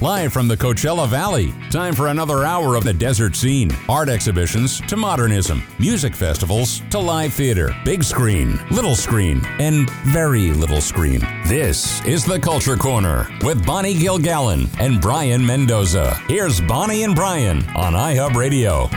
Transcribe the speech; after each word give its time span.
Live 0.00 0.32
from 0.32 0.46
the 0.46 0.56
Coachella 0.56 1.08
Valley. 1.08 1.52
Time 1.70 1.92
for 1.92 2.06
another 2.06 2.44
hour 2.44 2.76
of 2.76 2.84
the 2.84 2.92
desert 2.92 3.34
scene. 3.34 3.72
Art 3.88 4.08
exhibitions 4.08 4.80
to 4.82 4.96
modernism, 4.96 5.64
music 5.80 6.14
festivals 6.14 6.82
to 6.90 7.00
live 7.00 7.32
theater, 7.32 7.74
big 7.84 8.04
screen, 8.04 8.60
little 8.70 8.94
screen, 8.94 9.44
and 9.58 9.90
very 10.06 10.52
little 10.52 10.80
screen. 10.80 11.20
This 11.46 12.04
is 12.06 12.24
the 12.24 12.38
Culture 12.38 12.76
Corner 12.76 13.26
with 13.42 13.66
Bonnie 13.66 13.94
Gilgallen 13.94 14.68
and 14.78 15.00
Brayan 15.00 15.44
Mendoza. 15.44 16.14
Here's 16.28 16.60
Bonnie 16.60 17.02
and 17.02 17.16
Brayan 17.16 17.68
on 17.70 17.94
iHub 17.94 18.36
Radio. 18.36 18.88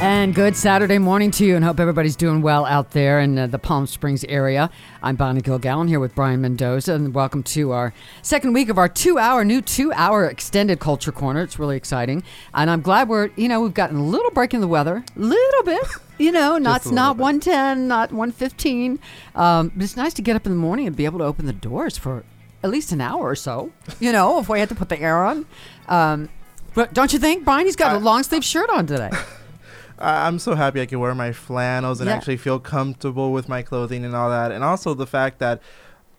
And 0.00 0.34
good 0.34 0.56
Saturday 0.56 0.98
morning 0.98 1.30
to 1.32 1.46
you, 1.46 1.56
and 1.56 1.64
hope 1.64 1.80
everybody's 1.80 2.16
doing 2.16 2.42
well 2.42 2.66
out 2.66 2.90
there 2.90 3.20
in 3.20 3.38
uh, 3.38 3.46
the 3.46 3.58
Palm 3.58 3.86
Springs 3.86 4.24
area. 4.24 4.68
I'm 5.02 5.16
Bonnie 5.16 5.40
Gilgallen 5.40 5.88
here 5.88 6.00
with 6.00 6.14
Brayan 6.14 6.40
Mendoza, 6.42 6.94
and 6.94 7.14
welcome 7.14 7.42
to 7.44 7.70
our 7.72 7.94
second 8.20 8.52
week 8.52 8.68
of 8.68 8.76
our 8.76 8.88
two-hour, 8.88 9.44
new 9.44 9.62
two-hour 9.62 10.26
extended 10.26 10.78
Culture 10.78 11.12
Corner. 11.12 11.42
It's 11.42 11.58
really 11.58 11.76
exciting, 11.76 12.22
and 12.52 12.70
I'm 12.70 12.82
glad 12.82 13.08
we're, 13.08 13.30
you 13.36 13.48
know, 13.48 13.60
we've 13.60 13.72
gotten 13.72 13.96
a 13.96 14.04
little 14.04 14.30
break 14.32 14.52
in 14.52 14.60
the 14.60 14.68
weather, 14.68 15.04
little 15.16 15.62
bit. 15.62 15.86
You 16.18 16.32
know, 16.32 16.58
not 16.58 16.90
not 16.90 17.16
110, 17.16 17.88
not 17.88 18.10
115. 18.10 18.98
Um, 19.34 19.72
but 19.74 19.84
it's 19.84 19.96
nice 19.96 20.12
to 20.14 20.22
get 20.22 20.36
up 20.36 20.44
in 20.44 20.52
the 20.52 20.58
morning 20.58 20.86
and 20.86 20.94
be 20.94 21.06
able 21.06 21.20
to 21.20 21.24
open 21.24 21.46
the 21.46 21.52
doors 21.52 21.96
for 21.96 22.24
at 22.62 22.70
least 22.70 22.92
an 22.92 23.00
hour 23.00 23.22
or 23.22 23.36
so. 23.36 23.72
You 24.00 24.12
know, 24.12 24.38
if 24.38 24.48
we 24.48 24.58
had 24.60 24.68
to 24.68 24.74
put 24.74 24.90
the 24.90 25.00
air 25.00 25.24
on. 25.24 25.46
Um, 25.88 26.28
but 26.74 26.92
don't 26.92 27.12
you 27.12 27.18
think, 27.18 27.44
Brayan? 27.44 27.66
He's 27.66 27.76
got 27.76 27.94
a 27.94 27.98
long 27.98 28.22
sleeve 28.22 28.44
shirt 28.44 28.68
on 28.68 28.86
today. 28.86 29.10
I'm 29.98 30.38
so 30.38 30.54
happy 30.54 30.80
I 30.80 30.86
can 30.86 30.98
wear 31.00 31.14
my 31.14 31.32
flannels 31.32 32.00
and 32.00 32.08
Yeah. 32.08 32.16
actually 32.16 32.36
feel 32.36 32.58
comfortable 32.58 33.32
with 33.32 33.48
my 33.48 33.62
clothing 33.62 34.04
and 34.04 34.14
all 34.14 34.28
that, 34.30 34.50
and 34.52 34.64
also 34.64 34.94
the 34.94 35.06
fact 35.06 35.38
that 35.38 35.60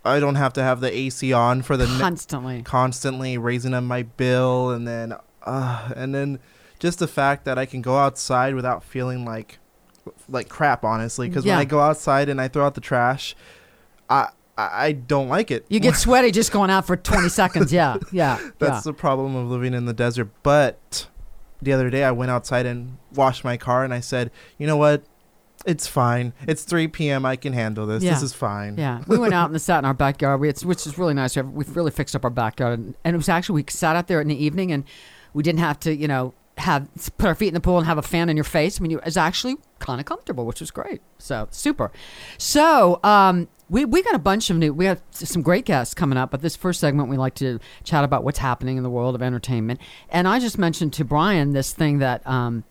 I 0.03 0.19
don't 0.19 0.35
have 0.35 0.53
to 0.53 0.63
have 0.63 0.81
the 0.81 0.95
AC 0.95 1.33
on 1.33 1.61
for 1.61 1.75
the 1.77 1.87
ne- 1.87 1.99
Constantly. 1.99 2.61
constantly 2.61 3.37
raising 3.37 3.73
up 3.73 3.83
my 3.83 4.03
bill, 4.03 4.69
and 4.71 4.87
then 4.87 5.13
uh, 5.43 5.89
and 5.95 6.13
then 6.15 6.39
just 6.79 6.99
the 6.99 7.07
fact 7.07 7.45
that 7.45 7.57
I 7.57 7.65
can 7.65 7.81
go 7.81 7.97
outside 7.97 8.55
without 8.55 8.83
feeling 8.83 9.25
like 9.25 9.59
like 10.29 10.49
crap, 10.49 10.83
honestly. 10.83 11.27
Because 11.27 11.45
Yeah. 11.45 11.53
when 11.53 11.61
I 11.61 11.65
go 11.65 11.79
outside 11.79 12.29
and 12.29 12.39
I 12.39 12.47
throw 12.47 12.65
out 12.65 12.75
the 12.75 12.81
trash, 12.81 13.35
I 14.09 14.29
I, 14.57 14.69
I 14.87 14.91
don't 14.93 15.27
like 15.27 15.51
it. 15.51 15.65
You 15.69 15.79
get 15.81 15.95
sweaty 15.95 16.31
just 16.31 16.51
going 16.51 16.69
out 16.69 16.85
for 16.87 16.95
20 16.95 17.27
seconds. 17.29 17.73
Yeah, 17.73 17.97
yeah. 18.11 18.37
That's 18.59 18.85
yeah. 18.85 18.91
the 18.91 18.93
problem 18.93 19.35
of 19.35 19.47
living 19.49 19.73
in 19.73 19.85
the 19.85 19.93
desert. 19.93 20.29
But 20.43 21.07
the 21.61 21.73
other 21.73 21.89
day 21.89 22.03
I 22.03 22.11
went 22.11 22.31
outside 22.31 22.65
and 22.65 22.97
washed 23.13 23.43
my 23.43 23.57
car 23.57 23.83
and 23.83 23.93
I 23.93 23.99
said, 23.99 24.31
you 24.57 24.67
know 24.67 24.77
what? 24.77 25.03
It's 25.65 25.87
fine. 25.87 26.33
It's 26.47 26.63
3 26.63 26.89
p.m. 26.89 27.25
I 27.25 27.35
can 27.37 27.53
handle 27.53 27.87
this. 27.87 28.03
Yeah. 28.03 28.13
This 28.13 28.21
is 28.21 28.33
fine. 28.33 28.77
Yeah, 28.77 29.03
we 29.07 29.17
went 29.17 29.33
out 29.33 29.49
and 29.49 29.59
sat 29.59 29.79
in 29.79 29.85
our 29.85 29.95
backyard, 29.95 30.39
we, 30.39 30.47
it's, 30.49 30.63
which 30.63 30.85
is 30.85 30.97
really 30.97 31.15
nice. 31.15 31.35
We've- 31.35 31.47
We've 31.49 31.75
really 31.75 31.89
fixed 31.91 32.15
up 32.15 32.23
our 32.23 32.29
backyard, 32.29 32.77
and, 32.77 32.95
and 33.03 33.15
it 33.15 33.17
was 33.17 33.29
actually 33.29 33.63
we 33.63 33.71
sat 33.71 33.95
out 33.95 34.05
there 34.07 34.21
in 34.21 34.27
the 34.27 34.35
evening, 34.43 34.71
and 34.71 34.83
we 35.33 35.41
didn't 35.41 35.59
have 35.61 35.79
to, 35.81 35.95
you 35.95 36.07
know, 36.07 36.33
have 36.57 36.87
put 37.17 37.27
our 37.27 37.35
feet 37.35 37.49
in 37.49 37.53
the 37.53 37.59
pool 37.59 37.77
and 37.77 37.85
have 37.85 37.97
a 37.97 38.01
fan 38.01 38.29
in 38.29 38.37
your 38.37 38.43
face. 38.43 38.79
I 38.79 38.83
mean, 38.83 38.91
it 38.91 39.03
was 39.03 39.17
actually 39.17 39.57
kind 39.79 39.99
of 39.99 40.05
comfortable, 40.05 40.45
which 40.45 40.59
was 40.59 40.71
great. 40.71 41.01
So 41.17 41.47
super. 41.51 41.91
So 42.37 42.99
um, 43.03 43.47
we 43.69 43.83
we 43.85 44.01
got 44.03 44.15
a 44.15 44.19
bunch 44.19 44.49
of 44.49 44.57
new. 44.57 44.73
We 44.73 44.85
have 44.85 45.01
some 45.11 45.41
great 45.41 45.65
guests 45.65 45.93
coming 45.93 46.17
up, 46.17 46.31
but 46.31 46.41
this 46.41 46.55
first 46.55 46.79
segment 46.79 47.09
we 47.09 47.17
like 47.17 47.35
to 47.35 47.59
chat 47.83 48.03
about 48.03 48.23
what's 48.23 48.39
happening 48.39 48.77
in 48.77 48.83
the 48.83 48.89
world 48.89 49.15
of 49.15 49.21
entertainment. 49.21 49.79
And 50.09 50.27
I 50.27 50.39
just 50.39 50.57
mentioned 50.57 50.93
to 50.93 51.05
Brayan 51.05 51.53
this 51.53 51.73
thing 51.73 51.99
that 51.99 52.25
um, 52.27 52.63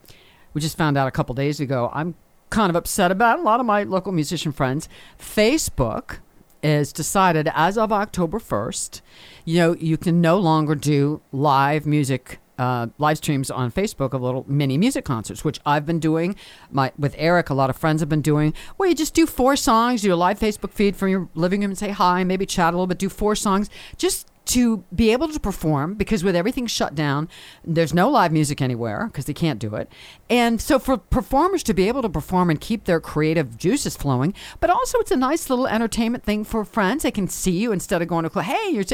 we 0.54 0.60
just 0.60 0.78
found 0.78 0.96
out 0.96 1.08
a 1.08 1.10
couple 1.10 1.34
days 1.34 1.60
ago. 1.60 1.90
I'm 1.92 2.14
kind 2.50 2.70
of 2.70 2.76
upset 2.76 3.10
about. 3.10 3.38
A 3.38 3.42
lot 3.42 3.60
of 3.60 3.66
my 3.66 3.82
local 3.82 4.12
musician 4.12 4.52
friends, 4.52 4.88
Facebook 5.18 6.18
is 6.62 6.92
decided 6.92 7.50
as 7.52 7.76
of 7.76 7.92
October 7.92 8.38
1st, 8.38 9.02
you 9.44 9.58
know, 9.58 9.74
you 9.74 9.98
can 9.98 10.20
no 10.22 10.38
longer 10.38 10.74
do 10.74 11.20
live 11.30 11.84
music. 11.84 12.38
Uh, 12.56 12.86
live 12.98 13.16
streams 13.16 13.50
on 13.50 13.72
Facebook 13.72 14.12
of 14.12 14.22
little 14.22 14.44
mini 14.46 14.78
music 14.78 15.04
concerts, 15.04 15.44
which 15.44 15.58
I've 15.66 15.84
been 15.84 15.98
doing. 15.98 16.36
My 16.70 16.92
with 16.96 17.14
Eric, 17.18 17.50
a 17.50 17.54
lot 17.54 17.68
of 17.68 17.76
friends 17.76 18.00
have 18.00 18.08
been 18.08 18.22
doing. 18.22 18.54
Where 18.76 18.88
you 18.88 18.94
just 18.94 19.12
do 19.12 19.26
four 19.26 19.56
songs, 19.56 20.02
do 20.02 20.14
a 20.14 20.16
live 20.16 20.38
Facebook 20.38 20.70
feed 20.70 20.94
from 20.94 21.08
your 21.08 21.28
living 21.34 21.62
room 21.62 21.72
and 21.72 21.78
say 21.78 21.90
hi, 21.90 22.22
maybe 22.22 22.46
chat 22.46 22.72
a 22.72 22.76
little 22.76 22.86
bit, 22.86 22.98
do 22.98 23.08
four 23.08 23.34
songs, 23.34 23.68
just 23.96 24.28
to 24.46 24.84
be 24.94 25.10
able 25.10 25.26
to 25.28 25.40
perform 25.40 25.94
because 25.94 26.22
with 26.22 26.36
everything 26.36 26.66
shut 26.66 26.94
down, 26.94 27.28
there's 27.64 27.94
no 27.94 28.10
live 28.10 28.30
music 28.30 28.60
anywhere 28.60 29.06
because 29.06 29.24
they 29.24 29.32
can't 29.32 29.58
do 29.58 29.74
it. 29.74 29.90
And 30.28 30.60
so 30.60 30.78
for 30.78 30.98
performers 30.98 31.62
to 31.62 31.72
be 31.74 31.88
able 31.88 32.02
to 32.02 32.10
perform 32.10 32.50
and 32.50 32.60
keep 32.60 32.84
their 32.84 33.00
creative 33.00 33.56
juices 33.56 33.96
flowing, 33.96 34.34
but 34.60 34.68
also 34.68 34.98
it's 34.98 35.10
a 35.10 35.16
nice 35.16 35.48
little 35.48 35.66
entertainment 35.66 36.24
thing 36.24 36.44
for 36.44 36.64
friends. 36.64 37.04
They 37.04 37.10
can 37.10 37.26
see 37.26 37.52
you 37.52 37.72
instead 37.72 38.02
of 38.02 38.08
going 38.08 38.28
to, 38.28 38.42
hey, 38.42 38.68
you're, 38.70 38.84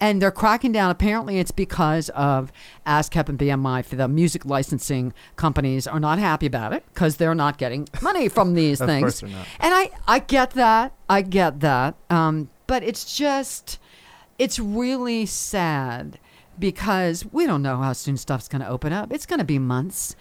and 0.00 0.20
they're 0.20 0.32
cracking 0.32 0.72
down. 0.72 0.90
Apparently 0.90 1.38
it's 1.38 1.52
because 1.52 2.08
of 2.10 2.50
ASCAP 2.86 3.28
and 3.28 3.38
BMI 3.38 3.84
for 3.84 3.94
the 3.94 4.08
music 4.08 4.44
licensing 4.44 5.12
companies 5.36 5.86
are 5.86 6.00
not 6.00 6.18
happy 6.18 6.46
about 6.46 6.72
it 6.72 6.84
because 6.92 7.16
they're 7.18 7.34
not 7.34 7.58
getting 7.58 7.88
money 8.02 8.28
from 8.28 8.54
these 8.54 8.80
Of 8.86 8.88
things. 8.88 9.02
course 9.02 9.20
they're 9.20 9.30
not. 9.30 9.46
And 9.60 9.72
I, 9.72 9.90
I 10.08 10.18
get 10.18 10.50
that. 10.52 10.94
I 11.08 11.22
get 11.22 11.60
that. 11.60 11.94
Um, 12.10 12.50
but 12.66 12.82
it's 12.82 13.16
just, 13.16 13.78
it's 14.38 14.58
really 14.58 15.26
sad 15.26 16.18
because 16.58 17.24
we 17.32 17.46
don't 17.46 17.62
know 17.62 17.78
how 17.78 17.92
soon 17.92 18.16
stuff's 18.16 18.48
going 18.48 18.62
to 18.62 18.68
open 18.68 18.92
up. 18.92 19.12
It's 19.12 19.26
going 19.26 19.38
to 19.38 19.44
be 19.44 19.58
months. 19.58 20.16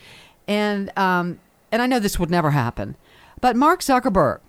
And, 0.48 0.96
um, 0.98 1.40
and 1.72 1.82
I 1.82 1.88
know 1.88 2.00
this 2.00 2.20
would 2.20 2.30
never 2.30 2.52
happen. 2.52 2.96
But 3.42 3.56
Mark 3.56 3.82
Zuckerberg 3.82 4.40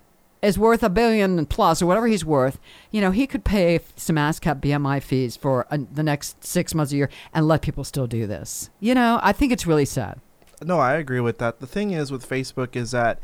is 0.41 0.57
worth 0.57 0.83
a 0.83 0.89
billion 0.89 1.45
plus 1.45 1.81
or 1.81 1.85
whatever 1.85 2.07
he's 2.07 2.23
worth. 2.23 2.59
You 2.91 3.01
know, 3.01 3.11
he 3.11 3.27
could 3.27 3.43
pay 3.43 3.79
some 3.95 4.15
ASCAP 4.15 4.61
BMI 4.61 5.01
fees 5.01 5.35
for 5.35 5.65
uh, 5.71 5.79
the 5.91 6.03
next 6.03 6.43
six 6.43 6.73
months 6.75 6.93
a 6.93 6.97
year 6.97 7.09
and 7.33 7.47
let 7.47 7.61
people 7.61 7.83
still 7.83 8.07
do 8.07 8.27
this. 8.27 8.69
You 8.79 8.93
know, 8.93 9.19
I 9.23 9.33
think 9.33 9.51
it's 9.51 9.65
really 9.65 9.85
sad. 9.85 10.19
No, 10.63 10.79
I 10.79 10.93
agree 10.95 11.19
with 11.19 11.37
that. 11.39 11.59
The 11.59 11.67
thing 11.67 11.91
is 11.91 12.11
with 12.11 12.27
Facebook 12.27 12.75
is 12.75 12.91
that 12.91 13.19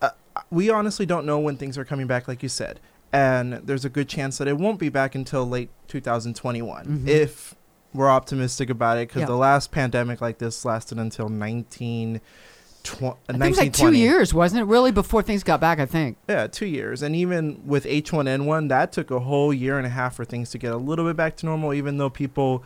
uh, 0.00 0.10
we 0.50 0.70
honestly 0.70 1.06
don't 1.06 1.26
know 1.26 1.38
when 1.38 1.56
things 1.56 1.76
are 1.76 1.84
coming 1.84 2.06
back, 2.06 2.28
like 2.28 2.42
you 2.42 2.48
said. 2.48 2.80
And 3.12 3.54
there's 3.64 3.84
a 3.84 3.90
good 3.90 4.08
chance 4.08 4.38
that 4.38 4.48
it 4.48 4.56
won't 4.56 4.78
be 4.78 4.88
back 4.88 5.14
until 5.14 5.46
late 5.48 5.70
2021 5.88 6.86
Mhm. 7.04 7.08
if 7.08 7.54
we're 7.94 8.08
optimistic 8.10 8.70
about 8.70 8.96
it 8.96 9.08
because 9.08 9.20
Yeah. 9.20 9.26
the 9.26 9.36
last 9.36 9.70
pandemic 9.70 10.20
like 10.22 10.38
this 10.38 10.64
lasted 10.64 10.98
until 10.98 11.28
19, 11.28 12.22
tw- 12.82 13.02
uh, 13.02 13.06
I 13.28 13.32
think 13.32 13.44
it 13.44 13.48
was 13.50 13.58
like 13.58 13.72
two 13.74 13.92
years, 13.92 14.32
wasn't 14.32 14.62
it? 14.62 14.64
Really, 14.64 14.90
before 14.90 15.22
things 15.22 15.42
got 15.42 15.60
back, 15.60 15.78
I 15.78 15.84
think. 15.84 16.16
Yeah, 16.28 16.46
two 16.46 16.64
years. 16.66 17.02
And 17.02 17.14
even 17.14 17.60
with 17.66 17.84
H1N1, 17.84 18.68
that 18.68 18.92
took 18.92 19.10
a 19.10 19.20
whole 19.20 19.52
year 19.52 19.76
and 19.76 19.86
a 19.86 19.90
half 19.90 20.14
for 20.14 20.24
things 20.24 20.48
to 20.50 20.58
get 20.58 20.72
a 20.72 20.78
little 20.78 21.04
bit 21.04 21.16
back 21.16 21.36
to 21.36 21.46
normal, 21.46 21.74
even 21.74 21.98
though 21.98 22.08
people 22.10 22.64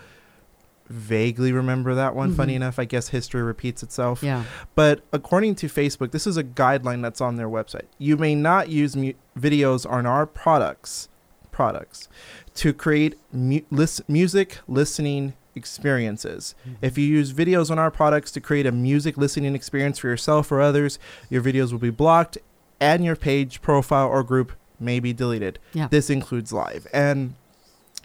vaguely 0.89 1.53
remember 1.53 1.95
that 1.95 2.15
one. 2.15 2.33
Funny 2.35 2.53
Mhm. 2.53 2.57
enough, 2.57 2.79
I 2.79 2.85
guess 2.85 3.09
history 3.09 3.43
repeats 3.43 3.83
itself. 3.83 4.23
Yeah. 4.23 4.45
But 4.75 5.03
according 5.13 5.57
to 5.57 5.67
Facebook, 5.69 6.11
this 6.13 6.27
is 6.27 6.37
a 6.37 6.45
guideline 6.45 7.03
that's 7.03 7.21
on 7.21 7.37
their 7.37 7.49
website. 7.49 7.87
You 7.99 8.17
may 8.17 8.35
not 8.35 8.69
use 8.69 8.97
mu- 8.97 9.13
videos 9.39 9.89
on 9.91 10.07
our 10.07 10.27
products 10.27 11.09
products 11.53 12.09
to 12.55 12.73
create 12.75 13.15
mu- 13.33 13.61
lis- 13.71 14.03
music 14.09 14.59
listening 14.69 15.33
experiences. 15.55 16.55
If 16.83 16.99
you 16.99 17.07
use 17.07 17.33
videos 17.33 17.71
on 17.71 17.79
our 17.79 17.91
products 17.91 18.31
to 18.33 18.41
create 18.41 18.67
a 18.67 18.73
music 18.73 19.17
listening 19.17 19.55
experience 19.55 19.99
for 19.99 20.09
yourself 20.09 20.53
or 20.53 20.61
others, 20.61 20.99
your 21.31 21.43
videos 21.43 21.73
will 21.73 21.79
be 21.79 21.89
blocked 21.91 22.37
and 22.79 23.03
your 23.05 23.17
page, 23.17 23.63
profile, 23.63 24.07
or 24.07 24.23
group 24.23 24.53
may 24.79 25.01
be 25.01 25.13
deleted. 25.15 25.59
Yeah. 25.73 25.89
This 25.89 26.11
includes 26.11 26.53
live. 26.53 26.87
And 26.93 27.35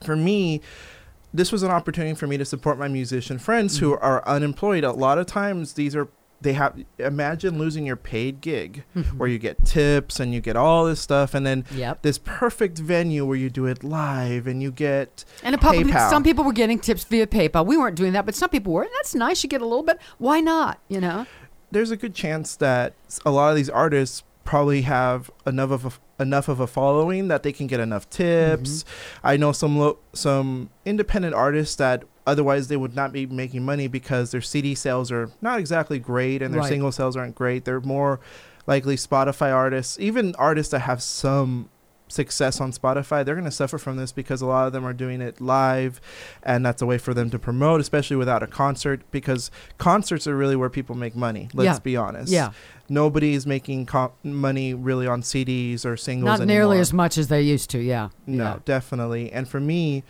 for 0.03 0.15
me, 0.15 0.61
this 1.33 1.51
was 1.51 1.63
an 1.63 1.71
opportunity 1.71 2.13
for 2.15 2.27
me 2.27 2.37
to 2.37 2.45
support 2.45 2.77
my 2.79 2.87
musician 2.87 3.39
friends 3.39 3.77
who 3.79 3.91
Mm-hmm. 3.93 4.05
are 4.05 4.27
unemployed. 4.27 4.83
A 4.83 4.91
lot 4.91 5.17
of 5.17 5.25
times, 5.25 5.73
these 5.73 5.95
are 5.95 6.07
they 6.41 6.53
have 6.53 6.75
imagine 6.97 7.59
losing 7.59 7.85
your 7.85 7.95
paid 7.95 8.41
gig 8.41 8.83
where 9.15 9.29
you 9.29 9.37
get 9.37 9.63
tips 9.63 10.19
and 10.19 10.33
you 10.33 10.41
get 10.41 10.55
all 10.55 10.85
this 10.85 10.99
stuff 10.99 11.35
and 11.35 11.45
then 11.45 11.63
Yep. 11.75 12.01
this 12.01 12.17
perfect 12.17 12.79
venue 12.79 13.23
where 13.27 13.37
you 13.37 13.51
do 13.51 13.67
it 13.67 13.83
live 13.83 14.47
and 14.47 14.59
you 14.63 14.71
get 14.71 15.23
And 15.43 15.53
a 15.53 15.59
public, 15.59 15.85
PayPal. 15.85 16.09
some 16.09 16.23
people 16.23 16.43
were 16.43 16.51
getting 16.51 16.79
tips 16.79 17.03
via 17.03 17.27
PayPal. 17.27 17.63
We 17.63 17.77
weren't 17.77 17.95
doing 17.95 18.13
that, 18.13 18.25
but 18.25 18.33
some 18.33 18.49
people 18.49 18.73
were. 18.73 18.81
And 18.81 18.91
that's 18.95 19.13
nice. 19.13 19.43
You 19.43 19.49
get 19.49 19.61
a 19.61 19.67
little 19.67 19.83
bit. 19.83 19.99
Why 20.17 20.39
not? 20.41 20.79
You 20.87 20.99
know? 21.01 21.27
there's 21.69 21.91
a 21.91 21.95
good 21.95 22.15
chance 22.15 22.55
that 22.55 22.95
a 23.23 23.29
lot 23.31 23.51
of 23.51 23.55
these 23.55 23.69
artists 23.69 24.23
probably 24.43 24.81
have 24.81 25.29
enough 25.45 25.69
of 25.71 25.85
a, 25.85 25.91
enough 26.21 26.47
of 26.47 26.59
a 26.59 26.67
following 26.67 27.27
that 27.27 27.43
they 27.43 27.51
can 27.51 27.67
get 27.67 27.79
enough 27.79 28.09
tips. 28.09 28.83
Mm-hmm. 28.83 29.27
I 29.27 29.37
know 29.37 29.51
some 29.51 29.77
lo- 29.77 29.99
some 30.13 30.69
independent 30.85 31.33
artists 31.35 31.75
that 31.77 32.03
otherwise 32.27 32.67
they 32.67 32.77
would 32.77 32.95
not 32.95 33.11
be 33.11 33.25
making 33.25 33.65
money 33.65 33.87
because 33.87 34.31
their 34.31 34.41
CD 34.41 34.75
sales 34.75 35.11
are 35.11 35.29
not 35.41 35.59
exactly 35.59 35.97
great 35.99 36.41
and 36.41 36.53
their 36.53 36.61
Right. 36.61 36.69
single 36.69 36.91
sales 36.91 37.17
aren't 37.17 37.35
great. 37.35 37.65
They're 37.65 37.81
more 37.81 38.19
likely 38.67 38.95
Spotify 38.95 39.51
artists, 39.53 39.99
even 39.99 40.35
artists 40.37 40.71
that 40.71 40.79
have 40.81 41.01
some 41.01 41.69
success 42.11 42.59
on 42.61 42.71
Spotify, 42.71 43.23
they're 43.25 43.35
going 43.35 43.45
to 43.45 43.51
suffer 43.51 43.77
from 43.77 43.97
this 43.97 44.11
because 44.11 44.41
a 44.41 44.45
lot 44.45 44.67
of 44.67 44.73
them 44.73 44.85
are 44.85 44.93
doing 44.93 45.21
it 45.21 45.39
live 45.41 45.99
and 46.43 46.65
that's 46.65 46.81
a 46.81 46.85
way 46.85 46.97
for 46.97 47.13
them 47.13 47.29
to 47.29 47.39
promote, 47.39 47.81
especially 47.81 48.17
without 48.17 48.43
a 48.43 48.47
concert 48.47 49.01
because 49.11 49.49
concerts 49.77 50.27
are 50.27 50.35
really 50.35 50.55
where 50.55 50.69
people 50.69 50.95
make 50.95 51.15
money. 51.15 51.49
Let's 51.53 51.77
Yeah. 51.77 51.79
be 51.79 51.95
honest. 51.97 52.31
Yeah. 52.31 52.51
Nobody's 52.89 53.47
making 53.47 53.85
co- 53.85 54.11
money 54.23 54.73
really 54.73 55.07
on 55.07 55.21
CDs 55.21 55.85
or 55.85 55.95
singles 55.95 56.39
Not 56.39 56.47
nearly 56.47 56.79
as 56.79 56.91
much 56.91 57.17
as 57.17 57.29
they 57.29 57.41
used 57.41 57.69
to. 57.71 57.79
Yeah. 57.79 58.09
No, 58.27 58.43
Yeah. 58.43 58.59
definitely. 58.65 59.31
And 59.31 59.47
for 59.47 59.59
me, 59.59 60.03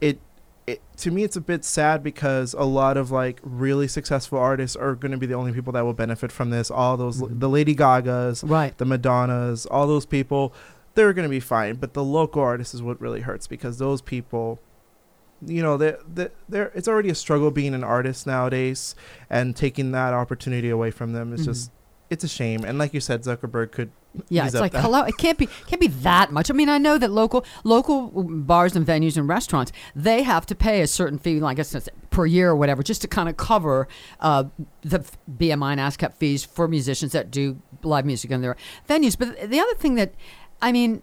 it 0.00 0.18
it, 0.66 0.80
to 0.98 1.10
me 1.10 1.24
it's 1.24 1.34
a 1.36 1.40
bit 1.40 1.64
sad 1.64 2.00
because 2.02 2.54
a 2.56 2.62
lot 2.64 2.96
of 2.96 3.10
like 3.10 3.40
really 3.42 3.88
successful 3.88 4.38
artists 4.38 4.76
are 4.76 4.94
going 4.94 5.10
to 5.10 5.18
be 5.18 5.26
the 5.26 5.34
only 5.34 5.52
people 5.52 5.72
that 5.72 5.84
will 5.84 5.94
benefit 5.94 6.30
from 6.30 6.50
this 6.50 6.70
all 6.70 6.96
those 6.96 7.20
Mhm. 7.20 7.40
the 7.40 7.48
lady 7.48 7.74
gagas 7.74 8.48
Right. 8.48 8.76
the 8.78 8.84
madonnas 8.84 9.66
all 9.66 9.88
those 9.88 10.06
people 10.06 10.52
they're 10.94 11.12
going 11.12 11.24
to 11.24 11.30
be 11.30 11.40
fine 11.40 11.74
but 11.76 11.94
the 11.94 12.02
local 12.04 12.42
artists 12.42 12.74
is 12.74 12.82
what 12.82 13.00
really 13.00 13.20
hurts 13.20 13.46
because 13.46 13.78
those 13.78 14.00
people 14.02 14.58
you 15.46 15.62
know 15.62 15.76
they 15.76 15.94
they 16.12 16.28
they're 16.48 16.70
it's 16.74 16.88
already 16.88 17.08
a 17.08 17.14
struggle 17.14 17.50
being 17.50 17.74
an 17.74 17.82
artist 17.84 18.26
nowadays 18.26 18.94
and 19.30 19.56
taking 19.56 19.92
that 19.92 20.12
opportunity 20.12 20.68
away 20.68 20.90
from 20.90 21.12
them 21.12 21.32
is 21.32 21.42
Mhm. 21.42 21.44
just 21.46 21.70
it's 22.10 22.24
a 22.24 22.28
shame 22.28 22.64
and 22.64 22.76
like 22.78 22.92
you 22.92 23.00
said 23.00 23.22
zuckerberg 23.22 23.70
could 23.72 23.90
Yeah, 24.28 24.44
it's 24.44 24.56
like 24.56 24.72
that. 24.72 24.82
hello. 24.82 25.02
It 25.04 25.16
can't 25.18 25.38
be 25.38 25.46
can't 25.68 25.80
be 25.80 25.86
that 26.02 26.32
much. 26.32 26.50
I 26.50 26.52
mean, 26.54 26.68
I 26.68 26.78
know 26.78 26.98
that 26.98 27.12
local 27.12 27.44
local 27.62 28.08
bars 28.24 28.74
and 28.74 28.84
venues 28.84 29.16
and 29.16 29.28
restaurants 29.28 29.70
they 29.94 30.24
have 30.24 30.44
to 30.46 30.56
pay 30.56 30.80
a 30.80 30.88
certain 30.88 31.16
fee, 31.16 31.38
like 31.38 31.54
I 31.54 31.62
guess 31.62 31.88
per 32.10 32.26
year 32.26 32.50
or 32.50 32.56
whatever, 32.56 32.82
just 32.82 33.00
to 33.02 33.06
kind 33.08 33.28
of 33.28 33.36
cover 33.36 33.86
uh, 34.18 34.44
the 34.82 35.04
BMI 35.38 35.70
and 35.78 35.80
ASCAP 35.80 36.14
fees 36.14 36.44
for 36.44 36.66
musicians 36.66 37.12
that 37.12 37.30
do 37.30 37.62
live 37.84 38.04
music 38.04 38.32
in 38.32 38.40
their 38.40 38.56
venues. 38.88 39.16
But 39.16 39.48
the 39.48 39.60
other 39.60 39.74
thing 39.74 39.94
that, 39.94 40.12
I 40.62 40.72
mean. 40.72 41.02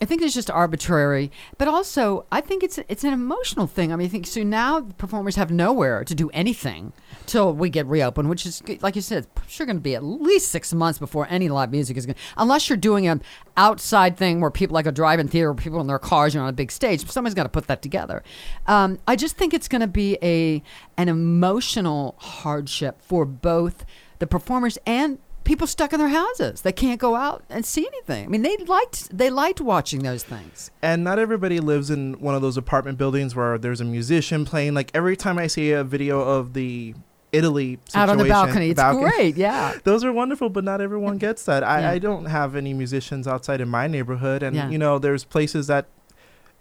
I 0.00 0.04
think 0.04 0.20
it's 0.22 0.34
just 0.34 0.50
arbitrary, 0.50 1.30
but 1.58 1.68
also 1.68 2.26
I 2.32 2.40
think 2.40 2.64
it's 2.64 2.80
it's 2.88 3.04
an 3.04 3.12
emotional 3.12 3.68
thing. 3.68 3.92
I 3.92 3.96
mean, 3.96 4.06
I 4.06 4.08
think 4.08 4.26
so 4.26 4.42
now 4.42 4.80
performers 4.80 5.36
have 5.36 5.52
nowhere 5.52 6.02
to 6.02 6.14
do 6.14 6.28
anything 6.30 6.92
till 7.26 7.52
we 7.54 7.70
get 7.70 7.86
reopened, 7.86 8.28
which 8.28 8.44
is 8.44 8.62
like 8.80 8.96
you 8.96 9.02
said, 9.02 9.28
it's 9.36 9.52
sure 9.52 9.64
going 9.64 9.76
to 9.76 9.82
be 9.82 9.94
at 9.94 10.02
least 10.02 10.48
six 10.48 10.72
months 10.72 10.98
before 10.98 11.28
any 11.30 11.48
live 11.48 11.70
music 11.70 11.96
is 11.96 12.06
going. 12.06 12.16
Unless 12.36 12.68
you're 12.68 12.78
doing 12.78 13.06
an 13.06 13.22
outside 13.56 14.16
thing 14.16 14.40
where 14.40 14.50
people 14.50 14.74
like 14.74 14.86
a 14.86 14.92
drive-in 14.92 15.28
theater, 15.28 15.52
where 15.52 15.62
people 15.62 15.80
in 15.80 15.86
their 15.86 16.00
cars, 16.00 16.34
you're 16.34 16.42
on 16.42 16.48
a 16.48 16.52
big 16.52 16.72
stage. 16.72 17.08
Somebody's 17.08 17.34
got 17.34 17.44
to 17.44 17.48
put 17.48 17.68
that 17.68 17.80
together. 17.80 18.24
Um, 18.66 18.98
I 19.06 19.14
just 19.14 19.36
think 19.36 19.54
it's 19.54 19.68
going 19.68 19.82
to 19.82 19.86
be 19.86 20.18
a 20.20 20.64
an 20.96 21.10
emotional 21.10 22.16
hardship 22.18 23.00
for 23.02 23.24
both 23.24 23.84
the 24.18 24.26
performers 24.26 24.78
and 24.84 25.18
people 25.44 25.66
stuck 25.66 25.92
in 25.92 25.98
their 25.98 26.08
houses 26.08 26.62
They 26.62 26.72
can't 26.72 27.00
go 27.00 27.14
out 27.16 27.42
and 27.50 27.64
see 27.66 27.86
anything. 27.86 28.24
I 28.26 28.28
mean, 28.28 28.42
they 28.42 28.56
liked 28.58 29.16
they 29.16 29.30
liked 29.30 29.60
watching 29.60 30.02
those 30.02 30.22
things. 30.22 30.70
and 30.82 31.02
not 31.04 31.18
everybody 31.18 31.58
lives 31.60 31.90
in 31.90 32.14
one 32.20 32.34
of 32.34 32.42
those 32.42 32.56
apartment 32.56 32.98
buildings 32.98 33.34
where 33.34 33.58
there's 33.58 33.80
a 33.80 33.84
musician 33.84 34.44
playing 34.44 34.74
like 34.74 34.90
every 34.94 35.16
time 35.16 35.38
i 35.38 35.46
see 35.46 35.72
a 35.72 35.82
video 35.84 36.20
of 36.20 36.52
the 36.54 36.94
italy 37.32 37.78
situation, 37.86 38.00
out 38.00 38.08
on 38.10 38.18
the 38.18 38.24
balcony, 38.24 38.70
it's 38.70 38.76
balcony- 38.80 39.10
great. 39.10 39.36
Yeah. 39.36 39.78
those 39.84 40.04
are 40.04 40.12
wonderful 40.12 40.48
but 40.50 40.64
not 40.64 40.80
everyone 40.80 41.16
gets 41.18 41.44
that 41.46 41.64
I, 41.64 41.80
Yeah. 41.80 41.90
I 41.92 41.98
don't 41.98 42.26
have 42.26 42.54
any 42.56 42.74
musicians 42.74 43.26
outside 43.26 43.60
in 43.60 43.68
my 43.68 43.86
neighborhood 43.86 44.42
and 44.42 44.54
Yeah. 44.54 44.68
you 44.68 44.78
know 44.78 44.98
there's 44.98 45.24
places 45.24 45.66
that 45.68 45.86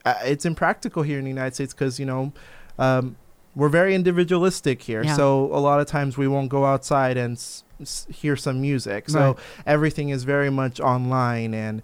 uh, 0.05 0.15
it's 0.23 0.45
impractical 0.45 1.03
here 1.03 1.17
in 1.19 1.25
the 1.25 1.29
united 1.29 1.53
states 1.55 1.73
because 1.73 1.99
you 1.99 2.05
know 2.05 2.31
um, 2.79 3.17
we're 3.53 3.69
very 3.69 3.93
individualistic 3.93 4.81
here 4.81 5.03
Yeah. 5.03 5.15
so 5.15 5.45
a 5.53 5.59
lot 5.59 5.79
of 5.81 5.87
times 5.87 6.17
we 6.17 6.27
won't 6.27 6.49
go 6.49 6.65
outside 6.65 7.17
and 7.17 7.35
s- 7.35 7.63
hear 8.09 8.35
some 8.35 8.61
music. 8.61 9.09
So 9.09 9.19
Right. 9.19 9.35
everything 9.65 10.09
is 10.09 10.23
very 10.23 10.49
much 10.49 10.79
online 10.79 11.53
and 11.53 11.81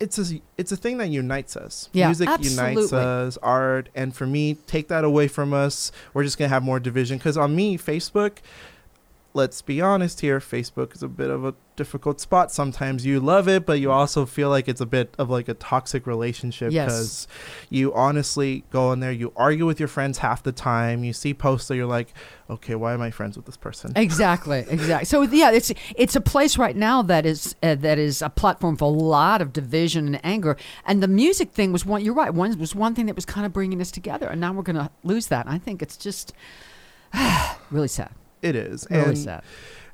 it's 0.00 0.18
a 0.18 0.40
it's 0.56 0.72
a 0.72 0.76
thing 0.76 0.96
that 0.98 1.08
unites 1.10 1.56
us. 1.56 1.90
Yeah, 1.92 2.06
music 2.08 2.28
unites 2.40 2.92
us 2.92 3.36
art 3.42 3.90
and 3.94 4.14
for 4.16 4.26
me 4.26 4.54
take 4.66 4.88
that 4.88 5.04
away 5.04 5.28
from 5.28 5.52
us. 5.52 5.92
We're 6.14 6.24
just 6.24 6.38
gonna 6.38 6.48
have 6.48 6.62
more 6.62 6.80
division. 6.80 7.18
Because 7.18 7.36
on 7.36 7.54
me 7.54 7.76
facebook 7.76 8.38
let's 9.36 9.60
be 9.62 9.80
honest 9.80 10.20
here 10.20 10.38
facebook 10.38 10.94
is 10.94 11.02
a 11.02 11.08
bit 11.08 11.28
of 11.28 11.44
a 11.44 11.52
difficult 11.74 12.20
spot 12.20 12.52
sometimes 12.52 13.04
you 13.04 13.18
love 13.18 13.48
it 13.48 13.66
but 13.66 13.80
you 13.80 13.90
also 13.90 14.24
feel 14.24 14.48
like 14.48 14.68
it's 14.68 14.80
a 14.80 14.86
bit 14.86 15.12
of 15.18 15.28
like 15.28 15.48
a 15.48 15.54
toxic 15.54 16.06
relationship 16.06 16.70
Yes. 16.70 16.86
because 16.86 17.28
you 17.68 17.92
honestly 17.94 18.62
go 18.70 18.92
in 18.92 19.00
there 19.00 19.10
you 19.10 19.32
argue 19.36 19.66
with 19.66 19.80
your 19.80 19.88
friends 19.88 20.18
half 20.18 20.44
the 20.44 20.52
time 20.52 21.02
you 21.02 21.12
see 21.12 21.34
posts 21.34 21.66
that 21.66 21.74
you're 21.74 21.84
like 21.84 22.14
okay 22.48 22.76
why 22.76 22.94
am 22.94 23.02
i 23.02 23.10
friends 23.10 23.36
with 23.36 23.44
this 23.44 23.56
person 23.56 23.92
Exactly, 23.96 24.64
exactly. 24.68 25.04
So 25.06 25.22
yeah, 25.22 25.50
it's 25.50 25.72
it's 25.96 26.14
a 26.14 26.20
place 26.20 26.56
right 26.56 26.76
now 26.76 27.02
that 27.02 27.26
is 27.26 27.56
uh, 27.62 27.74
that 27.76 27.98
is 27.98 28.22
a 28.22 28.30
platform 28.30 28.76
for 28.76 28.84
a 28.84 28.88
lot 28.88 29.42
of 29.42 29.52
division 29.52 30.06
and 30.06 30.20
anger. 30.24 30.56
And 30.84 31.02
the 31.02 31.08
music 31.08 31.52
thing 31.52 31.72
was 31.72 31.84
one. 31.84 32.04
You're 32.04 32.14
right. 32.14 32.32
One 32.32 32.56
was 32.58 32.74
one 32.74 32.94
thing 32.94 33.06
that 33.06 33.16
was 33.16 33.24
kind 33.24 33.44
of 33.46 33.52
bringing 33.52 33.80
us 33.80 33.90
together, 33.90 34.26
and 34.28 34.40
now 34.40 34.52
we're 34.52 34.62
going 34.62 34.76
to 34.76 34.90
lose 35.02 35.26
that. 35.28 35.46
I 35.48 35.58
think 35.58 35.80
it's 35.82 35.96
just 35.96 36.32
really 37.70 37.88
sad. 37.88 38.10
It 38.44 38.54
is 38.54 38.86
Really 38.90 39.02
and 39.02 39.18
sad. 39.18 39.42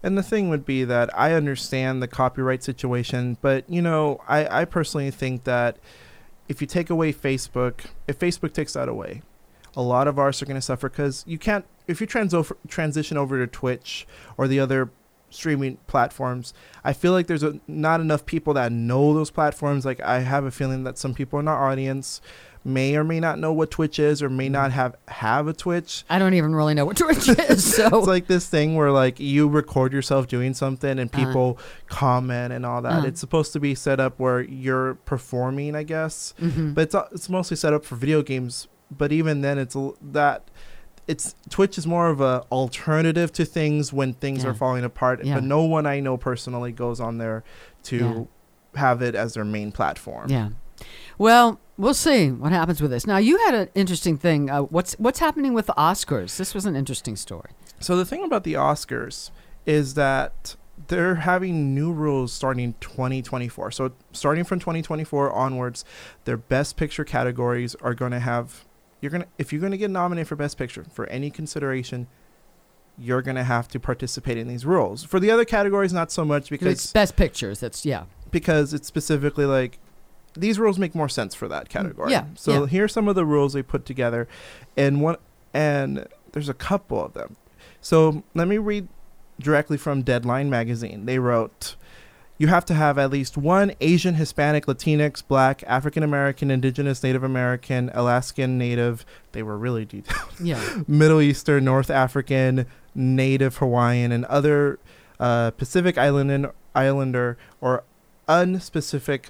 And 0.03 0.17
the 0.17 0.23
thing 0.23 0.49
would 0.49 0.65
be 0.65 0.85
that 0.85 1.11
I 1.19 1.35
understand 1.35 2.03
the 2.03 2.09
copyright 2.09 2.63
situation, 2.63 3.37
but 3.41 3.69
you 3.69 3.83
know, 3.83 4.21
I, 4.27 4.63
I 4.63 4.65
personally 4.65 5.11
think 5.11 5.45
that 5.45 5.77
if 6.49 6.61
you 6.61 6.67
take 6.67 6.91
away 6.91 7.13
Facebook, 7.13 7.87
if 8.09 8.19
Facebook 8.19 8.53
takes 8.53 8.73
that 8.73 8.89
away, 8.89 9.23
a 9.77 9.83
lot 9.83 10.09
of 10.09 10.19
artists 10.19 10.43
are 10.43 10.47
going 10.47 10.57
to 10.57 10.63
suffer 10.63 10.89
because 10.89 11.25
you 11.27 11.39
can't. 11.39 11.65
If 11.87 12.01
you 12.01 12.07
trans 12.07 12.35
over, 12.35 12.57
transition 12.69 13.17
over 13.17 13.39
to 13.39 13.47
Twitch 13.47 14.07
or 14.37 14.49
the 14.49 14.59
other 14.59 14.91
streaming 15.31 15.77
platforms, 15.87 16.53
I 16.83 16.93
feel 16.93 17.13
like 17.13 17.27
there's 17.27 17.43
a, 17.43 17.61
not 17.69 18.01
enough 18.01 18.27
people 18.27 18.55
that 18.55 18.73
know 18.73 19.15
those 19.15 19.31
platforms. 19.31 19.85
Like 19.85 20.01
I 20.01 20.21
have 20.21 20.45
a 20.45 20.51
feeling 20.51 20.85
that 20.85 20.99
some 20.99 21.15
people 21.15 21.39
in 21.39 21.47
our 21.47 21.71
audience 21.71 22.21
may 22.65 22.95
or 22.97 23.03
may 23.05 23.19
not 23.21 23.39
know 23.39 23.53
what 23.53 23.71
Twitch 23.71 23.99
is 23.99 24.23
or 24.23 24.29
may 24.29 24.49
not 24.49 24.71
have 24.73 24.95
have 25.09 25.49
a 25.49 25.53
Twitch. 25.53 26.05
I 26.11 26.19
don't 26.19 26.35
even 26.35 26.55
really 26.55 26.75
know 26.75 26.85
what 26.85 26.97
Twitch 26.99 27.29
is. 27.51 27.75
So 27.77 27.87
It's 27.99 28.07
like 28.07 28.27
this 28.27 28.47
thing 28.47 28.77
where 28.77 28.91
like 28.91 29.19
you 29.19 29.49
record 29.49 29.93
yourself 29.93 30.27
doing 30.29 30.53
something 30.55 30.99
and 30.99 31.09
Uh-huh. 31.15 31.27
people 31.27 31.59
comment 31.87 32.53
and 32.53 32.67
all 32.67 32.83
that. 32.83 32.93
Uh-huh. 32.99 33.07
It's 33.07 33.21
supposed 33.21 33.53
to 33.55 33.61
be 33.61 33.75
set 33.75 33.99
up 34.01 34.19
where 34.19 34.41
you're 34.43 34.97
performing, 35.07 35.75
I 35.75 35.83
guess, 35.85 36.35
Mhm. 36.41 36.75
but 36.75 36.83
it's 36.83 36.95
uh, 36.95 37.09
it's 37.13 37.29
mostly 37.31 37.57
set 37.57 37.73
up 37.73 37.85
for 37.85 37.97
video 37.97 38.23
games. 38.23 38.69
But 38.91 39.11
even 39.13 39.41
then, 39.41 39.57
it's 39.59 39.77
that 40.13 40.51
it's 41.09 41.35
Twitch 41.49 41.79
is 41.79 41.87
more 41.87 42.09
of 42.09 42.21
a 42.21 42.45
alternative 42.53 43.33
to 43.33 43.45
things 43.45 43.93
when 43.93 44.13
things 44.13 44.45
Yeah. 44.45 44.51
are 44.51 44.55
falling 44.55 44.85
apart. 44.85 45.25
Yeah. 45.25 45.37
But 45.37 45.45
no 45.45 45.63
one 45.63 45.87
I 45.87 46.01
know 46.01 46.17
personally 46.17 46.73
goes 46.73 47.01
on 47.01 47.19
there 47.19 47.43
to 47.85 48.29
have 48.75 49.01
it 49.01 49.15
as 49.15 49.35
their 49.35 49.45
main 49.45 49.73
platform. 49.73 50.29
yeah. 50.31 50.51
Well, 51.19 51.59
we'll 51.81 51.95
see 51.95 52.31
what 52.31 52.53
happens 52.53 52.81
with 52.81 52.91
this. 52.91 53.07
Now, 53.07 53.17
you 53.17 53.39
had 53.39 53.55
an 53.55 53.69
interesting 53.75 54.17
thing. 54.17 54.51
Uh, 54.51 54.63
what's 54.63 54.95
what's 54.95 55.19
happening 55.19 55.55
with 55.55 55.67
the 55.67 55.75
Oscars? 55.75 56.37
This 56.37 56.55
was 56.55 56.67
an 56.67 56.77
interesting 56.77 57.17
story. 57.17 57.51
So 57.81 57.97
the 57.97 58.05
thing 58.05 58.23
about 58.23 58.45
the 58.45 58.55
Oscars 58.55 59.31
is 59.67 59.95
that 59.95 60.57
they're 60.89 61.17
having 61.17 61.75
new 61.75 61.93
rules 61.93 62.33
starting 62.33 62.75
2024. 62.81 63.71
So 63.71 63.93
starting 64.13 64.45
from 64.45 64.59
2024 64.59 65.33
onwards, 65.33 65.85
their 66.25 66.37
best 66.37 66.77
picture 66.77 67.05
categories 67.05 67.75
are 67.77 67.95
going 67.95 68.13
to 68.13 68.21
have 68.21 68.65
you're 69.01 69.11
going 69.11 69.23
to 69.23 69.29
if 69.39 69.53
you're 69.53 69.61
going 69.61 69.73
to 69.73 69.79
get 69.79 69.91
nominated 69.91 70.29
for 70.29 70.37
best 70.37 70.59
picture 70.59 70.85
for 70.85 71.07
any 71.07 71.31
consideration, 71.31 72.07
you're 72.99 73.23
going 73.23 73.37
to 73.37 73.45
have 73.45 73.69
to 73.69 73.81
participate 73.81 74.37
in 74.37 74.47
these 74.47 74.67
rules. 74.67 75.05
For 75.05 75.19
the 75.19 75.31
other 75.31 75.47
categories 75.47 75.93
not 75.93 76.13
so 76.13 76.25
much 76.25 76.43
It's 76.43 76.51
because 76.51 76.93
best 76.93 77.17
pictures. 77.17 77.61
That's 77.61 77.87
yeah. 77.87 78.05
because 78.31 78.75
it's 78.75 78.87
specifically 78.87 79.47
like 79.47 79.79
these 80.35 80.59
rules 80.59 80.79
make 80.79 80.95
more 80.95 81.09
sense 81.09 81.35
for 81.35 81.49
that 81.49 81.69
category. 81.69 82.13
yeah, 82.13 82.27
So 82.35 82.63
yeah. 82.63 82.67
here's 82.67 82.93
some 82.93 83.09
of 83.09 83.15
the 83.15 83.25
rules 83.25 83.53
they 83.53 83.63
put 83.63 83.85
together, 83.85 84.29
and 84.77 85.01
one 85.01 85.17
and 85.53 86.07
there's 86.33 86.49
a 86.49 86.55
couple 86.55 87.05
of 87.05 87.13
them. 87.15 87.37
So 87.81 88.23
let 88.35 88.47
me 88.49 88.59
read 88.59 88.89
directly 89.41 89.77
from 89.77 90.03
Deadline 90.03 90.51
magazine. 90.51 91.07
They 91.07 91.19
wrote. 91.19 91.77
You 92.39 92.47
have 92.47 92.65
to 92.67 92.75
have 92.75 92.97
at 92.97 93.11
least 93.11 93.37
one 93.37 93.75
Asian, 93.83 94.15
Hispanic, 94.15 94.65
Latinx, 94.65 95.23
Black, 95.29 95.63
African 95.67 96.03
American, 96.03 96.51
Indigenous, 96.51 97.03
Native 97.03 97.23
American, 97.23 97.91
Alaskan 97.93 98.57
Native. 98.57 99.05
They 99.33 99.43
were 99.43 99.59
really 99.59 99.85
detailed. 99.85 100.31
Yeah. 100.43 100.79
Middle 100.89 101.21
Eastern, 101.21 101.67
North 101.67 101.91
African, 101.91 102.65
Native 102.95 103.59
Hawaiian, 103.59 104.11
and 104.11 104.25
other 104.25 104.79
uh, 105.19 105.51
Pacific 105.51 105.99
Islander, 105.99 106.55
Islander 106.75 107.37
or 107.61 107.85
unspecific 108.27 109.27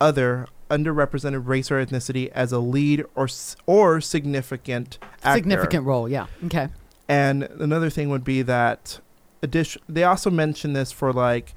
other 0.00 0.46
underrepresented 0.70 1.46
race 1.46 1.70
or 1.70 1.84
ethnicity 1.84 2.28
as 2.28 2.52
a 2.52 2.58
lead 2.58 3.04
or 3.14 3.28
or 3.66 4.00
significant 4.00 4.98
actor. 5.22 5.38
Significant 5.38 5.84
role. 5.84 6.08
Yeah. 6.08 6.26
Okay. 6.46 6.68
And 7.08 7.42
another 7.42 7.90
thing 7.90 8.08
would 8.08 8.24
be 8.24 8.42
that 8.42 9.00
addition. 9.42 9.82
They 9.88 10.04
also 10.04 10.30
mention 10.30 10.72
this 10.72 10.92
for 10.92 11.12
like 11.12 11.54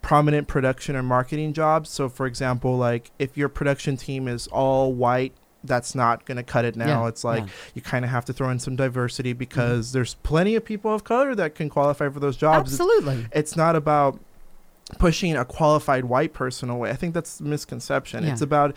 prominent 0.00 0.48
production 0.48 0.96
or 0.96 1.02
marketing 1.02 1.52
jobs. 1.52 1.90
So, 1.90 2.08
for 2.08 2.26
example, 2.26 2.76
like 2.76 3.10
if 3.18 3.36
your 3.36 3.48
production 3.48 3.96
team 3.96 4.28
is 4.28 4.46
all 4.48 4.92
white, 4.92 5.34
that's 5.62 5.94
not 5.94 6.24
going 6.26 6.36
to 6.36 6.42
cut 6.42 6.64
it 6.64 6.76
now. 6.76 7.02
Yeah, 7.02 7.08
It's 7.08 7.24
like 7.24 7.44
yeah. 7.44 7.52
you 7.74 7.82
kind 7.82 8.04
of 8.04 8.10
have 8.10 8.24
to 8.26 8.32
throw 8.32 8.50
in 8.50 8.58
some 8.58 8.76
diversity 8.76 9.32
mm-hmm. 9.32 9.38
because 9.38 9.92
there's 9.92 10.14
plenty 10.14 10.56
of 10.56 10.64
people 10.64 10.92
of 10.92 11.04
color 11.04 11.34
that 11.34 11.54
can 11.54 11.68
qualify 11.68 12.08
for 12.08 12.20
those 12.20 12.36
jobs. 12.36 12.74
It's- 12.74 12.88
Absolutely. 12.88 13.26
It's 13.32 13.56
not 13.56 13.76
about 13.76 14.20
pushing 14.98 15.36
a 15.36 15.44
qualified 15.44 16.04
white 16.04 16.32
person 16.32 16.68
away. 16.70 16.90
I 16.90 16.94
think 16.94 17.14
that's 17.14 17.40
misconception. 17.40 18.24
Yeah. 18.24 18.32
It's 18.32 18.42
about 18.42 18.76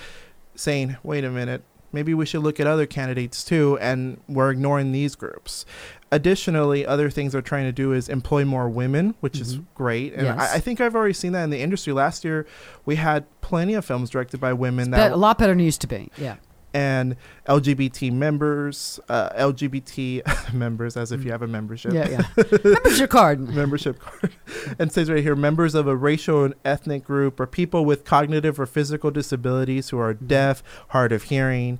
saying, 0.56 0.98
wait 1.04 1.24
a 1.24 1.30
minute, 1.30 1.64
maybe 1.92 2.14
we 2.14 2.26
should 2.26 2.42
look 2.44 2.60
at 2.60 2.68
other 2.68 2.86
candidates 2.86 3.44
too, 3.44 3.78
and 3.80 4.20
we're 4.28 4.52
ignoring 4.52 4.92
these 4.92 5.16
groups. 5.16 5.66
Additionally, 6.12 6.86
other 6.86 7.10
things 7.10 7.34
they're 7.34 7.42
trying 7.42 7.66
to 7.66 7.72
do 7.72 7.92
is 7.92 8.08
employ 8.08 8.46
more 8.46 8.70
women, 8.70 9.14
which 9.20 9.40
is 9.40 9.58
Mhm. 9.58 9.66
great. 9.76 10.14
And 10.14 10.24
Yes. 10.24 10.40
I, 10.40 10.56
I 10.56 10.60
think 10.60 10.80
I've 10.80 10.96
already 10.96 11.14
seen 11.14 11.34
that 11.34 11.44
in 11.44 11.50
the 11.50 11.60
industry. 11.60 11.92
Last 11.94 12.24
year, 12.24 12.46
we 12.86 12.96
had 12.96 13.26
plenty 13.42 13.74
of 13.74 13.84
films 13.84 14.10
directed 14.10 14.40
by 14.40 14.54
women 14.54 14.90
But 14.92 14.98
that 14.98 15.12
a 15.12 15.18
lot 15.18 15.38
better 15.38 15.52
than 15.52 15.60
it 15.60 15.66
used 15.66 15.82
to 15.82 15.88
be. 15.88 16.10
Yeah. 16.18 16.36
And 16.74 17.16
LGBT 17.48 18.12
members, 18.12 19.00
uh, 19.10 19.30
LGBT 19.30 20.54
members, 20.54 20.98
as 20.98 21.12
if 21.12 21.24
you 21.24 21.32
have 21.32 21.42
a 21.42 21.48
membership. 21.48 21.94
Yeah, 21.94 22.10
yeah. 22.10 22.44
Membership 22.64 23.10
card. 23.10 23.40
membership 23.40 24.00
card. 24.00 24.34
and 24.80 24.90
it 24.90 24.94
says 24.94 25.10
right 25.10 25.24
here 25.24 25.36
members 25.36 25.76
of 25.76 25.88
a 25.88 25.96
racial 25.96 26.44
and 26.44 26.54
ethnic 26.66 27.04
group 27.04 27.40
or 27.40 27.48
people 27.48 27.86
with 27.86 28.04
cognitive 28.04 28.60
or 28.60 28.66
physical 28.66 29.12
disabilities 29.12 29.90
who 29.90 29.98
are 29.98 30.14
deaf, 30.14 30.62
hard 30.90 31.12
of 31.12 31.24
hearing. 31.24 31.80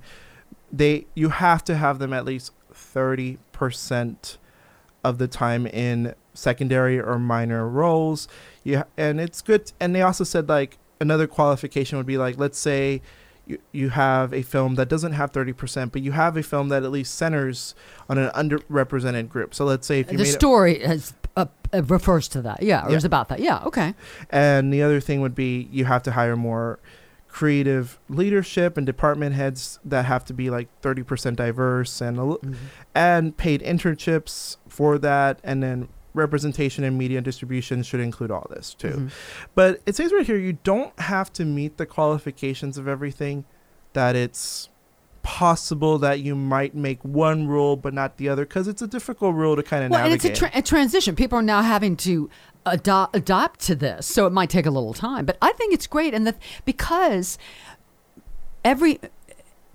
They 0.72 1.06
you 1.14 1.30
have 1.30 1.64
to 1.64 1.76
have 1.76 1.98
them 1.98 2.12
at 2.12 2.24
least 2.24 2.52
30% 2.72 4.36
of 5.04 5.18
the 5.18 5.28
time 5.28 5.66
in 5.66 6.14
secondary 6.34 7.00
or 7.00 7.18
minor 7.18 7.68
roles. 7.68 8.28
Yeah, 8.64 8.84
and 8.96 9.20
it's 9.20 9.42
good 9.42 9.72
and 9.80 9.94
they 9.94 10.02
also 10.02 10.24
said 10.24 10.48
like 10.48 10.78
another 11.00 11.26
qualification 11.26 11.98
would 11.98 12.06
be 12.06 12.18
like 12.18 12.38
let's 12.38 12.58
say 12.58 13.02
you, 13.48 13.58
you 13.72 13.88
have 13.88 14.32
a 14.32 14.42
film 14.42 14.74
that 14.76 14.88
doesn't 14.88 15.12
have 15.12 15.32
30%, 15.32 15.90
but 15.92 16.02
you 16.02 16.12
have 16.12 16.36
a 16.36 16.42
film 16.42 16.68
that 16.68 16.82
at 16.84 16.90
least 16.92 17.14
centers 17.14 17.74
on 18.08 18.18
an 18.18 18.30
underrepresented 18.30 19.28
group. 19.28 19.54
So 19.54 19.64
let's 19.64 19.86
say 19.86 20.00
if 20.00 20.12
you 20.12 20.18
The 20.18 20.24
made 20.24 20.28
a- 20.30 20.32
story 20.32 20.78
has, 20.80 21.14
uh, 21.36 21.46
refers 21.72 22.28
to 22.28 22.42
that. 22.42 22.62
Yeah, 22.62 22.86
or 22.86 22.90
Yeah. 22.90 22.96
is 22.98 23.04
about 23.04 23.28
that. 23.30 23.40
Yeah, 23.40 23.60
okay. 23.64 23.94
And 24.30 24.72
the 24.72 24.82
other 24.82 25.00
thing 25.00 25.20
would 25.22 25.34
be 25.34 25.68
you 25.72 25.86
have 25.86 26.02
to 26.04 26.12
hire 26.12 26.36
more 26.36 26.78
creative 27.30 27.98
leadership 28.08 28.76
and 28.76 28.86
department 28.86 29.34
heads 29.34 29.78
that 29.84 30.06
have 30.06 30.24
to 30.24 30.32
be 30.34 30.50
like 30.50 30.68
30% 30.82 31.36
diverse 31.36 32.00
and 32.00 32.16
a 32.18 32.20
l- 32.22 32.40
and 32.94 33.36
paid 33.36 33.60
internships 33.62 34.56
for 34.66 34.98
that 34.98 35.38
and 35.44 35.62
then 35.62 35.88
representation 36.14 36.84
in 36.84 36.96
media 36.98 37.18
and 37.18 37.24
distribution 37.24 37.82
should 37.82 38.00
include 38.00 38.30
all 38.30 38.46
this 38.50 38.74
too. 38.74 38.88
Mhm. 38.88 39.10
But 39.54 39.80
it 39.86 39.94
says 39.96 40.12
right 40.12 40.26
here 40.26 40.36
you 40.38 40.58
don't 40.64 40.98
have 41.00 41.32
to 41.34 41.44
meet 41.44 41.76
the 41.76 41.86
qualifications 41.86 42.78
of 42.78 42.88
everything 42.88 43.44
that 43.92 44.16
it's 44.16 44.68
possible 45.22 45.98
that 45.98 46.20
you 46.20 46.34
might 46.34 46.74
make 46.74 47.02
one 47.04 47.46
rule 47.46 47.76
but 47.76 47.92
not 47.92 48.16
the 48.16 48.28
other 48.28 48.46
because 48.46 48.66
it's 48.66 48.80
a 48.80 48.86
difficult 48.86 49.34
rule 49.34 49.54
to 49.56 49.62
kind 49.62 49.84
of 49.84 49.90
Well, 49.90 50.00
and 50.00 50.10
navigate. 50.12 50.30
it's 50.32 50.40
a, 50.40 50.48
tra- 50.48 50.58
a 50.58 50.62
transition. 50.62 51.14
People 51.14 51.38
are 51.38 51.42
now 51.42 51.60
having 51.60 51.96
to 51.98 52.30
ado- 52.64 53.08
adopt 53.12 53.60
to 53.60 53.74
this, 53.74 54.06
so 54.06 54.26
it 54.26 54.32
might 54.32 54.48
take 54.48 54.64
a 54.64 54.70
little 54.70 54.94
time. 54.94 55.26
But 55.26 55.36
I 55.42 55.52
think 55.52 55.74
it's 55.74 55.86
great, 55.86 56.14
and 56.14 56.26
the 56.26 56.34
because 56.64 57.36
every 58.64 59.00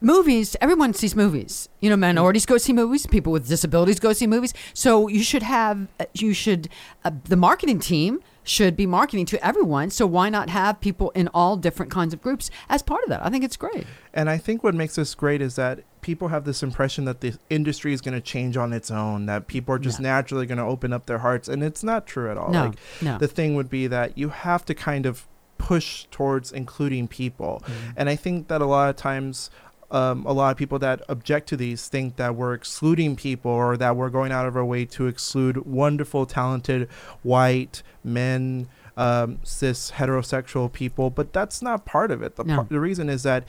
movies, 0.03 0.55
everyone 0.61 0.93
sees 0.93 1.15
movies. 1.15 1.69
You 1.79 1.89
know, 1.89 1.95
minorities 1.97 2.45
go 2.45 2.57
see 2.57 2.73
movies. 2.73 3.07
People 3.07 3.31
with 3.31 3.47
disabilities 3.47 3.99
go 3.99 4.13
see 4.13 4.27
movies. 4.27 4.53
So 4.73 5.07
you 5.07 5.23
should 5.23 5.43
have, 5.43 5.87
you 6.13 6.33
should, 6.33 6.69
uh, 7.03 7.11
the 7.23 7.37
marketing 7.37 7.79
team 7.79 8.19
should 8.43 8.75
be 8.75 8.85
marketing 8.85 9.25
to 9.27 9.43
everyone. 9.45 9.89
So 9.89 10.05
why 10.05 10.29
not 10.29 10.49
have 10.49 10.81
people 10.81 11.11
in 11.11 11.29
all 11.29 11.55
different 11.55 11.89
kinds 11.91 12.13
of 12.13 12.21
groups 12.21 12.51
as 12.67 12.83
part 12.83 13.01
of 13.03 13.09
that? 13.09 13.25
I 13.25 13.29
think 13.29 13.43
it's 13.45 13.55
great. 13.55 13.87
And 14.13 14.29
I 14.29 14.37
think 14.37 14.63
what 14.63 14.75
makes 14.75 14.95
this 14.95 15.15
great 15.15 15.41
is 15.41 15.55
that 15.55 15.79
people 16.01 16.27
have 16.27 16.43
this 16.43 16.61
impression 16.61 17.05
that 17.05 17.21
the 17.21 17.37
industry 17.49 17.93
is 17.93 18.01
going 18.01 18.13
to 18.15 18.19
change 18.21 18.57
on 18.57 18.73
its 18.73 18.91
own, 18.91 19.25
that 19.27 19.47
people 19.47 19.73
are 19.73 19.79
just 19.79 20.01
No. 20.01 20.09
naturally 20.09 20.45
going 20.45 20.57
to 20.57 20.65
open 20.65 20.91
up 20.91 21.05
their 21.05 21.19
hearts. 21.19 21.47
And 21.47 21.63
it's 21.63 21.83
not 21.83 22.05
true 22.05 22.29
at 22.29 22.37
all. 22.37 22.51
No, 22.51 22.65
Like, 22.65 22.75
no. 23.01 23.17
the 23.17 23.29
thing 23.29 23.55
would 23.55 23.69
be 23.69 23.87
that 23.87 24.17
you 24.17 24.27
have 24.29 24.65
to 24.65 24.75
kind 24.75 25.05
of 25.05 25.25
push 25.57 26.05
towards 26.11 26.51
including 26.51 27.07
people. 27.07 27.63
Mm-hmm. 27.63 27.91
And 27.95 28.09
I 28.09 28.17
think 28.17 28.49
that 28.49 28.61
a 28.61 28.65
lot 28.65 28.89
of 28.89 28.97
times, 28.97 29.49
um, 29.93 30.25
a 30.25 30.33
lot 30.33 30.51
of 30.51 30.57
people 30.57 30.79
that 30.79 31.01
object 31.07 31.47
to 31.49 31.55
these 31.57 31.87
think 31.87 32.15
that 32.17 32.35
we're 32.35 32.53
excluding 32.53 33.15
people 33.15 33.51
or 33.51 33.77
that 33.77 33.95
we're 33.95 34.09
going 34.09 34.31
out 34.31 34.45
of 34.47 34.57
our 34.57 34.65
way 34.65 34.85
to 34.85 35.07
exclude 35.07 35.65
wonderful, 35.65 36.25
talented 36.25 36.89
white 37.21 37.83
men, 38.03 38.67
um, 38.97 39.37
cis 39.43 39.91
heterosexual 39.91 40.71
people. 40.71 41.09
But 41.09 41.31
that's 41.31 41.61
not 41.61 41.85
part 41.85 42.11
of 42.11 42.21
it. 42.23 42.35
The, 42.35 42.43
No. 42.43 42.55
par- 42.55 42.67
the 42.69 42.79
reason 42.79 43.07
is 43.09 43.23
that 43.23 43.43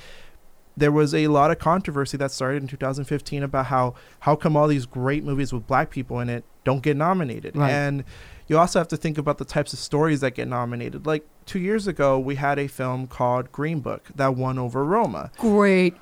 there 0.76 0.92
was 0.92 1.14
a 1.14 1.28
lot 1.28 1.50
of 1.50 1.58
controversy 1.58 2.16
that 2.18 2.30
started 2.32 2.62
in 2.62 2.68
2015 2.68 3.42
about 3.42 3.66
how 3.66 3.94
how 4.20 4.34
come 4.36 4.56
all 4.56 4.66
these 4.68 4.86
great 4.86 5.22
movies 5.24 5.52
with 5.52 5.66
black 5.68 5.88
people 5.88 6.18
in 6.20 6.28
it 6.28 6.44
don't 6.64 6.82
get 6.82 6.96
nominated 6.96 7.56
Right. 7.56 7.70
and 7.70 8.02
you 8.48 8.58
also 8.58 8.80
have 8.80 8.88
to 8.88 8.96
think 8.96 9.16
about 9.16 9.38
the 9.38 9.44
types 9.44 9.72
of 9.72 9.78
stories 9.78 10.20
that 10.20 10.34
get 10.34 10.48
nominated 10.48 11.06
like 11.06 11.24
two 11.46 11.60
years 11.60 11.86
ago 11.86 12.18
we 12.18 12.34
had 12.34 12.58
a 12.58 12.66
film 12.66 13.06
called 13.06 13.52
green 13.52 13.78
book 13.80 14.08
that 14.16 14.34
won 14.34 14.58
over 14.58 14.84
roma 14.84 15.30
Great 15.38 15.94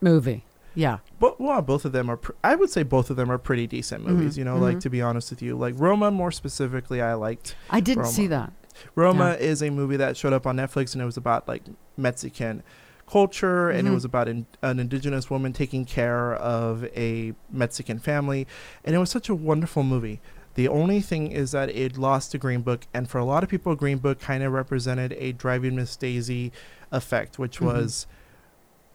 movie. 0.00 0.44
Yeah. 0.74 0.98
but 1.18 1.40
well 1.40 1.60
both 1.60 1.84
of 1.84 1.90
them 1.92 2.08
are 2.08 2.16
pr- 2.18 2.32
i 2.44 2.54
would 2.54 2.70
say 2.70 2.84
both 2.84 3.10
of 3.10 3.16
them 3.16 3.32
are 3.32 3.38
pretty 3.38 3.66
decent 3.66 4.06
movies 4.06 4.34
Mhm, 4.34 4.38
you 4.38 4.44
know 4.44 4.58
like 4.58 4.76
mhm. 4.76 4.80
to 4.82 4.90
be 4.90 5.02
honest 5.02 5.30
with 5.30 5.42
you 5.42 5.56
like 5.56 5.74
roma 5.76 6.10
more 6.12 6.30
specifically 6.30 7.02
i 7.02 7.14
liked 7.14 7.56
I 7.68 7.80
didn't 7.80 8.02
Roma. 8.04 8.12
see 8.12 8.26
that. 8.28 8.52
Roma 8.94 9.30
is 9.40 9.60
a 9.60 9.70
movie 9.70 9.96
that 9.96 10.16
showed 10.16 10.32
up 10.32 10.46
on 10.46 10.56
Netflix 10.56 10.92
and 10.92 11.02
it 11.02 11.04
was 11.04 11.16
about 11.16 11.48
like 11.48 11.64
Mexican 11.96 12.62
culture 13.10 13.70
and 13.70 13.88
it 13.88 13.90
Mhm. 13.90 13.94
was 13.94 14.04
about 14.04 14.28
an, 14.28 14.46
an 14.62 14.78
indigenous 14.78 15.28
woman 15.30 15.52
taking 15.52 15.84
care 15.84 16.34
of 16.34 16.84
a 16.94 17.34
Mexican 17.50 17.98
family 17.98 18.46
and 18.84 18.94
it 18.94 18.98
was 18.98 19.10
such 19.10 19.28
a 19.28 19.34
wonderful 19.34 19.82
movie. 19.82 20.20
The 20.54 20.68
only 20.68 21.00
thing 21.00 21.32
is 21.32 21.50
that 21.52 21.70
it 21.70 21.96
lost 21.98 22.30
to 22.32 22.38
Green 22.38 22.60
Book 22.62 22.86
and 22.94 23.08
for 23.10 23.18
a 23.18 23.24
lot 23.24 23.42
of 23.42 23.48
people 23.48 23.74
Green 23.74 23.98
Book 23.98 24.20
kind 24.20 24.44
of 24.44 24.52
represented 24.52 25.12
a 25.18 25.32
driving 25.32 25.74
Miss 25.74 25.96
Daisy 25.96 26.52
effect 26.92 27.36
which 27.38 27.58
Mhm. 27.58 27.66
was 27.66 28.06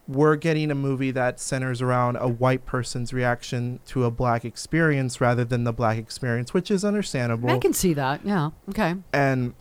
we're 0.08 0.36
getting 0.36 0.70
a 0.70 0.76
movie 0.76 1.12
that 1.12 1.40
centers 1.40 1.82
around 1.82 2.18
a 2.18 2.28
white 2.28 2.66
person's 2.66 3.14
reaction 3.14 3.80
to 3.86 4.04
a 4.04 4.12
black 4.12 4.44
experience 4.44 5.22
rather 5.22 5.46
than 5.46 5.64
the 5.64 5.74
black 5.74 5.98
experience, 5.98 6.54
which 6.54 6.70
is 6.70 6.84
understandable 6.84 7.50
I 7.50 7.58
can 7.58 7.74
see 7.74 7.94
that. 7.94 8.26
Yeah. 8.26 8.50
Okay. 8.70 8.96
and 9.14 9.54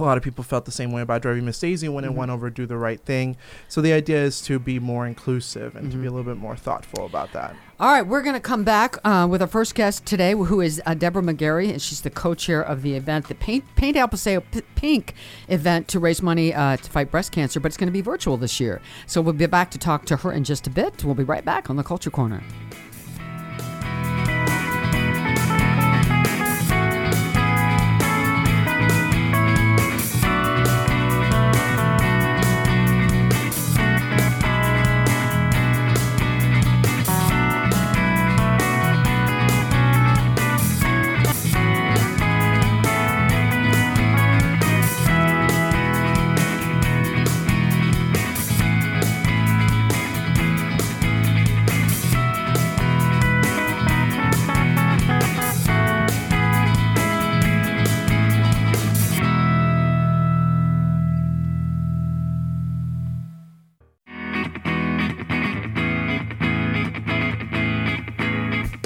a 0.00 0.04
lot 0.04 0.16
of 0.16 0.22
people 0.24 0.42
felt 0.44 0.64
the 0.64 0.72
same 0.72 0.92
way 0.92 1.02
about 1.02 1.22
driving 1.22 1.44
Miss 1.44 1.58
Daisy 1.58 1.88
when 1.88 2.04
Mhm. 2.04 2.08
it 2.08 2.14
went 2.14 2.30
over 2.30 2.50
do 2.50 2.66
the 2.66 2.76
right 2.76 3.00
thing. 3.00 3.36
So 3.68 3.80
the 3.80 3.92
idea 3.92 4.22
is 4.22 4.40
to 4.42 4.58
be 4.58 4.78
more 4.78 5.06
inclusive 5.06 5.76
and 5.76 5.90
to 5.92 5.96
be 5.96 6.06
a 6.06 6.10
Mhm. 6.10 6.14
little 6.14 6.32
bit 6.34 6.36
more 6.40 6.56
thoughtful 6.56 7.06
about 7.06 7.32
that. 7.32 7.54
All 7.78 7.90
right, 7.90 8.06
we're 8.06 8.20
going 8.22 8.34
to 8.34 8.40
come 8.40 8.62
back 8.62 8.98
uh, 9.04 9.26
with 9.30 9.40
our 9.40 9.48
first 9.48 9.74
guest 9.74 10.04
today, 10.04 10.32
who 10.32 10.60
is 10.60 10.82
uh, 10.84 10.92
Deborah 10.92 11.22
McGarrey, 11.22 11.70
and 11.70 11.80
she's 11.80 12.02
the 12.02 12.10
co-chair 12.10 12.60
of 12.60 12.82
the 12.82 12.94
event, 12.94 13.28
the 13.28 13.34
Paint 13.34 13.64
Paint 13.74 13.96
El 13.96 14.06
Paseo 14.08 14.40
P- 14.40 14.60
Pink 14.74 15.14
event 15.48 15.88
to 15.88 15.98
raise 15.98 16.20
money 16.20 16.52
uh, 16.52 16.76
to 16.76 16.90
fight 16.90 17.10
breast 17.10 17.32
cancer. 17.32 17.58
But 17.58 17.68
it's 17.68 17.78
going 17.78 17.86
to 17.88 17.92
be 17.92 18.02
virtual 18.02 18.36
this 18.36 18.60
year, 18.60 18.82
so 19.06 19.22
we'll 19.22 19.32
be 19.32 19.46
back 19.46 19.70
to 19.70 19.78
talk 19.78 20.04
to 20.06 20.16
her 20.18 20.30
in 20.32 20.44
just 20.44 20.66
a 20.66 20.70
bit. 20.70 21.02
We'll 21.04 21.14
be 21.14 21.24
right 21.24 21.44
back 21.44 21.70
on 21.70 21.76
the 21.76 21.82
Culture 21.82 22.10
Corner. 22.10 22.42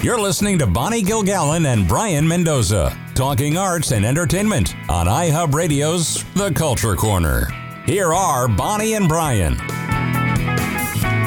You're 0.04 0.20
listening 0.20 0.58
to 0.58 0.66
Bonnie 0.66 1.02
Gilgallen 1.02 1.64
and 1.64 1.88
Brayan 1.88 2.28
Mendoza, 2.28 2.94
talking 3.14 3.56
arts 3.56 3.90
and 3.90 4.04
entertainment 4.04 4.76
on 4.90 5.06
iHub 5.06 5.54
Radio's 5.54 6.22
The 6.34 6.50
Culture 6.50 6.94
Corner. 6.94 7.46
Here 7.86 8.12
are 8.12 8.46
Bonnie 8.46 8.96
and 8.96 9.08
Brayan. 9.08 9.56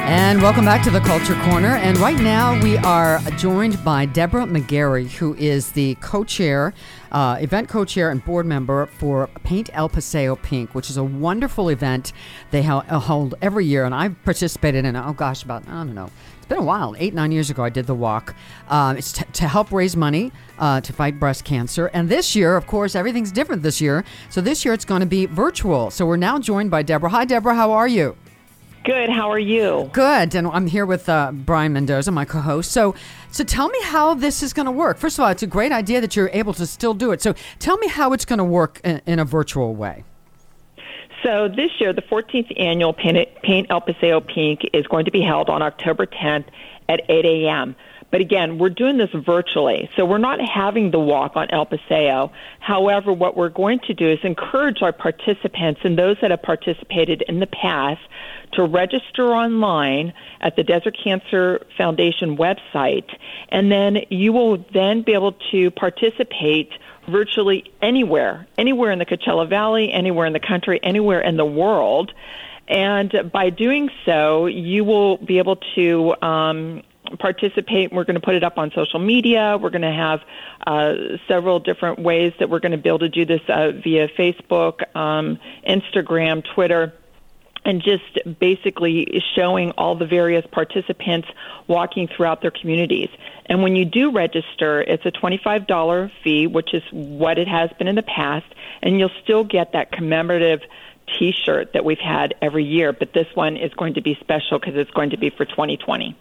And 0.06 0.40
welcome 0.44 0.64
back 0.64 0.84
to 0.84 0.92
the 0.92 1.00
Culture 1.00 1.34
Corner. 1.50 1.76
And 1.78 1.98
right 1.98 2.20
now 2.20 2.62
we 2.62 2.78
are 2.78 3.20
joined 3.32 3.84
by 3.84 4.06
Deborah 4.06 4.46
McGarrey, 4.46 5.10
who 5.10 5.34
is 5.34 5.72
the 5.72 5.96
co-chair, 5.96 6.76
uh, 7.12 7.38
event 7.42 7.70
co-chair 7.70 8.12
and 8.12 8.24
board 8.24 8.46
member 8.46 8.86
for 8.86 9.26
Paint 9.44 9.72
El 9.74 9.90
Paseo 9.90 10.36
Pink, 10.36 10.76
which 10.76 10.92
is 10.92 10.98
a 10.98 11.04
wonderful 11.04 11.70
event 11.70 12.14
they 12.52 12.62
hold 12.62 13.34
every 13.42 13.66
year. 13.66 13.86
And 13.86 13.96
I've 13.96 14.24
participated 14.24 14.86
in 14.86 14.96
oh 14.96 15.14
gosh, 15.14 15.44
about, 15.44 15.68
I 15.68 15.84
don't 15.84 15.96
know, 15.96 16.12
been 16.48 16.58
a 16.58 16.64
while. 16.64 16.96
Eight, 16.98 17.14
nine 17.14 17.32
years 17.32 17.50
ago, 17.50 17.64
I 17.64 17.70
did 17.70 17.88
the 17.88 17.96
walk. 17.96 18.36
Um, 18.70 18.98
it's 18.98 19.12
t- 19.14 19.26
to 19.26 19.48
help 19.48 19.72
raise 19.72 19.96
money 19.96 20.32
uh, 20.60 20.82
to 20.82 20.94
fight 20.94 21.20
breast 21.20 21.44
cancer. 21.44 21.88
And 21.88 22.10
this 22.10 22.36
year, 22.36 22.56
of 22.56 22.68
course, 22.68 22.96
everything's 22.96 23.32
different 23.32 23.64
this 23.64 23.82
year. 23.82 24.04
So 24.30 24.42
this 24.42 24.66
year 24.66 24.74
it's 24.74 24.86
going 24.86 25.02
to 25.02 25.08
be 25.08 25.26
virtual. 25.26 25.92
So 25.92 26.06
we're 26.06 26.18
now 26.18 26.40
joined 26.40 26.72
by 26.72 26.84
Deborah. 26.84 27.10
Hi, 27.10 27.26
Deborah. 27.26 27.56
How 27.56 27.72
are 27.72 27.88
you? 27.88 28.16
Good. 28.88 29.10
How 29.10 29.30
are 29.30 29.40
you? 29.40 29.90
Good, 29.92 30.34
and 30.34 30.48
I'm 30.48 30.66
here 30.66 30.86
with 30.86 31.10
uh, 31.10 31.34
Brayan 31.34 31.74
Mendoza, 31.74 32.10
my 32.10 32.24
co-host. 32.24 32.72
So, 32.72 32.96
so 33.32 33.44
tell 33.44 33.68
me 33.68 33.80
how 33.84 34.14
this 34.14 34.42
is 34.42 34.54
going 34.54 34.66
to 34.66 34.72
work. 34.72 34.98
First 34.98 35.20
of 35.20 35.26
all, 35.26 35.30
it's 35.30 35.44
a 35.44 35.48
great 35.48 35.74
idea 35.74 36.00
that 36.00 36.16
you're 36.16 36.30
able 36.32 36.54
to 36.54 36.66
still 36.66 36.94
do 36.94 37.12
it. 37.12 37.22
So, 37.22 37.36
tell 37.60 37.78
me 37.80 37.90
how 37.90 38.14
it's 38.14 38.24
going 38.24 38.38
to 38.38 38.46
work 38.46 38.80
in, 38.86 39.02
in 39.06 39.20
a 39.20 39.26
virtual 39.26 39.76
way. 39.76 40.06
So 41.24 41.48
this 41.48 41.72
year, 41.80 41.94
the 41.94 42.02
14th 42.04 42.60
annual 42.60 42.94
Paint, 42.94 43.68
El 43.70 43.82
Paseo 43.82 44.20
Pink 44.22 44.62
is 44.74 44.86
going 44.88 45.06
to 45.06 45.12
be 45.12 45.22
held 45.22 45.50
on 45.50 45.62
October 45.62 46.06
10th 46.06 46.46
at 46.90 47.02
8 47.10 47.26
a.m. 47.26 47.76
But 48.10 48.22
again, 48.22 48.58
we're 48.58 48.70
doing 48.70 48.98
this 48.98 49.10
virtually. 49.14 49.90
So 49.98 50.06
we're 50.06 50.18
not 50.18 50.40
having 50.40 50.92
the 50.92 51.00
walk 51.00 51.36
on 51.36 51.50
El 51.50 51.66
Paseo. 51.66 52.32
However, 52.60 53.12
what 53.12 53.36
we're 53.36 53.50
going 53.50 53.80
to 53.88 53.94
do 53.94 54.10
is 54.10 54.20
encourage 54.24 54.82
our 54.82 54.94
participants 54.94 55.82
and 55.84 55.98
those 55.98 56.16
that 56.22 56.32
have 56.32 56.42
participated 56.42 57.24
in 57.24 57.40
the 57.40 57.48
past 57.48 58.00
to 58.54 58.64
register 58.64 59.34
online 59.34 60.14
at 60.40 60.56
the 60.56 60.64
Desert 60.64 60.98
Cancer 61.04 61.66
Foundation 61.78 62.38
website. 62.38 63.10
And 63.50 63.70
then 63.70 63.98
you 64.10 64.32
will 64.32 64.66
then 64.74 65.02
be 65.02 65.14
able 65.14 65.34
to 65.52 65.72
participate 65.72 66.72
virtually 67.08 67.72
anywhere, 67.82 68.48
anywhere 68.58 68.92
in 68.92 69.00
the 69.00 69.06
Coachella 69.06 69.48
Valley, 69.48 69.92
anywhere 69.92 70.26
in 70.26 70.34
the 70.34 70.40
country, 70.40 70.80
anywhere 70.84 71.22
in 71.22 71.38
the 71.38 71.46
world. 71.46 72.14
And 72.68 73.32
by 73.32 73.50
doing 73.50 73.90
so, 74.06 74.46
you 74.46 74.84
will 74.84 75.18
be 75.18 75.38
able 75.38 75.56
to 75.76 76.16
um, 76.22 76.84
participate. 77.20 77.94
We're 77.94 78.04
going 78.04 78.16
to 78.16 78.22
put 78.22 78.36
it 78.36 78.44
up 78.44 78.58
on 78.58 78.72
social 78.72 79.00
media. 79.00 79.58
We're 79.60 79.70
going 79.70 79.84
to 79.84 79.92
have 79.92 80.22
uh, 80.66 81.18
several 81.28 81.60
different 81.60 82.00
ways 82.00 82.34
that 82.40 82.50
we're 82.50 82.60
going 82.60 82.74
to 82.74 82.78
be 82.78 82.90
able 82.90 83.00
to 83.00 83.10
do 83.10 83.26
this 83.26 83.42
uh, 83.48 83.72
via 83.72 84.10
Facebook, 84.10 84.96
um, 84.96 85.40
Instagram, 85.68 86.44
Twitter. 86.44 86.94
And 87.68 87.84
just 87.84 88.40
basically 88.40 89.22
showing 89.36 89.72
all 89.72 89.96
the 89.96 90.08
various 90.08 90.46
participants 90.52 91.28
walking 91.68 92.08
throughout 92.08 92.42
their 92.42 92.52
communities. 92.52 93.10
And 93.46 93.62
when 93.62 93.76
you 93.76 93.84
do 93.84 94.10
register, 94.12 94.82
it's 94.82 95.06
a 95.06 95.12
$25 95.12 96.12
fee, 96.24 96.48
which 96.48 96.74
is 96.74 96.82
what 96.92 97.38
it 97.38 97.48
has 97.48 97.70
been 97.78 97.88
in 97.88 97.96
the 97.96 98.04
past, 98.04 98.46
and 98.82 98.98
you'll 98.98 99.12
still 99.22 99.44
get 99.44 99.74
that 99.74 99.92
commemorative 99.92 100.62
T-shirt 101.20 101.74
that 101.74 101.84
we've 101.86 102.00
had 102.00 102.36
every 102.42 102.64
year. 102.64 102.94
But 102.94 103.14
this 103.14 103.28
one 103.34 103.58
is 103.58 103.74
going 103.74 103.96
to 103.96 104.02
be 104.02 104.16
special 104.22 104.60
because 104.60 104.76
it's 104.76 104.92
going 104.92 105.12
to 105.12 105.18
be 105.18 105.30
for 105.30 105.46
2020. 105.46 106.16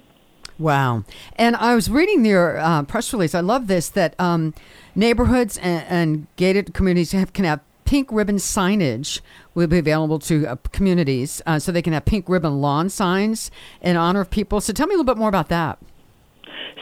Wow. 0.59 1.05
And 1.37 1.55
I 1.57 1.75
was 1.75 1.91
reading 1.91 2.25
your 2.25 2.59
uh, 2.59 2.83
press 2.85 3.13
release. 3.13 3.35
I 3.35 3.41
love 3.41 3.67
this 3.67 3.89
that 3.91 4.19
um, 4.19 4.55
neighborhoods 4.95 5.59
and, 5.59 5.85
and, 5.89 6.27
gated 6.37 6.73
communities 6.73 7.13
have, 7.13 7.33
can 7.33 7.45
have 7.45 7.61
pink 7.87 8.13
ribbon 8.13 8.37
signage 8.37 9.21
will 9.55 9.67
be 9.67 9.79
available 9.79 10.19
to 10.19 10.47
uh, 10.47 10.57
communities 10.73 11.41
uh, 11.47 11.59
so 11.59 11.73
they 11.73 11.81
can 11.81 11.95
have 11.95 12.05
pink 12.05 12.29
ribbon 12.29 12.61
lawn 12.61 12.91
signs 12.91 13.51
in 13.81 13.97
honor 13.97 14.21
of 14.21 14.29
people. 14.29 14.61
So 14.61 14.73
tell 14.73 14.87
me 14.87 14.95
a 14.95 14.99
little 14.99 15.15
bit 15.15 15.19
more 15.19 15.31
about 15.31 15.49
that. 15.49 15.79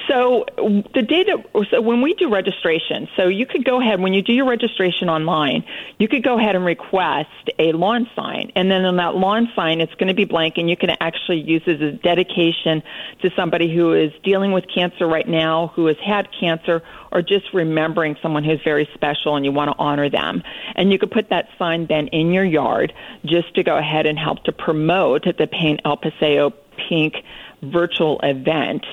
So 0.09 0.45
the 0.57 1.03
data, 1.03 1.43
so 1.71 1.81
when 1.81 2.03
we 2.03 2.15
do 2.15 2.29
registration, 2.29 3.09
so 3.17 3.29
you 3.29 3.47
could 3.47 3.65
go 3.65 3.81
ahead 3.81 4.01
when 4.01 4.13
you 4.13 4.23
do 4.23 4.33
your 4.33 4.47
registration 4.47 5.09
online, 5.09 5.65
you 5.99 6.09
could 6.09 6.23
go 6.23 6.39
ahead 6.39 6.57
and 6.57 6.65
request 6.65 7.31
a 7.59 7.73
lawn 7.73 8.09
sign, 8.15 8.53
and 8.55 8.71
then 8.71 8.85
on 8.85 8.97
that 8.97 9.15
lawn 9.15 9.51
sign, 9.57 9.81
it's 9.81 9.95
going 9.95 10.09
to 10.09 10.15
be 10.15 10.25
blank, 10.25 10.59
and 10.59 10.69
you 10.69 10.77
can 10.77 10.91
actually 11.01 11.41
use 11.41 11.63
it 11.67 11.81
as 11.81 11.81
a 11.81 11.93
dedication 11.93 12.83
to 13.23 13.31
somebody 13.35 13.75
who 13.75 13.95
is 13.95 14.13
dealing 14.23 14.53
with 14.53 14.65
cancer 14.73 15.07
right 15.07 15.29
now, 15.29 15.69
who 15.69 15.87
has 15.87 15.97
had 16.05 16.29
cancer, 16.39 16.83
or 17.11 17.23
just 17.23 17.55
remembering 17.55 18.17
someone 18.21 18.45
who's 18.45 18.63
very 18.63 18.89
special, 18.93 19.37
and 19.37 19.45
you 19.45 19.53
want 19.53 19.71
to 19.71 19.77
honor 19.79 20.11
them. 20.11 20.43
And 20.75 20.93
you 20.93 20.99
could 20.99 21.11
put 21.11 21.31
that 21.31 21.49
sign 21.59 21.87
then 21.87 22.09
in 22.09 22.33
your 22.33 22.45
yard 22.45 22.93
just 23.25 23.55
to 23.55 23.63
go 23.63 23.79
ahead 23.79 24.05
and 24.07 24.19
help 24.19 24.45
to 24.45 24.53
promote 24.53 25.25
the 25.39 25.47
Paint 25.47 25.81
El 25.85 25.97
Paseo 25.97 26.51
Pink 26.77 27.15
virtual 27.63 28.21
event 28.23 28.85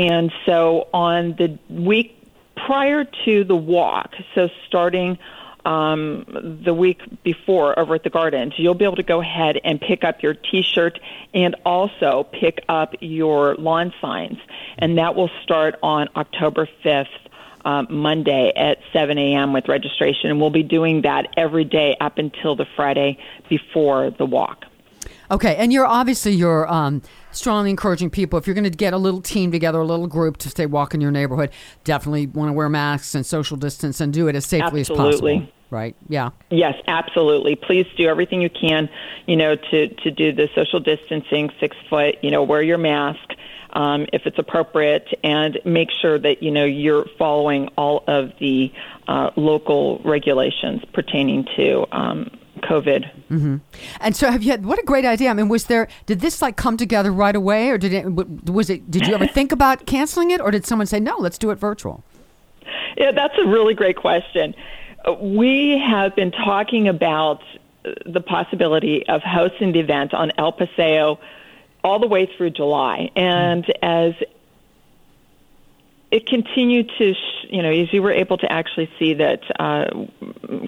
and 0.00 0.32
so 0.46 0.88
on 0.94 1.32
the 1.32 1.58
week 1.68 2.16
prior 2.56 3.04
to 3.26 3.44
the 3.44 3.54
walk, 3.54 4.14
so 4.34 4.48
starting 4.66 5.18
um, 5.66 6.24
the 6.64 6.72
week 6.72 7.02
before 7.22 7.78
over 7.78 7.94
at 7.96 8.02
the 8.02 8.08
gardens, 8.08 8.54
you'll 8.56 8.72
be 8.72 8.86
able 8.86 8.96
to 8.96 9.02
go 9.02 9.20
ahead 9.20 9.60
and 9.62 9.78
pick 9.78 10.02
up 10.02 10.22
your 10.22 10.32
T-shirt 10.32 10.98
and 11.34 11.54
also 11.66 12.26
pick 12.32 12.64
up 12.66 12.94
your 13.00 13.56
lawn 13.56 13.92
signs, 14.00 14.38
and 14.78 14.96
that 14.96 15.14
will 15.14 15.30
start 15.42 15.78
on 15.82 16.08
October 16.16 16.66
5th. 16.82 17.06
Um, 17.62 17.88
Monday 17.90 18.54
at 18.56 18.78
7 18.94 19.18
a.m. 19.18 19.52
with 19.52 19.68
registration, 19.68 20.30
and 20.30 20.40
we'll 20.40 20.48
be 20.48 20.62
doing 20.62 21.02
that 21.02 21.26
every 21.36 21.64
day 21.64 21.94
up 22.00 22.16
until 22.16 22.56
the 22.56 22.64
Friday 22.74 23.18
before 23.50 24.10
the 24.10 24.24
walk. 24.24 24.64
Okay, 25.30 25.56
and 25.56 25.70
you're 25.70 25.86
obviously 25.86 26.32
you're 26.32 26.66
um, 26.72 27.02
strongly 27.32 27.70
encouraging 27.70 28.10
people 28.10 28.38
if 28.38 28.46
you're 28.46 28.54
going 28.54 28.64
to 28.64 28.70
get 28.70 28.92
a 28.92 28.98
little 28.98 29.20
team 29.20 29.52
together, 29.52 29.80
a 29.80 29.84
little 29.84 30.06
group 30.06 30.36
to 30.38 30.48
stay 30.48 30.66
walk 30.66 30.94
in 30.94 31.00
your 31.00 31.10
neighborhood, 31.10 31.50
definitely 31.84 32.26
want 32.26 32.48
to 32.48 32.52
wear 32.52 32.68
masks 32.68 33.14
and 33.14 33.24
social 33.24 33.56
distance 33.56 34.00
and 34.00 34.12
do 34.12 34.28
it 34.28 34.36
as 34.36 34.44
safely 34.44 34.80
absolutely. 34.80 35.32
as 35.32 35.38
possible. 35.38 35.52
Right? 35.70 35.94
Yeah. 36.08 36.30
Yes, 36.50 36.74
absolutely. 36.88 37.54
Please 37.54 37.86
do 37.96 38.08
everything 38.08 38.42
you 38.42 38.50
can, 38.50 38.88
you 39.26 39.36
know, 39.36 39.54
to 39.54 39.88
to 39.88 40.10
do 40.10 40.32
the 40.32 40.48
social 40.54 40.80
distancing, 40.80 41.50
six 41.60 41.76
foot, 41.88 42.16
you 42.22 42.30
know, 42.30 42.42
wear 42.42 42.62
your 42.62 42.78
mask. 42.78 43.20
Um, 43.72 44.06
if 44.12 44.22
it's 44.26 44.36
appropriate, 44.36 45.06
and 45.22 45.60
make 45.64 45.90
sure 46.02 46.18
that 46.18 46.42
you 46.42 46.50
know 46.50 46.64
you're 46.64 47.06
following 47.16 47.68
all 47.76 48.02
of 48.08 48.32
the 48.40 48.72
uh, 49.06 49.30
local 49.36 50.00
regulations 50.04 50.82
pertaining 50.92 51.46
to 51.54 51.86
um, 51.96 52.32
COVID. 52.60 53.10
Mm-hmm. 53.30 53.56
And 54.00 54.16
so, 54.16 54.30
have 54.30 54.42
you 54.42 54.50
had 54.50 54.64
what 54.64 54.78
a 54.78 54.82
great 54.82 55.04
idea? 55.04 55.30
I 55.30 55.34
mean, 55.34 55.48
was 55.48 55.64
there 55.64 55.88
did 56.06 56.20
this 56.20 56.42
like 56.42 56.56
come 56.56 56.76
together 56.76 57.12
right 57.12 57.34
away, 57.34 57.70
or 57.70 57.78
did 57.78 57.92
it 57.92 58.06
was 58.06 58.70
it? 58.70 58.90
Did 58.90 59.06
you 59.06 59.14
ever 59.14 59.26
think 59.38 59.52
about 59.52 59.86
canceling 59.86 60.30
it, 60.30 60.40
or 60.40 60.50
did 60.50 60.66
someone 60.66 60.86
say 60.86 61.00
no, 61.00 61.16
let's 61.18 61.38
do 61.38 61.50
it 61.50 61.56
virtual? 61.56 62.02
Yeah, 62.96 63.12
that's 63.12 63.34
a 63.38 63.46
really 63.46 63.74
great 63.74 63.96
question. 63.96 64.54
Uh, 65.04 65.14
we 65.14 65.78
have 65.78 66.14
been 66.14 66.30
talking 66.30 66.88
about 66.88 67.42
uh, 67.84 67.92
the 68.06 68.20
possibility 68.20 69.06
of 69.08 69.22
hosting 69.22 69.72
the 69.72 69.80
event 69.80 70.12
on 70.12 70.32
El 70.36 70.52
Paseo 70.52 71.18
all 71.82 71.98
the 71.98 72.06
way 72.06 72.26
through 72.26 72.50
July, 72.50 73.10
and 73.16 73.64
mm-hmm. 73.64 73.84
as 73.84 74.14
it 76.10 76.26
continued 76.26 76.90
to, 76.98 77.14
sh- 77.14 77.46
you 77.50 77.62
know, 77.62 77.70
as 77.70 77.92
you 77.92 78.02
were 78.02 78.12
able 78.12 78.36
to 78.38 78.50
actually 78.50 78.90
see 78.98 79.14
that 79.14 79.42
uh, 79.60 79.86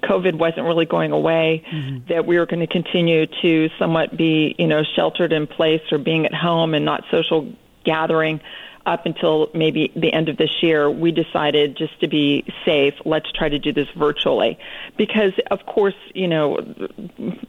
COVID 0.00 0.34
wasn't 0.34 0.66
really 0.66 0.86
going 0.86 1.10
away, 1.10 1.64
mm-hmm. 1.70 2.06
that 2.08 2.26
we 2.26 2.38
were 2.38 2.46
going 2.46 2.60
to 2.60 2.66
continue 2.66 3.26
to 3.42 3.68
somewhat 3.78 4.16
be, 4.16 4.54
you 4.58 4.68
know, 4.68 4.82
sheltered 4.84 5.32
in 5.32 5.46
place 5.46 5.82
or 5.90 5.98
being 5.98 6.26
at 6.26 6.34
home 6.34 6.74
and 6.74 6.84
not 6.84 7.04
social 7.10 7.52
gathering 7.84 8.40
up 8.84 9.06
until 9.06 9.48
maybe 9.54 9.92
the 9.94 10.12
end 10.12 10.28
of 10.28 10.36
this 10.36 10.62
year, 10.62 10.90
we 10.90 11.12
decided 11.12 11.76
just 11.76 11.98
to 12.00 12.08
be 12.08 12.44
safe, 12.64 12.94
let's 13.04 13.30
try 13.32 13.48
to 13.48 13.58
do 13.58 13.72
this 13.72 13.88
virtually. 13.96 14.58
Because, 14.96 15.32
of 15.50 15.64
course, 15.66 15.94
you 16.14 16.28
know, 16.28 16.58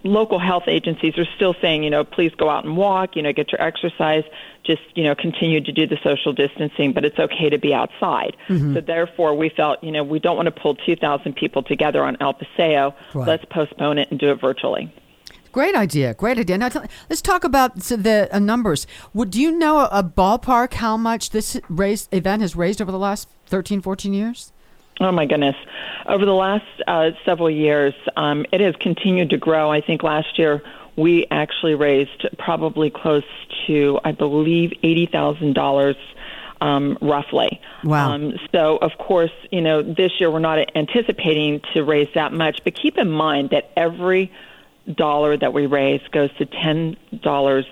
local 0.04 0.40
health 0.40 0.64
agencies 0.68 1.18
are 1.18 1.26
still 1.36 1.56
saying, 1.62 1.84
you 1.84 1.90
know, 1.90 2.04
please 2.04 2.32
go 2.38 2.50
out 2.50 2.66
and 2.66 2.78
walk, 2.78 3.16
you 3.16 3.22
know, 3.22 3.34
get 3.34 3.52
your 3.52 3.62
exercise, 3.62 4.24
just, 4.64 4.82
you 4.96 5.04
know, 5.04 5.16
continue 5.16 5.62
to 5.62 5.72
do 5.72 5.88
the 5.88 5.98
social 6.04 6.34
distancing, 6.34 6.94
but 6.94 7.04
it's 7.06 7.20
okay 7.20 7.50
to 7.50 7.58
be 7.58 7.74
outside. 7.74 8.38
Mm-hmm. 8.48 8.76
So, 8.76 8.82
therefore, 8.82 9.36
we 9.36 9.50
felt, 9.50 9.84
you 9.84 9.92
know, 9.92 10.04
we 10.04 10.20
don't 10.20 10.36
want 10.36 10.46
to 10.46 10.52
pull 10.52 10.76
2,000 10.76 11.36
people 11.36 11.64
together 11.64 12.04
on 12.04 12.18
El 12.22 12.34
Paseo. 12.34 12.96
Right. 13.14 13.28
Let's 13.28 13.46
postpone 13.46 13.98
it 13.98 14.10
and 14.12 14.20
do 14.20 14.32
it 14.32 14.40
virtually. 14.40 14.94
Great 15.54 15.76
idea. 15.76 16.16
Great 16.16 16.40
idea. 16.40 16.58
Now, 16.58 16.72
let's 17.12 17.22
talk 17.22 17.44
about 17.44 17.76
the 17.76 18.28
uh, 18.32 18.40
numbers. 18.40 18.88
Would 19.14 19.30
do 19.30 19.40
you 19.40 19.52
know 19.52 19.86
a, 19.86 20.04
ballpark 20.04 20.74
how 20.74 20.98
much 20.98 21.30
this 21.30 21.60
race 21.70 22.10
event 22.12 22.42
has 22.42 22.56
raised 22.56 22.82
over 22.82 22.92
the 22.92 22.98
last 22.98 23.30
13, 23.46 23.80
14 23.80 24.14
years? 24.16 24.52
Oh 25.00 25.12
my 25.12 25.28
goodness! 25.28 25.56
Over 26.08 26.26
the 26.26 26.34
last 26.34 26.66
uh, 26.88 27.12
several 27.24 27.52
years, 27.52 27.94
um, 28.16 28.48
it 28.52 28.62
has 28.62 28.76
continued 28.78 29.30
to 29.30 29.38
grow. 29.38 29.72
I 29.72 29.80
think 29.82 30.02
last 30.02 30.40
year 30.40 30.64
we 30.96 31.28
actually 31.30 31.76
raised 31.76 32.28
probably 32.40 32.90
close 32.90 33.24
to, 33.68 34.00
I 34.04 34.12
believe, 34.12 34.74
eighty 34.82 35.06
thousand 35.06 35.54
dollars. 35.54 35.96
Um, 36.62 36.98
roughly. 37.02 37.60
Wow. 37.84 38.14
Um, 38.14 38.36
so, 38.54 38.78
of 38.78 38.92
course, 38.98 39.34
you 39.52 39.60
know, 39.60 39.82
this 39.84 40.14
year 40.22 40.32
we're 40.32 40.40
not 40.40 40.60
anticipating 40.78 41.60
to 41.74 41.84
raise 41.84 42.08
that 42.16 42.32
much, 42.32 42.62
but 42.64 42.74
keep 42.74 42.98
in 42.98 43.12
mind 43.12 43.50
that 43.50 43.70
every 43.76 44.32
dollar 44.92 45.38
that 45.38 45.54
we 45.54 45.66
raise 45.66 46.02
goes 46.12 46.32
to 46.38 46.46
ten 46.46 46.98
dollars 47.22 47.66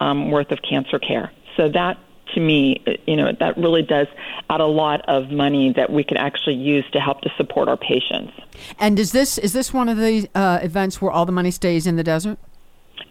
um, 0.00 0.30
worth 0.30 0.50
of 0.50 0.60
cancer 0.62 0.98
care. 0.98 1.30
So 1.56 1.68
that 1.70 1.98
to 2.34 2.40
me, 2.40 2.82
you 3.06 3.16
know, 3.16 3.32
that 3.38 3.56
really 3.56 3.82
does 3.82 4.08
add 4.50 4.60
a 4.60 4.66
lot 4.66 5.02
of 5.08 5.30
money 5.30 5.72
that 5.74 5.90
we 5.90 6.02
can 6.02 6.16
actually 6.16 6.56
use 6.56 6.84
to 6.92 7.00
help 7.00 7.20
to 7.22 7.30
support 7.36 7.68
our 7.68 7.76
patients. 7.76 8.32
And 8.78 8.98
is 8.98 9.12
this 9.12 9.38
is 9.38 9.52
this 9.52 9.72
one 9.72 9.88
of 9.88 9.96
the 9.98 10.28
uh, 10.34 10.58
events 10.62 11.00
where 11.00 11.10
all 11.10 11.26
the 11.26 11.32
money 11.32 11.50
stays 11.50 11.86
in 11.86 11.96
the 11.96 12.04
desert? 12.04 12.38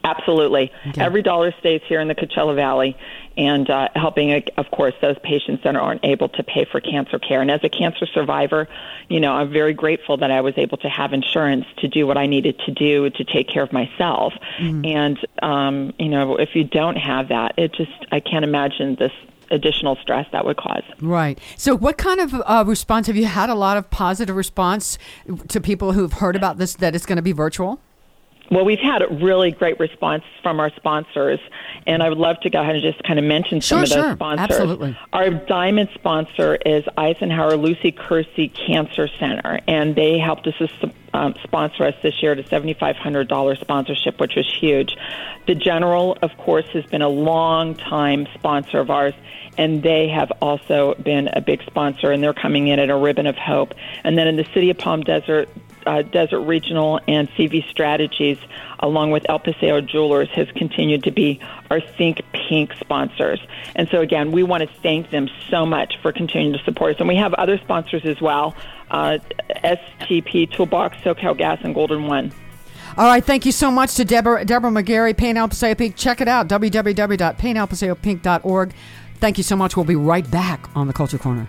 Absolutely. 0.03 0.71
Okay. 0.89 1.01
Every 1.01 1.21
dollar 1.21 1.53
stays 1.59 1.81
here 1.87 2.01
in 2.01 2.09
the 2.09 2.15
Coachella 2.15 2.55
Valley 2.55 2.97
and 3.37 3.69
uh, 3.69 3.87
helping, 3.95 4.33
uh, 4.33 4.41
of 4.57 4.69
course, 4.69 4.93
those 5.01 5.17
patients 5.23 5.63
that 5.63 5.75
aren't 5.75 6.03
able 6.03 6.29
to 6.29 6.43
pay 6.43 6.65
for 6.65 6.81
cancer 6.81 7.19
care. 7.19 7.41
And 7.41 7.49
as 7.49 7.63
a 7.63 7.69
cancer 7.69 8.05
survivor, 8.05 8.67
you 9.09 9.19
know, 9.19 9.31
I'm 9.33 9.51
very 9.51 9.73
grateful 9.73 10.17
that 10.17 10.29
I 10.29 10.41
was 10.41 10.57
able 10.57 10.77
to 10.79 10.89
have 10.89 11.13
insurance 11.13 11.65
to 11.77 11.87
do 11.87 12.05
what 12.05 12.17
I 12.17 12.27
needed 12.27 12.59
to 12.65 12.71
do 12.71 13.09
to 13.09 13.23
take 13.23 13.47
care 13.47 13.63
of 13.63 13.71
myself. 13.71 14.33
Mm-hmm. 14.57 14.85
And, 14.85 15.19
um, 15.41 15.93
you 15.97 16.09
know, 16.09 16.35
if 16.35 16.55
you 16.55 16.63
don't 16.63 16.97
have 16.97 17.29
that, 17.29 17.53
it 17.57 17.73
just, 17.73 17.91
I 18.11 18.19
can't 18.19 18.43
imagine 18.43 18.95
this 18.95 19.13
additional 19.51 19.95
stress 19.97 20.27
that 20.31 20.45
would 20.45 20.57
cause. 20.57 20.83
Right. 20.99 21.39
So, 21.57 21.77
what 21.77 21.97
kind 21.97 22.19
of 22.19 22.33
uh, 22.45 22.63
response 22.65 23.07
have 23.07 23.15
you 23.15 23.25
had? 23.25 23.49
A 23.49 23.55
lot 23.55 23.77
of 23.77 23.89
positive 23.89 24.35
response 24.35 24.97
to 25.49 25.61
people 25.61 25.91
who've 25.91 26.13
heard 26.13 26.35
about 26.35 26.57
this 26.57 26.75
that 26.75 26.95
it's 26.95 27.05
going 27.05 27.17
to 27.17 27.21
be 27.21 27.33
virtual. 27.33 27.79
Well, 28.53 28.65
we've 28.65 28.79
had 28.79 29.01
a 29.01 29.07
really 29.07 29.51
great 29.51 29.79
response 29.79 30.23
from 30.41 30.59
our 30.59 30.69
sponsors, 30.75 31.39
and 31.87 32.03
I 32.03 32.09
would 32.09 32.17
love 32.17 32.39
to 32.41 32.49
go 32.49 32.61
ahead 32.61 32.75
and 32.75 32.83
just 32.83 33.03
kind 33.03 33.17
of 33.17 33.25
mention 33.25 33.61
some 33.61 33.83
of 33.83 33.89
those 33.89 33.97
sure. 33.97 34.13
sponsors. 34.13 34.51
Absolutely. 34.51 34.97
Our 35.11 35.31
diamond 35.31 35.89
sponsor 35.95 36.55
is 36.55 36.83
Eisenhower 36.97 37.57
Lucy 37.57 37.91
Curci 37.91 38.53
Cancer 38.53 39.07
Center, 39.19 39.59
and 39.67 39.95
they 39.95 40.19
helped 40.19 40.45
us 40.47 40.55
um, 41.13 41.35
sponsor 41.43 41.85
us 41.85 41.95
this 42.01 42.21
year 42.21 42.33
at 42.33 42.39
a 42.39 42.43
$7,500 42.43 43.59
sponsorship, 43.59 44.19
which 44.19 44.35
was 44.35 44.51
huge. 44.59 44.97
The 45.47 45.55
General, 45.55 46.17
of 46.21 46.35
course, 46.37 46.65
has 46.73 46.85
been 46.85 47.01
a 47.01 47.09
long 47.09 47.75
time 47.75 48.27
sponsor 48.33 48.79
of 48.79 48.89
ours, 48.89 49.13
and 49.57 49.83
they 49.83 50.07
have 50.09 50.31
also 50.41 50.95
been 50.95 51.29
a 51.33 51.41
big 51.41 51.61
sponsor, 51.63 52.11
and 52.11 52.23
they're 52.23 52.33
coming 52.33 52.67
in 52.67 52.79
at 52.79 52.89
a 52.89 52.95
ribbon 52.95 53.27
of 53.27 53.35
hope. 53.35 53.73
And 54.03 54.17
then 54.17 54.27
in 54.27 54.35
the 54.35 54.45
City 54.53 54.69
of 54.69 54.77
Palm 54.77 55.01
Desert, 55.01 55.49
uh, 55.85 56.01
Desert 56.01 56.41
Regional 56.41 56.99
and 57.07 57.29
CV 57.31 57.67
Strategies, 57.69 58.37
along 58.79 59.11
with 59.11 59.25
El 59.29 59.39
Paseo 59.39 59.81
Jewelers, 59.81 60.29
has 60.29 60.49
continued 60.51 61.03
to 61.03 61.11
be 61.11 61.39
our 61.69 61.79
Think 61.79 62.21
Pink 62.33 62.73
sponsors. 62.79 63.39
And 63.75 63.87
so, 63.89 64.01
again, 64.01 64.31
we 64.31 64.43
want 64.43 64.61
to 64.61 64.69
thank 64.81 65.09
them 65.09 65.29
so 65.49 65.65
much 65.65 65.97
for 66.01 66.11
continuing 66.11 66.57
to 66.57 66.63
support 66.63 66.95
us. 66.95 66.99
And 66.99 67.07
we 67.07 67.15
have 67.15 67.33
other 67.33 67.57
sponsors 67.57 68.05
as 68.05 68.21
well 68.21 68.55
uh, 68.91 69.17
STP 69.63 70.51
Toolbox, 70.51 70.97
SoCal 70.97 71.37
Gas, 71.37 71.59
and 71.63 71.73
Golden 71.73 72.07
One. 72.07 72.33
All 72.95 73.07
right, 73.07 73.25
thank 73.25 73.47
you 73.47 73.51
so 73.51 73.71
much 73.71 73.95
to 73.95 74.05
Deborah, 74.05 74.45
Deborah 74.45 74.69
McGarrey, 74.69 75.17
Paint 75.17 75.35
El 75.37 75.47
Paseo 75.47 75.73
Pink. 75.73 75.95
Check 75.95 76.21
it 76.21 76.27
out, 76.27 76.47
www.paintelpaseopink.org. 76.47 78.73
Thank 79.15 79.37
you 79.37 79.43
so 79.43 79.55
much. 79.55 79.75
We'll 79.75 79.85
be 79.85 79.95
right 79.95 80.29
back 80.29 80.69
on 80.75 80.85
the 80.87 80.93
Culture 80.93 81.17
Corner. 81.17 81.47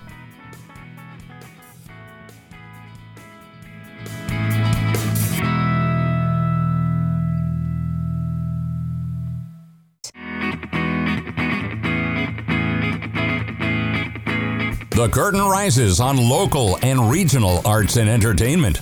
The 15.05 15.11
curtain 15.11 15.43
rises 15.43 16.01
on 16.01 16.17
local 16.17 16.79
and 16.81 17.11
regional 17.11 17.61
arts 17.67 17.97
and 17.97 18.09
entertainment. 18.09 18.79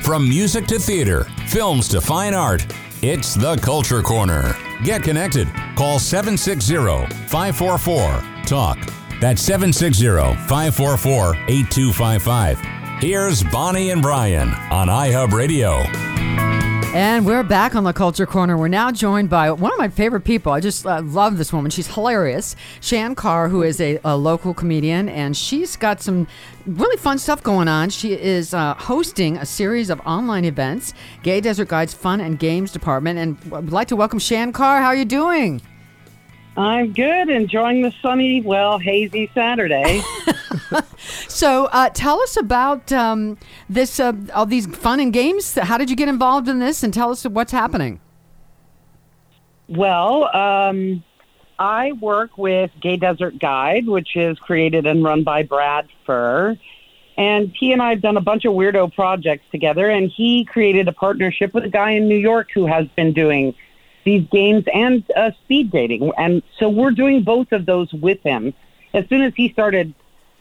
From 0.00 0.26
music 0.26 0.66
to 0.68 0.78
theater, 0.78 1.24
films 1.48 1.86
to 1.88 2.00
fine 2.00 2.32
art, 2.32 2.66
it's 3.02 3.34
the 3.34 3.56
Culture 3.56 4.00
Corner. 4.00 4.56
Get 4.84 5.02
connected. 5.02 5.46
Call 5.76 5.98
760 5.98 7.14
544 7.28 8.22
TALK. 8.46 8.78
That's 9.20 9.42
760 9.42 10.06
544 10.48 11.34
8255. 11.46 12.58
Here's 13.02 13.42
Bonnie 13.42 13.90
and 13.90 14.00
Brayan 14.00 14.54
on 14.70 14.88
iHub 14.88 15.32
Radio. 15.32 15.82
And 16.96 17.26
we're 17.26 17.42
back 17.42 17.74
on 17.74 17.84
the 17.84 17.92
Culture 17.92 18.24
Corner. 18.24 18.56
We're 18.56 18.68
now 18.68 18.90
joined 18.90 19.28
by 19.28 19.50
one 19.50 19.70
of 19.70 19.78
my 19.78 19.88
favorite 19.88 20.22
people. 20.22 20.52
I 20.52 20.60
just 20.60 20.86
uh, 20.86 21.02
love 21.02 21.36
this 21.36 21.52
woman. 21.52 21.70
She's 21.70 21.88
hilarious. 21.88 22.56
Shann 22.80 23.14
Carr, 23.14 23.50
who 23.50 23.62
is 23.62 23.82
a, 23.82 24.00
a, 24.02 24.16
local 24.16 24.54
comedian, 24.54 25.10
and 25.10 25.36
she's 25.36 25.76
got 25.76 26.00
some 26.00 26.26
really 26.64 26.96
fun 26.96 27.18
stuff 27.18 27.42
going 27.42 27.68
on. 27.68 27.90
She 27.90 28.14
is 28.14 28.54
uh, 28.54 28.72
hosting 28.72 29.36
a 29.36 29.44
series 29.44 29.90
of 29.90 30.00
online 30.06 30.46
events, 30.46 30.94
Gay 31.22 31.42
Desert 31.42 31.68
Guides 31.68 31.92
Fun 31.92 32.22
and 32.22 32.38
Games 32.38 32.72
Department. 32.72 33.18
And 33.18 33.36
I'd 33.52 33.68
like 33.68 33.88
to 33.88 33.96
welcome 33.96 34.18
Shann 34.18 34.54
Carr. 34.54 34.80
How 34.80 34.86
are 34.86 34.96
you 34.96 35.04
doing? 35.04 35.60
I'm 36.56 36.92
good, 36.94 37.28
enjoying 37.28 37.82
the 37.82 37.92
sunny, 38.00 38.40
well, 38.40 38.78
hazy 38.78 39.30
Saturday. 39.34 40.00
so, 41.28 41.66
uh, 41.66 41.90
tell 41.90 42.20
us 42.22 42.36
about 42.38 42.90
um, 42.92 43.36
this, 43.68 44.00
uh, 44.00 44.14
all 44.34 44.46
these 44.46 44.66
fun 44.74 44.98
and 45.00 45.12
games. 45.12 45.54
How 45.54 45.76
did 45.76 45.90
you 45.90 45.96
get 45.96 46.08
involved 46.08 46.48
in 46.48 46.58
this, 46.58 46.82
and 46.82 46.94
tell 46.94 47.10
us 47.10 47.24
what's 47.24 47.52
happening? 47.52 48.00
Well, 49.68 50.34
um, 50.34 51.04
I 51.58 51.92
work 51.92 52.38
with 52.38 52.70
Gay 52.80 52.96
Desert 52.96 53.38
Guide, 53.38 53.86
which 53.86 54.16
is 54.16 54.38
created 54.38 54.86
and 54.86 55.04
run 55.04 55.24
by 55.24 55.42
Brad 55.42 55.88
Furr. 56.06 56.56
And 57.18 57.52
he 57.58 57.72
and 57.72 57.82
I 57.82 57.90
have 57.90 58.02
done 58.02 58.16
a 58.16 58.20
bunch 58.22 58.44
of 58.44 58.52
weirdo 58.52 58.94
projects 58.94 59.44
together, 59.50 59.90
and 59.90 60.10
he 60.10 60.44
created 60.44 60.86
a 60.88 60.92
partnership 60.92 61.54
with 61.54 61.64
a 61.64 61.68
guy 61.68 61.92
in 61.92 62.08
New 62.08 62.18
York 62.18 62.48
who 62.52 62.66
has 62.66 62.86
been 62.88 63.12
doing 63.12 63.54
these 64.06 64.26
games 64.30 64.64
and 64.72 65.04
uh, 65.14 65.32
speed 65.32 65.70
dating. 65.70 66.12
And 66.16 66.42
so 66.58 66.70
we're 66.70 66.92
doing 66.92 67.24
both 67.24 67.50
of 67.50 67.66
those 67.66 67.92
with 67.92 68.22
him. 68.22 68.54
As 68.94 69.06
soon 69.08 69.20
as 69.20 69.34
he 69.34 69.50
started, 69.52 69.92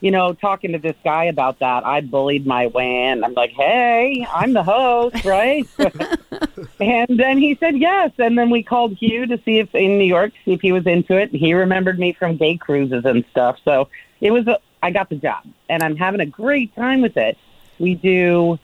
you 0.02 0.12
know, 0.12 0.34
talking 0.34 0.74
to 0.74 0.78
this 0.78 0.96
guy 1.04 1.26
about 1.26 1.60
that, 1.60 1.84
I 1.84 2.02
bullied 2.02 2.46
my 2.46 2.68
way 2.68 3.08
in. 3.08 3.24
I'm 3.24 3.34
like, 3.34 3.52
hey, 3.52 4.26
I'm 4.32 4.54
the 4.54 4.62
host, 4.64 5.26
right? 5.26 5.68
and 6.80 7.20
then 7.20 7.40
he 7.40 7.58
said 7.60 7.76
yes. 7.76 8.12
And 8.20 8.38
then 8.38 8.52
we 8.52 8.62
called 8.62 8.98
Hugh 8.98 9.26
to 9.26 9.42
see 9.44 9.58
if 9.58 9.74
in 9.74 9.98
New 9.98 10.06
York, 10.06 10.34
see 10.46 10.54
if 10.54 10.62
he 10.62 10.72
was 10.72 10.86
into 10.86 11.18
it. 11.18 11.32
He 11.32 11.56
remembered 11.56 11.98
me 11.98 12.14
from 12.14 12.38
gay 12.38 12.58
cruises 12.58 13.04
and 13.04 13.26
stuff. 13.32 13.58
So 13.66 13.90
it 14.22 14.30
was, 14.30 14.46
a, 14.46 14.60
I 14.84 14.92
got 14.92 15.10
the 15.10 15.16
job 15.16 15.44
and 15.70 15.82
I'm 15.82 15.96
having 15.96 16.22
a 16.22 16.28
great 16.28 16.74
time 16.76 17.02
with 17.02 17.18
it. 17.18 17.36
We 17.80 17.96
do 17.96 18.60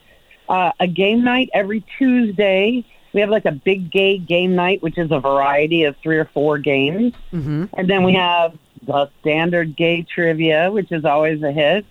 uh, 0.48 0.70
a 0.78 0.86
game 0.86 1.24
night 1.24 1.50
every 1.52 1.84
Tuesday 1.98 2.84
we 3.12 3.20
have 3.20 3.30
like 3.30 3.44
a 3.44 3.52
big 3.52 3.90
gay 3.90 4.18
game 4.18 4.54
night, 4.54 4.82
which 4.82 4.98
is 4.98 5.10
a 5.10 5.20
variety 5.20 5.84
of 5.84 5.96
three 6.02 6.18
or 6.18 6.24
four 6.26 6.58
games. 6.58 7.12
Mm-hmm. 7.32 7.66
And 7.74 7.90
then 7.90 8.04
we 8.04 8.14
have 8.14 8.56
the 8.86 9.10
standard 9.20 9.76
gay 9.76 10.02
trivia, 10.02 10.70
which 10.70 10.90
is 10.92 11.04
always 11.04 11.42
a 11.42 11.52
hit. 11.52 11.84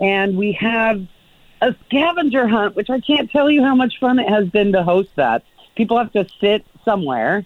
And 0.00 0.36
we 0.36 0.52
have 0.52 1.06
a 1.62 1.74
scavenger 1.86 2.46
hunt, 2.46 2.76
which 2.76 2.90
I 2.90 3.00
can't 3.00 3.30
tell 3.30 3.50
you 3.50 3.62
how 3.62 3.74
much 3.74 3.98
fun 3.98 4.18
it 4.18 4.28
has 4.28 4.48
been 4.48 4.72
to 4.72 4.82
host 4.82 5.10
that. 5.16 5.42
People 5.74 5.98
have 5.98 6.12
to 6.12 6.26
sit 6.40 6.64
somewhere, 6.84 7.44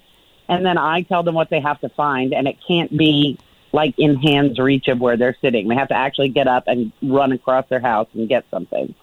and 0.48 0.64
then 0.64 0.78
I 0.78 1.02
tell 1.02 1.22
them 1.22 1.34
what 1.34 1.50
they 1.50 1.60
have 1.60 1.80
to 1.80 1.88
find, 1.88 2.32
and 2.32 2.48
it 2.48 2.56
can't 2.66 2.96
be 2.96 3.38
like 3.72 3.94
in 3.98 4.16
hand's 4.16 4.58
reach 4.58 4.88
of 4.88 5.00
where 5.00 5.16
they're 5.16 5.36
sitting. 5.40 5.68
They 5.68 5.76
have 5.76 5.88
to 5.88 5.96
actually 5.96 6.30
get 6.30 6.48
up 6.48 6.64
and 6.66 6.92
run 7.02 7.30
across 7.32 7.68
their 7.68 7.80
house 7.80 8.08
and 8.14 8.28
get 8.28 8.44
something. 8.50 8.94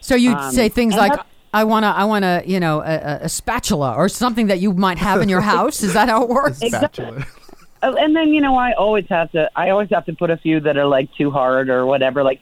So 0.00 0.14
you 0.14 0.32
Um, 0.32 0.50
say 0.50 0.68
things 0.68 0.94
like, 0.94 1.12
"I 1.52 1.64
want 1.64 1.84
to, 1.84 1.88
I 1.88 2.04
want 2.04 2.24
to, 2.24 2.42
you 2.46 2.60
know, 2.60 2.80
a, 2.80 2.94
a- 2.94 3.18
a 3.22 3.28
spatula 3.28 3.94
or 3.94 4.08
something 4.08 4.46
that 4.48 4.60
you 4.60 4.72
might 4.72 4.98
have 4.98 5.20
in 5.20 5.28
your 5.28 5.40
house." 5.54 5.82
Is 5.82 5.94
that 5.94 6.08
how 6.08 6.22
it 6.24 6.28
works? 6.28 6.58
Spatula. 6.58 7.24
Oh, 7.82 7.94
and 7.94 8.14
then 8.16 8.28
you 8.34 8.40
know 8.40 8.56
I 8.56 8.72
always 8.72 9.06
have 9.08 9.30
to 9.32 9.48
I 9.54 9.70
always 9.70 9.88
have 9.90 10.04
to 10.06 10.12
put 10.12 10.30
a 10.30 10.36
few 10.36 10.58
that 10.60 10.76
are 10.76 10.86
like 10.86 11.14
too 11.14 11.30
hard 11.30 11.70
or 11.70 11.86
whatever 11.86 12.24
like 12.24 12.40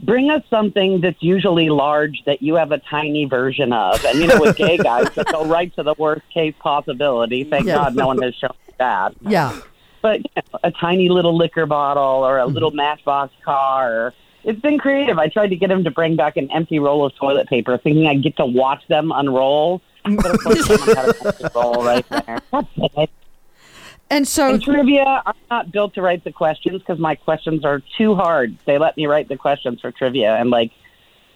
bring 0.00 0.30
us 0.30 0.42
something 0.50 1.00
that's 1.00 1.22
usually 1.22 1.70
large 1.70 2.22
that 2.26 2.42
you 2.42 2.56
have 2.56 2.72
a 2.72 2.78
tiny 2.78 3.24
version 3.24 3.72
of 3.72 4.04
and 4.04 4.18
you 4.18 4.26
know 4.26 4.38
with 4.38 4.54
gay 4.54 4.76
guys 4.90 5.08
that 5.14 5.26
go 5.32 5.46
right 5.46 5.74
to 5.76 5.82
the 5.82 5.94
worst 5.96 6.20
case 6.34 6.54
possibility 6.58 7.42
thank 7.44 7.64
Yeah. 7.66 7.76
god 7.76 7.96
no 7.96 8.06
one 8.06 8.20
has 8.20 8.34
shown 8.34 8.52
that 8.78 9.14
Yeah. 9.22 9.58
but 10.02 10.18
you 10.18 10.30
know, 10.36 10.58
a 10.62 10.70
tiny 10.70 11.08
little 11.08 11.34
liquor 11.34 11.64
bottle 11.64 12.26
or 12.26 12.36
a 12.36 12.44
little 12.44 12.68
mm-hmm. 12.68 12.76
matchbox 12.76 13.32
car 13.42 13.92
or, 14.08 14.14
it's 14.46 14.60
been 14.60 14.78
creative 14.78 15.18
i 15.18 15.28
tried 15.28 15.48
to 15.48 15.56
get 15.56 15.70
him 15.70 15.84
to 15.84 15.90
bring 15.90 16.16
back 16.16 16.36
an 16.38 16.50
empty 16.50 16.78
roll 16.78 17.04
of 17.04 17.14
toilet 17.16 17.46
paper 17.48 17.76
thinking 17.76 18.06
i'd 18.06 18.22
get 18.22 18.36
to 18.36 18.46
watch 18.46 18.82
them 18.88 19.12
unroll 19.12 19.82
but 20.04 20.34
of 20.34 20.40
course 20.40 20.66
had 20.66 21.08
an 21.40 21.50
roll 21.54 21.84
right 21.84 22.06
there 22.08 22.40
That's 22.50 22.68
it. 22.76 23.10
And 24.08 24.28
so, 24.28 24.54
In 24.54 24.60
trivia, 24.60 25.20
I'm 25.26 25.34
not 25.50 25.72
built 25.72 25.94
to 25.94 26.00
write 26.00 26.22
the 26.22 26.30
questions 26.30 26.78
because 26.78 27.00
my 27.00 27.16
questions 27.16 27.64
are 27.64 27.82
too 27.98 28.14
hard. 28.14 28.56
They 28.64 28.78
let 28.78 28.96
me 28.96 29.06
write 29.08 29.26
the 29.28 29.36
questions 29.36 29.80
for 29.80 29.90
trivia, 29.90 30.36
and 30.36 30.48
like 30.48 30.70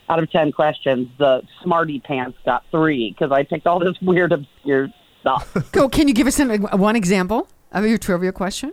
out 0.09 0.23
of 0.23 0.31
ten 0.31 0.53
questions, 0.53 1.09
the 1.19 1.43
smarty 1.65 1.99
pants 1.99 2.39
got 2.45 2.65
three 2.71 3.11
because 3.11 3.33
I 3.33 3.43
picked 3.43 3.67
all 3.67 3.81
this 3.81 3.97
weird, 4.03 4.31
obscure 4.31 4.89
stuff. 5.21 5.53
go. 5.73 5.89
Can 5.89 6.07
you 6.07 6.15
give 6.15 6.29
us 6.29 6.39
an, 6.39 6.63
one 6.63 6.95
example 6.95 7.49
of 7.73 7.85
your 7.85 7.99
trivia 7.99 8.31
question? 8.31 8.73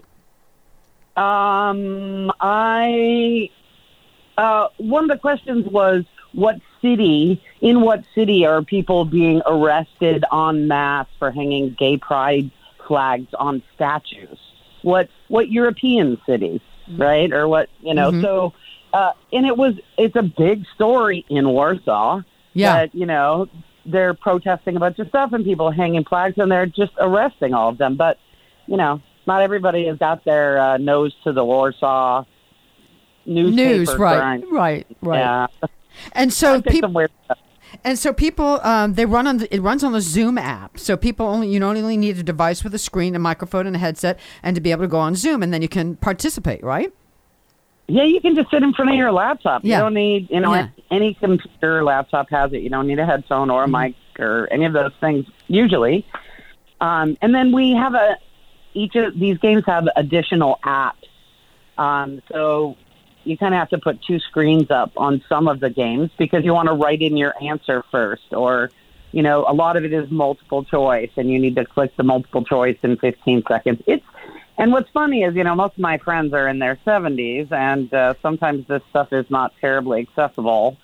um, 1.16 2.32
I 2.40 3.50
uh, 4.38 4.68
one 4.78 5.04
of 5.04 5.10
the 5.10 5.18
questions 5.18 5.66
was 5.68 6.04
what 6.34 6.60
city 6.82 7.42
in 7.62 7.82
what 7.82 8.04
city 8.14 8.46
are 8.46 8.62
people 8.62 9.06
being 9.06 9.42
arrested 9.46 10.24
en 10.32 10.68
masse 10.68 11.08
for 11.18 11.32
hanging 11.32 11.76
gay 11.80 11.98
pride 11.98 12.52
flags 12.88 13.28
on 13.40 13.64
statues 13.76 14.38
what 14.84 15.10
what 15.30 15.50
european 15.50 16.18
cities 16.26 16.62
right 16.98 17.34
or 17.34 17.48
what 17.48 17.70
you 17.82 17.94
know 17.94 18.12
Mhm. 18.12 18.22
so 18.22 18.54
uh 18.94 19.12
and 19.34 19.46
it 19.46 19.58
was 19.58 19.74
it's 19.98 20.16
a 20.16 20.22
big 20.24 20.66
story 20.76 21.26
in 21.30 21.50
warsaw 21.50 22.22
Yeah. 22.54 22.74
that 22.74 22.96
you 22.96 23.06
know 23.06 23.48
they're 23.86 24.14
protesting 24.14 24.76
a 24.76 24.80
bunch 24.80 25.00
of 25.00 25.08
stuff 25.08 25.34
and 25.34 25.44
people 25.44 25.72
hanging 25.72 26.04
flags 26.04 26.36
and 26.38 26.52
they're 26.52 26.66
just 26.68 26.94
arresting 27.00 27.54
all 27.54 27.70
of 27.70 27.78
them 27.78 27.96
but 27.96 28.20
you 28.68 28.78
know 28.78 29.02
not 29.26 29.42
everybody 29.42 29.88
has 29.88 29.98
got 29.98 30.24
their 30.24 30.60
uh, 30.60 30.78
nose 30.78 31.14
to 31.24 31.34
the 31.34 31.44
warsaw 31.44 32.24
newspaper 33.28 33.70
News, 33.70 33.88
right, 33.96 33.98
grind. 34.18 34.44
right, 34.52 34.88
right. 35.02 35.20
Yeah. 35.20 35.48
And 36.14 36.32
so 36.34 36.62
people, 36.62 36.88
some 36.90 36.94
weird 36.94 37.12
stuff. 37.26 37.38
and 37.84 37.98
so 38.00 38.14
people, 38.14 38.60
um, 38.64 38.94
they 38.94 39.06
run 39.06 39.28
on 39.28 39.38
the, 39.38 39.54
it 39.54 39.62
runs 39.62 39.84
on 39.84 39.92
the 39.94 40.02
Zoom 40.02 40.38
app. 40.38 40.80
So 40.80 40.96
people 40.98 41.26
only 41.28 41.48
you 41.50 41.60
don't 41.60 41.76
only 41.78 41.98
need 41.98 42.18
a 42.18 42.24
device 42.24 42.64
with 42.64 42.74
a 42.74 42.78
screen, 42.80 43.16
a 43.16 43.20
microphone, 43.20 43.68
and 43.68 43.76
a 43.76 43.80
headset, 43.80 44.20
and 44.44 44.56
to 44.56 44.62
be 44.62 44.72
able 44.72 44.84
to 44.84 44.88
go 44.88 45.00
on 45.00 45.16
Zoom, 45.16 45.42
and 45.44 45.54
then 45.54 45.62
you 45.62 45.68
can 45.68 45.96
participate, 45.98 46.64
right? 46.64 46.94
Yeah, 47.90 48.04
you 48.04 48.20
can 48.20 48.36
just 48.36 48.52
sit 48.52 48.64
in 48.64 48.74
front 48.74 48.92
of 48.92 48.98
your 48.98 49.12
laptop. 49.14 49.62
Yeah. 49.64 49.78
You 49.78 49.84
don't 49.84 49.94
need, 49.94 50.30
you 50.30 50.40
know, 50.42 50.54
Yeah. 50.54 50.68
any 50.92 51.14
computer 51.14 51.84
laptop 51.86 52.30
has 52.30 52.52
it. 52.54 52.62
You 52.62 52.70
don't 52.70 52.86
need 52.86 53.00
a 53.00 53.06
headphone 53.06 53.50
or 53.50 53.64
a 53.64 53.68
mic 53.68 53.96
or 54.20 54.48
any 54.52 54.66
of 54.66 54.74
those 54.74 54.92
things 55.00 55.26
usually. 55.48 56.06
Um, 56.82 57.18
and 57.22 57.34
then 57.34 57.52
we 57.54 57.72
have 57.72 57.94
a 57.96 58.18
each 58.74 58.96
of 58.96 59.18
these 59.18 59.38
games 59.40 59.64
have 59.66 59.88
additional 59.96 60.60
apps. 60.64 60.94
Um, 61.78 62.22
so 62.32 62.76
you 63.28 63.38
kind 63.38 63.54
of 63.54 63.60
have 63.60 63.70
to 63.70 63.78
put 63.78 64.02
two 64.02 64.20
screens 64.20 64.72
up 64.72 64.92
on 64.98 65.24
some 65.28 65.48
of 65.48 65.60
the 65.60 65.70
games 65.70 66.10
because 66.18 66.44
you 66.46 66.54
want 66.54 66.68
to 66.68 66.74
write 66.74 67.02
in 67.02 67.18
your 67.18 67.34
answer 67.42 67.84
first, 67.92 68.34
or 68.34 68.72
you 69.12 69.24
know, 69.24 69.46
a 69.48 69.54
lot 69.54 69.78
of 69.78 69.86
it 69.86 69.94
is 69.94 70.10
multiple 70.12 70.64
choice, 70.64 71.12
and 71.16 71.30
you 71.30 71.40
need 71.40 71.56
to 71.56 71.66
click 71.66 71.96
the 71.96 72.04
multiple 72.04 72.44
choice 72.44 72.78
in 72.84 72.98
15 72.98 73.44
seconds. 73.48 73.82
It's 73.88 74.06
and 74.60 74.72
what's 74.72 74.90
funny 74.90 75.24
is, 75.24 75.36
you 75.36 75.44
know, 75.44 75.54
most 75.54 75.74
of 75.74 75.80
my 75.80 76.00
friends 76.00 76.34
are 76.34 76.48
in 76.48 76.58
their 76.58 76.80
70s, 76.86 77.52
and 77.52 77.94
uh, 77.94 78.16
sometimes 78.24 78.68
this 78.68 78.82
stuff 78.90 79.14
is 79.14 79.30
not 79.30 79.54
terribly 79.62 80.02
accessible. 80.02 80.78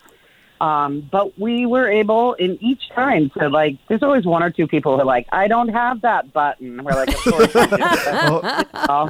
Um, 0.64 1.10
but 1.12 1.38
we 1.38 1.66
were 1.66 1.90
able 1.90 2.34
in 2.36 2.58
each 2.62 2.84
time 2.96 3.30
to 3.38 3.50
like. 3.50 3.78
There's 3.90 4.04
always 4.04 4.26
one 4.26 4.42
or 4.44 4.50
two 4.50 4.68
people 4.68 4.96
who 4.96 5.02
are 5.02 5.06
like, 5.06 5.28
"I 5.32 5.48
don't 5.48 5.70
have 5.70 6.02
that 6.02 6.32
button." 6.32 6.84
We're 6.84 6.94
like, 6.94 7.10
"Of 7.10 7.24
course." 7.24 7.54
you 7.56 7.68
do." 7.68 7.74
Oh, 8.96 9.06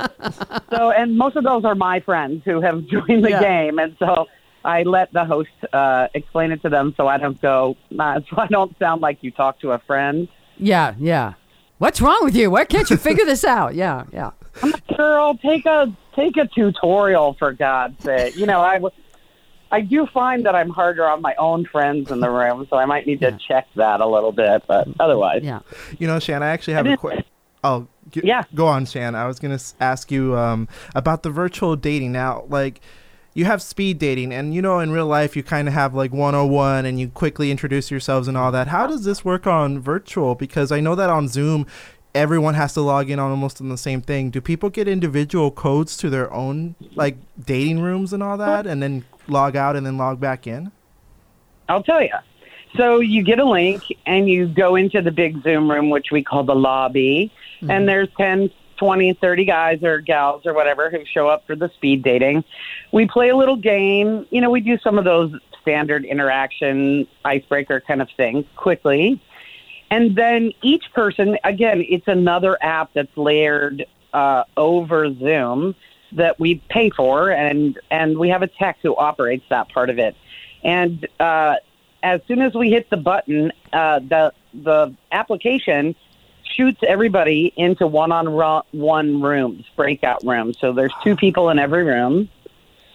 so, 0.72 0.92
and 0.92 1.18
most 1.18 1.36
of 1.36 1.44
those 1.44 1.64
are 1.66 1.76
my 1.76 2.00
friends 2.00 2.42
who 2.46 2.62
have 2.62 2.86
joined 2.96 3.24
the 3.24 3.32
Yeah. 3.32 3.42
game, 3.42 3.78
and 3.80 3.96
so 4.00 4.26
I 4.66 4.84
let 4.84 5.12
the 5.14 5.26
host 5.26 5.50
uh, 5.72 6.08
explain 6.14 6.52
it 6.52 6.62
to 6.64 6.70
them, 6.70 6.94
so 6.98 7.08
I 7.08 7.18
don't 7.18 7.40
go, 7.42 7.76
uh, 8.00 8.22
so 8.30 8.38
I 8.38 8.48
don't 8.48 8.78
sound 8.80 9.02
like 9.02 9.20
you 9.22 9.32
talk 9.32 9.60
to 9.60 9.72
a 9.74 9.80
friend. 9.80 10.28
Yeah, 10.58 10.96
yeah. 10.98 11.34
What's 11.78 12.00
wrong 12.02 12.20
with 12.24 12.36
you? 12.36 12.50
Why 12.50 12.66
can't 12.66 12.90
you 12.90 12.98
figure 12.98 13.26
this 13.26 13.44
out? 13.44 13.76
Yeah, 13.76 14.06
yeah. 14.12 14.32
I'm 14.62 14.74
a 14.74 14.96
girl. 14.96 15.36
take 15.36 15.66
a 15.66 15.92
take 16.16 16.38
a 16.38 16.48
tutorial 16.48 17.34
for 17.38 17.52
God's 17.54 18.02
sake. 18.04 18.36
You 18.38 18.46
know, 18.46 18.62
I 18.62 18.76
w- 18.76 18.94
I 19.74 19.82
do 19.82 20.06
find 20.06 20.46
that 20.46 20.56
I'm 20.56 20.70
harder 20.70 21.06
on 21.08 21.22
my 21.22 21.34
own 21.36 21.66
friends 21.66 22.12
in 22.12 22.20
the 22.20 22.30
room, 22.30 22.66
so 22.70 22.78
I 22.78 22.86
might 22.86 23.06
need 23.08 23.20
to 23.22 23.32
check 23.48 23.68
that 23.76 24.00
a 24.02 24.08
little 24.08 24.32
bit. 24.32 24.64
But 24.68 24.88
otherwise, 25.00 25.42
Yeah. 25.44 25.60
you 26.00 26.08
know, 26.08 26.20
Shann, 26.20 26.44
I 26.44 26.50
actually 26.50 26.76
have 26.76 26.86
I 26.86 26.90
a 26.90 26.92
didn't- 26.92 27.00
question. 27.02 27.26
Oh, 27.64 27.88
g- 28.12 28.22
Yeah. 28.24 28.44
Go 28.54 28.68
on, 28.68 28.86
Shann. 28.86 29.16
I 29.16 29.26
was 29.26 29.40
gonna 29.40 29.56
s- 29.56 29.74
ask 29.80 30.12
you 30.12 30.38
um, 30.38 30.68
about 30.96 31.24
the 31.24 31.30
virtual 31.30 31.76
dating. 31.76 32.12
Now, 32.12 32.44
like, 32.50 32.82
you 33.34 33.46
have 33.46 33.62
speed 33.64 33.98
dating, 33.98 34.32
and 34.32 34.54
you 34.54 34.62
know, 34.62 34.80
in 34.80 34.92
real 34.92 35.08
life, 35.08 35.36
you 35.36 35.42
kind 35.44 35.68
of 35.68 35.74
have 35.74 35.96
like 35.96 36.14
101, 36.14 36.86
and 36.86 37.00
you 37.00 37.08
quickly 37.08 37.50
introduce 37.50 37.90
yourselves 37.90 38.28
and 38.28 38.38
all 38.38 38.52
that. 38.52 38.68
How 38.68 38.86
does 38.86 39.06
this 39.06 39.26
work 39.26 39.48
on 39.48 39.80
virtual? 39.80 40.36
Because 40.36 40.72
I 40.72 40.82
know 40.82 40.94
that 40.94 41.10
on 41.10 41.28
Zoom, 41.28 41.66
everyone 42.16 42.54
has 42.54 42.74
to 42.74 42.82
log 42.82 43.10
in 43.10 43.20
on 43.20 43.32
almost 43.32 43.62
on 43.62 43.70
the 43.70 43.78
same 43.78 44.02
thing. 44.02 44.30
Do 44.30 44.42
people 44.42 44.70
get 44.70 44.88
individual 44.88 45.52
codes 45.52 45.98
to 45.98 46.10
their 46.10 46.32
own 46.34 46.76
like 46.96 47.18
dating 47.44 47.80
rooms 47.80 48.14
and 48.14 48.22
all 48.22 48.38
that, 48.38 48.68
and 48.68 48.82
then 48.82 49.06
log 49.28 49.56
out 49.56 49.76
and 49.76 49.86
then 49.86 49.98
log 49.98 50.20
back 50.20 50.48
in? 50.48 50.72
I'll 51.70 51.84
tell 51.84 52.02
you. 52.02 52.14
So 52.76 53.00
you 53.00 53.24
get 53.24 53.40
a 53.40 53.46
link 53.46 53.84
and 54.06 54.28
you 54.28 54.48
go 54.48 54.76
into 54.76 55.02
the 55.02 55.12
big 55.12 55.42
Zoom 55.44 55.70
room, 55.70 55.90
which 55.90 56.08
we 56.12 56.24
call 56.24 56.44
the 56.44 56.56
lobby, 56.56 57.32
mm-hmm. 57.58 57.70
and 57.70 57.88
there's 57.88 58.10
10, 58.18 58.50
20, 58.78 59.14
30 59.14 59.46
guys 59.46 59.84
or 59.84 60.00
gals 60.00 60.46
or 60.46 60.54
whatever 60.54 60.90
who 60.90 61.06
show 61.06 61.28
up 61.28 61.46
for 61.46 61.56
the 61.56 61.70
speed 61.76 62.04
dating. 62.04 62.44
We 62.92 63.08
play 63.08 63.30
a 63.30 63.38
little 63.38 63.58
game. 63.58 64.26
You 64.32 64.42
know, 64.42 64.50
we 64.50 64.60
do 64.60 64.78
some 64.80 64.98
of 64.98 65.06
those 65.06 65.34
standard 65.62 66.04
interaction 66.04 67.08
icebreaker 67.24 67.82
kind 67.82 68.02
of 68.02 68.10
things 68.18 68.46
quickly. 68.56 69.22
And 69.94 70.16
then 70.16 70.54
each 70.64 70.92
person, 70.96 71.38
again, 71.44 71.86
it's 71.88 72.08
another 72.08 72.58
app 72.64 72.94
that's 72.94 73.16
layered 73.16 73.86
uh, 74.12 74.44
over 74.58 75.14
Zoom 75.14 75.76
that 76.14 76.40
we 76.40 76.56
pay 76.68 76.90
for, 76.90 77.30
and 77.30 77.80
and 77.92 78.18
we 78.18 78.30
have 78.30 78.42
a 78.42 78.48
tech 78.48 78.80
who 78.82 78.96
operates 78.96 79.46
that 79.50 79.70
part 79.70 79.92
of 79.92 80.00
it. 80.00 80.16
And 80.64 81.08
uh, 81.20 81.58
as 82.02 82.22
soon 82.28 82.42
as 82.42 82.56
we 82.56 82.72
hit 82.72 82.90
the 82.90 82.98
button, 82.98 83.52
uh, 83.72 84.00
the 84.00 84.34
the 84.52 84.96
application 85.12 85.96
shoots 86.42 86.82
everybody 86.88 87.54
into 87.56 87.86
one-on-one 87.86 89.22
rooms, 89.22 89.64
breakout 89.76 90.24
rooms. 90.24 90.58
So 90.60 90.74
there's 90.74 90.94
two 91.04 91.16
people 91.16 91.52
in 91.52 91.60
every 91.60 91.84
room, 91.84 92.30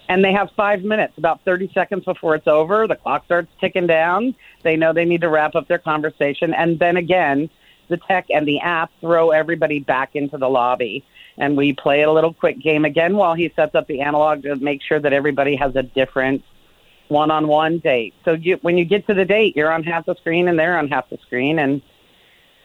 and 0.09 0.25
they 0.25 0.33
have 0.33 0.51
five 0.57 0.83
minutes, 0.83 1.15
about 1.19 1.41
30 1.45 1.71
seconds 1.75 2.05
before 2.05 2.35
it's 2.35 2.47
over. 2.47 2.87
The 2.87 2.97
clock 2.97 3.25
starts 3.27 3.49
ticking 3.61 3.87
down. 3.87 4.35
They 4.63 4.77
know 4.77 4.93
they 4.93 5.05
need 5.05 5.21
to 5.21 5.29
wrap 5.29 5.55
up 5.55 5.69
their 5.69 5.79
conversation, 5.79 6.55
and 6.55 6.79
then 6.79 6.97
again, 6.97 7.51
the 7.89 7.97
tech 7.97 8.27
and 8.31 8.47
the 8.47 8.61
app 8.61 8.91
throw 9.01 9.31
everybody 9.31 9.81
back 9.81 10.15
into 10.15 10.37
the 10.37 10.49
lobby. 10.49 11.05
And 11.39 11.57
we 11.57 11.73
play 11.73 12.03
a 12.03 12.13
little 12.13 12.35
quick 12.35 12.61
game 12.61 12.85
again 12.85 13.17
while 13.17 13.35
he 13.35 13.53
sets 13.55 13.75
up 13.75 13.87
the 13.87 14.01
analog 14.01 14.43
to 14.43 14.57
make 14.57 14.83
sure 14.83 15.01
that 15.01 15.13
everybody 15.13 15.57
has 15.57 15.75
a 15.77 15.83
different 15.83 16.43
one-on-one 17.09 17.79
date. 17.79 18.15
So 18.25 18.33
you, 18.33 18.59
when 18.63 18.77
you 18.77 18.85
get 18.85 19.07
to 19.07 19.15
the 19.15 19.25
date, 19.25 19.57
you're 19.57 19.73
on 19.73 19.83
half 19.83 20.07
the 20.07 20.15
screen 20.17 20.49
and 20.49 20.59
they're 20.59 20.79
on 20.79 20.89
half 20.89 21.09
the 21.11 21.19
screen, 21.19 21.59
and 21.59 21.81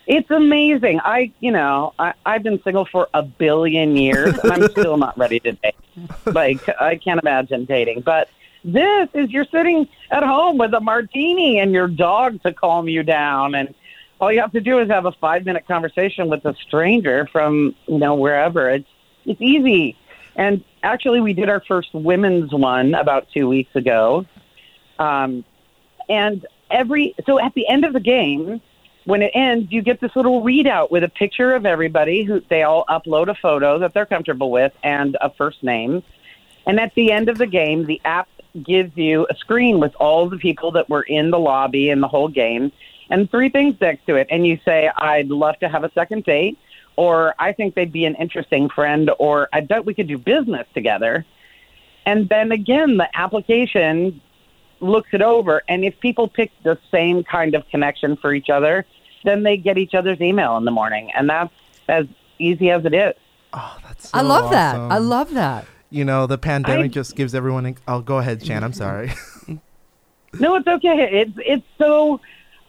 it's 0.06 0.30
amazing. 0.32 1.00
I, 1.02 1.32
you 1.40 1.52
know, 1.52 1.94
I, 1.98 2.14
I've 2.26 2.44
been 2.44 2.62
single 2.64 2.86
for 2.86 3.08
a 3.14 3.24
billion 3.24 3.96
years, 3.96 4.38
and 4.40 4.52
I'm 4.52 4.68
still 4.70 4.98
not 4.98 5.18
ready 5.18 5.40
to 5.42 5.54
date. 5.54 5.76
Like 6.26 6.68
I 6.82 6.96
can't 6.96 7.22
imagine 7.22 7.66
dating, 7.66 8.02
but 8.02 8.28
this 8.64 9.10
is 9.14 9.30
you're 9.30 9.46
sitting 9.46 9.88
at 10.10 10.24
home 10.24 10.58
with 10.58 10.74
a 10.74 10.80
martini 10.80 11.60
and 11.60 11.72
your 11.72 11.88
dog 11.88 12.42
to 12.42 12.52
calm 12.52 12.88
you 12.88 13.04
down, 13.04 13.54
and 13.54 13.76
all 14.20 14.32
you 14.32 14.42
have 14.42 14.54
to 14.54 14.62
do 14.62 14.80
is 14.80 14.90
have 14.90 15.06
a 15.06 15.12
five 15.12 15.46
minute 15.46 15.68
conversation 15.68 16.30
with 16.30 16.44
a 16.46 16.56
stranger 16.56 17.28
from 17.32 17.76
you 17.88 18.00
know 18.00 18.16
wherever. 18.16 18.72
It's 18.72 18.88
it's 19.26 19.42
easy. 19.42 19.96
And 20.36 20.64
actually, 20.82 21.22
we 21.22 21.34
did 21.34 21.48
our 21.48 21.62
first 21.62 21.94
women's 21.94 22.52
one 22.52 22.96
about 22.96 23.28
two 23.32 23.48
weeks 23.48 23.76
ago. 23.76 24.26
Um, 24.98 25.46
and 26.10 26.46
every 26.72 27.14
so 27.26 27.40
at 27.40 27.54
the 27.54 27.68
end 27.68 27.86
of 27.86 27.94
the 27.94 28.00
game, 28.00 28.62
when 29.06 29.22
it 29.22 29.32
ends, 29.34 29.72
you 29.72 29.82
get 29.82 30.00
this 30.00 30.16
little 30.16 30.42
readout 30.42 30.92
with 30.92 31.04
a 31.04 31.10
picture 31.10 31.54
of 31.54 31.66
everybody 31.66 32.24
who 32.24 32.42
they 32.50 32.64
all 32.64 32.86
upload 32.90 33.30
a 33.30 33.36
photo 33.36 33.80
that 33.80 33.94
they're 33.94 34.06
comfortable 34.06 34.52
with 34.52 34.72
and 34.84 35.18
a 35.22 35.30
first 35.34 35.64
name. 35.64 36.04
And 36.66 36.80
at 36.80 36.96
the 36.96 37.12
end 37.12 37.28
of 37.30 37.38
the 37.38 37.48
game, 37.48 37.86
the 37.86 38.00
app 38.06 38.30
gives 38.64 38.96
you 38.96 39.28
a 39.30 39.36
screen 39.36 39.80
with 39.80 39.94
all 39.96 40.30
the 40.30 40.38
people 40.38 40.72
that 40.72 40.90
were 40.90 41.02
in 41.02 41.32
the 41.32 41.40
lobby 41.40 41.90
and 41.90 42.02
the 42.02 42.08
whole 42.08 42.28
game 42.30 42.72
and 43.10 43.30
three 43.30 43.50
things 43.50 43.76
next 43.82 44.06
to 44.06 44.16
it. 44.16 44.28
And 44.30 44.48
you 44.48 44.60
say, 44.64 44.90
I'd 44.96 45.30
love 45.30 45.60
to 45.60 45.70
have 45.70 45.84
a 45.84 45.92
second 45.94 46.24
date, 46.24 46.58
or 46.96 47.36
I 47.40 47.52
think 47.52 47.76
they'd 47.76 47.92
be 47.92 48.06
an 48.06 48.16
interesting 48.16 48.70
friend, 48.70 49.12
or 49.20 49.50
I 49.52 49.62
bet 49.62 49.86
we 49.86 49.94
could 49.94 50.08
do 50.08 50.18
business 50.18 50.68
together. 50.74 51.26
And 52.06 52.30
then 52.30 52.52
again, 52.52 52.98
the 52.98 53.10
application 53.18 54.22
looks 54.80 55.10
it 55.14 55.22
over. 55.22 55.64
And 55.68 55.84
if 55.84 56.00
people 56.00 56.28
pick 56.28 56.52
the 56.64 56.78
same 56.92 57.24
kind 57.24 57.56
of 57.56 57.68
connection 57.70 58.18
for 58.18 58.34
each 58.34 58.50
other, 58.50 58.86
then 59.24 59.44
they 59.44 59.58
get 59.58 59.78
each 59.78 59.94
other's 59.94 60.20
email 60.22 60.58
in 60.58 60.66
the 60.66 60.72
morning. 60.72 61.12
And 61.16 61.30
that's 61.30 61.54
as 61.88 62.06
easy 62.40 62.70
as 62.72 62.86
it 62.86 62.94
is. 62.94 63.14
Oh, 63.54 63.78
that's. 63.84 64.14
I 64.14 64.22
so 64.22 64.28
love 64.28 64.52
that. 64.52 64.76
I 64.76 64.98
love 64.98 65.34
that. 65.34 65.66
You 65.90 66.06
know, 66.06 66.26
the 66.28 66.38
pandemic 66.40 66.86
I- 66.86 66.88
just 66.88 67.16
gives 67.16 67.36
everyone. 67.36 67.66
A, 67.66 67.76
oh, 67.88 68.02
go 68.02 68.18
ahead, 68.18 68.46
Shann. 68.46 68.64
I'm 68.64 68.74
sorry. 68.74 69.12
No, 70.40 70.56
it's 70.56 70.68
okay. 70.68 71.10
It's 71.22 71.32
it's 71.38 71.66
so. 71.78 72.20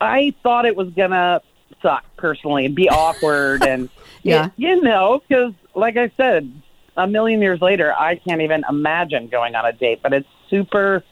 I 0.00 0.34
thought 0.42 0.66
it 0.66 0.76
was 0.76 0.90
gonna 0.90 1.40
suck 1.80 2.04
personally 2.18 2.66
and 2.66 2.74
be 2.74 2.90
awkward 2.90 3.62
and 3.66 3.88
Yeah. 4.22 4.46
it- 4.46 4.52
you 4.56 4.82
know, 4.82 5.22
because 5.26 5.54
like 5.74 5.96
I 5.96 6.10
said, 6.16 6.52
a 6.98 7.06
million 7.06 7.40
years 7.40 7.62
later, 7.62 7.92
I 7.94 8.16
can't 8.16 8.42
even 8.42 8.64
imagine 8.68 9.28
going 9.28 9.54
on 9.54 9.64
a 9.64 9.72
date. 9.72 10.00
But 10.02 10.12
it's 10.12 10.28
super. 10.50 11.02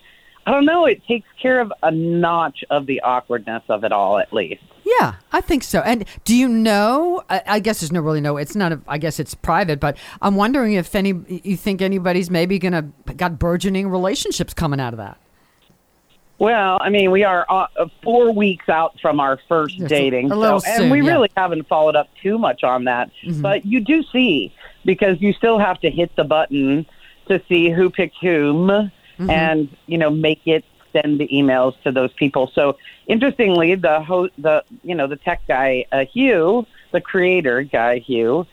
I 0.47 0.51
don't 0.51 0.67
know. 0.67 0.85
It 0.85 1.03
takes 1.07 1.27
care 1.41 1.61
of 1.61 1.73
a 1.83 1.91
notch 1.91 2.65
of 2.69 2.85
the 2.85 3.01
awkwardness 3.01 3.63
of 3.71 3.85
it 3.85 3.93
all, 3.93 4.19
at 4.19 4.33
least. 4.33 4.63
Yeah, 4.85 5.15
I 5.33 5.41
think 5.41 5.63
so. 5.63 5.81
And 5.81 6.05
do 6.25 6.35
you 6.37 6.49
know? 6.49 7.23
I, 7.31 7.43
I 7.47 7.59
guess 7.61 7.81
there's 7.81 7.93
no 7.93 8.01
really 8.01 8.21
no. 8.21 8.37
It's 8.37 8.57
not. 8.57 8.73
A, 8.73 8.81
I 8.89 8.99
guess 8.99 9.21
it's 9.21 9.35
private. 9.35 9.79
But 9.81 9.97
I'm 10.21 10.35
wondering 10.37 10.75
if 10.75 10.95
any. 10.95 11.15
You 11.29 11.57
think 11.57 11.81
anybody's 11.83 12.31
maybe 12.31 12.59
gonna 12.59 12.83
got 13.17 13.39
burgeoning 13.39 13.89
relationships 13.89 14.53
coming 14.55 14.81
out 14.81 14.93
of 14.93 14.99
that? 14.99 15.19
Well, 16.39 16.79
I 16.81 16.89
mean, 16.91 17.13
we 17.13 17.23
are 17.23 17.47
uh, 17.49 17.67
four 18.03 18.33
weeks 18.33 18.69
out 18.69 18.99
from 19.01 19.21
our 19.21 19.39
first 19.49 19.79
a- 19.79 19.87
dating, 19.87 20.33
a 20.33 20.37
little 20.37 20.61
so, 20.61 20.71
and 20.71 20.91
we 20.91 20.99
yeah. 20.99 21.03
Mm-hmm. 21.05 21.13
really 21.13 21.31
haven't 21.37 21.69
followed 21.69 21.95
up 21.95 22.09
too 22.21 22.37
much 22.39 22.65
on 22.65 22.85
that. 22.85 23.11
But 23.41 23.65
you 23.65 23.79
do 23.81 24.03
see 24.13 24.53
because 24.85 25.21
you 25.21 25.33
still 25.33 25.59
have 25.61 25.81
to 25.83 25.91
hit 25.91 26.15
the 26.17 26.25
button 26.25 26.85
to 27.29 27.41
see 27.49 27.71
who 27.71 27.91
picked 27.91 28.17
whom, 28.21 28.91
Mm-hmm. 29.19 29.29
and 29.29 29.69
you 29.87 29.99
know 29.99 30.09
make 30.11 30.41
it 30.47 30.65
send 30.93 31.19
the 31.21 31.29
emails 31.29 31.75
to 31.83 31.93
those 31.93 32.13
people. 32.15 32.51
So 32.55 32.77
interestingly, 33.07 33.75
the 33.75 34.01
ho- 34.03 34.29
the 34.39 34.65
you 34.83 34.95
know 34.95 35.07
the 35.07 35.17
tech 35.17 35.43
guy 35.49 35.87
uh, 35.93 36.05
Hugh, 36.05 36.67
the 36.93 37.01
creator 37.01 37.63
guy 37.63 37.99
Hugh, 37.99 38.47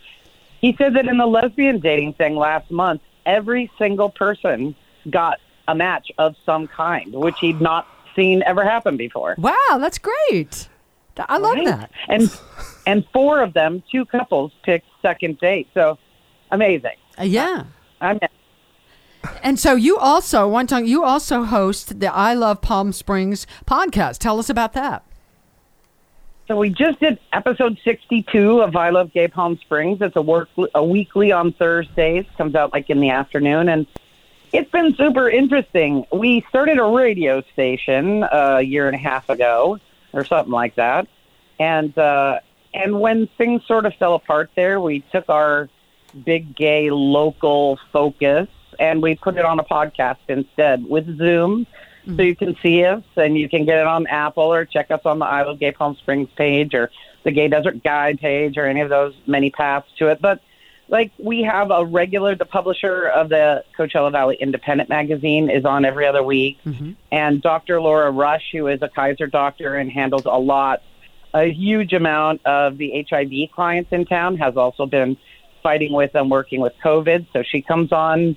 he 0.61 0.75
said 0.77 0.93
that 0.95 1.07
in 1.07 1.17
the 1.17 1.25
lesbian 1.27 1.79
dating 1.79 2.13
thing 2.13 2.35
last 2.35 2.69
month, 2.71 3.01
every 3.25 3.71
single 3.77 4.09
person 4.09 4.75
got 5.09 5.39
a 5.67 5.75
match 5.75 6.11
of 6.17 6.35
some 6.45 6.67
kind, 6.67 7.13
which 7.13 7.35
he'd 7.39 7.61
not 7.61 7.87
seen 8.15 8.41
ever 8.43 8.63
happen 8.63 8.97
before. 8.97 9.35
Wow, 9.37 9.77
that's 9.79 9.99
great. 9.99 10.67
I 11.27 11.37
love 11.37 11.55
Right? 11.55 11.65
that. 11.65 11.91
And 12.07 12.31
and 12.87 13.05
four 13.13 13.41
of 13.41 13.53
them, 13.53 13.83
two 13.91 14.05
couples, 14.05 14.51
picked 14.63 14.87
second 15.01 15.37
date. 15.39 15.67
So 15.73 15.97
amazing. 16.49 16.95
Uh, 17.19 17.23
yeah. 17.23 17.65
I'm 18.01 18.17
And 19.41 19.59
so 19.59 19.75
you 19.75 19.97
also 19.97 20.47
one 20.47 20.67
time 20.67 20.85
you 20.85 21.03
also 21.03 21.43
host 21.43 21.99
the 21.99 22.13
I 22.13 22.33
Love 22.33 22.61
Palm 22.61 22.91
Springs 22.91 23.47
podcast. 23.65 24.19
Tell 24.19 24.39
us 24.39 24.49
about 24.49 24.73
that. 24.73 25.03
So 26.47 26.57
we 26.57 26.69
just 26.71 26.99
did 26.99 27.19
episode 27.31 27.77
62 27.83 28.61
of 28.61 28.75
I 28.75 28.89
Love 28.89 29.13
Gay 29.13 29.27
Palm 29.27 29.57
Springs. 29.59 29.99
It's 30.01 30.15
a 30.15 30.21
work 30.21 30.49
a 30.73 30.83
weekly 30.83 31.31
on 31.31 31.53
Thursdays. 31.53 32.25
Comes 32.37 32.55
out 32.55 32.73
like 32.73 32.89
in 32.89 32.99
the 32.99 33.11
afternoon, 33.11 33.69
and 33.69 33.85
it's 34.51 34.71
been 34.71 34.95
super 34.95 35.29
interesting. 35.29 36.05
We 36.11 36.43
started 36.49 36.79
a 36.79 36.83
radio 36.83 37.43
station 37.53 38.23
uh, 38.23 38.57
a 38.59 38.61
year 38.63 38.87
and 38.87 38.95
a 38.95 38.99
half 38.99 39.29
ago, 39.29 39.77
or 40.11 40.25
something 40.25 40.51
like 40.51 40.73
that, 40.75 41.07
and 41.59 41.95
uh, 41.95 42.39
and 42.73 42.99
when 42.99 43.27
things 43.37 43.63
sort 43.67 43.85
of 43.85 43.93
fell 43.95 44.15
apart 44.15 44.49
there, 44.55 44.81
we 44.81 45.01
took 45.11 45.29
our 45.29 45.69
big 46.25 46.55
gay 46.55 46.89
local 46.89 47.77
focus 47.93 48.47
and 48.79 49.01
we 49.01 49.15
put 49.15 49.37
it 49.37 49.45
on 49.45 49.59
a 49.59 49.63
podcast 49.63 50.17
instead 50.27 50.83
with 50.85 51.17
Zoom 51.17 51.67
so 52.05 52.13
mm-hmm. 52.13 52.21
you 52.21 52.35
can 52.35 52.55
see 52.63 52.83
us 52.85 53.03
and 53.17 53.37
you 53.37 53.47
can 53.49 53.65
get 53.65 53.77
it 53.77 53.85
on 53.85 54.07
Apple 54.07 54.51
or 54.51 54.65
check 54.65 54.89
us 54.89 55.01
on 55.05 55.19
the 55.19 55.25
I 55.25 55.43
Love 55.43 55.59
Gay 55.59 55.71
Palm 55.71 55.95
Springs 55.95 56.29
page 56.35 56.73
or 56.73 56.89
the 57.23 57.31
Gay 57.31 57.49
Desert 57.49 57.83
Guide 57.83 58.19
page 58.19 58.57
or 58.57 58.65
any 58.65 58.81
of 58.81 58.89
those 58.89 59.13
many 59.27 59.51
paths 59.51 59.87
to 59.99 60.07
it. 60.07 60.21
But 60.21 60.41
like 60.87 61.11
we 61.19 61.43
have 61.43 61.69
a 61.69 61.85
regular, 61.85 62.35
the 62.35 62.45
publisher 62.45 63.07
of 63.09 63.29
the 63.29 63.63
Coachella 63.77 64.11
Valley 64.11 64.37
Independent 64.39 64.89
magazine 64.89 65.49
is 65.49 65.65
on 65.65 65.85
every 65.85 66.07
other 66.07 66.23
week, 66.23 66.57
mm-hmm. 66.65 66.93
and 67.11 67.41
Dr. 67.41 67.79
Laura 67.79 68.09
Rush, 68.09 68.49
who 68.53 68.67
is 68.67 68.81
a 68.81 68.89
Kaiser 68.89 69.27
doctor 69.27 69.75
and 69.75 69.91
handles 69.91 70.25
a 70.25 70.39
lot, 70.39 70.81
a 71.33 71.51
huge 71.51 71.93
amount 71.93 72.43
of 72.45 72.77
the 72.77 73.05
HIV 73.07 73.51
clients 73.53 73.91
in 73.91 74.05
town, 74.05 74.37
has 74.37 74.57
also 74.57 74.87
been 74.87 75.15
fighting 75.61 75.93
with 75.93 76.15
and 76.15 76.31
working 76.31 76.59
with 76.59 76.73
COVID. 76.83 77.27
So 77.33 77.43
she 77.43 77.61
comes 77.61 77.91
on 77.91 78.35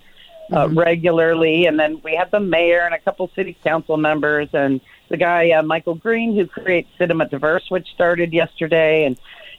uh, 0.52 0.68
regularly. 0.68 1.66
And 1.66 1.78
then 1.78 2.00
we 2.02 2.14
have 2.14 2.30
the 2.30 2.40
mayor 2.40 2.80
and 2.80 2.94
a 2.94 2.98
couple 2.98 3.30
city 3.34 3.56
council 3.64 3.96
members 3.96 4.48
and 4.52 4.80
the 5.08 5.16
guy, 5.16 5.50
uh, 5.50 5.62
Michael 5.62 5.94
Green, 5.94 6.34
who 6.34 6.46
creates 6.46 6.88
Cinema 6.98 7.28
Diverse, 7.28 7.70
which 7.70 7.88
started 7.94 8.32
yesterday. 8.32 9.04
And 9.04 9.18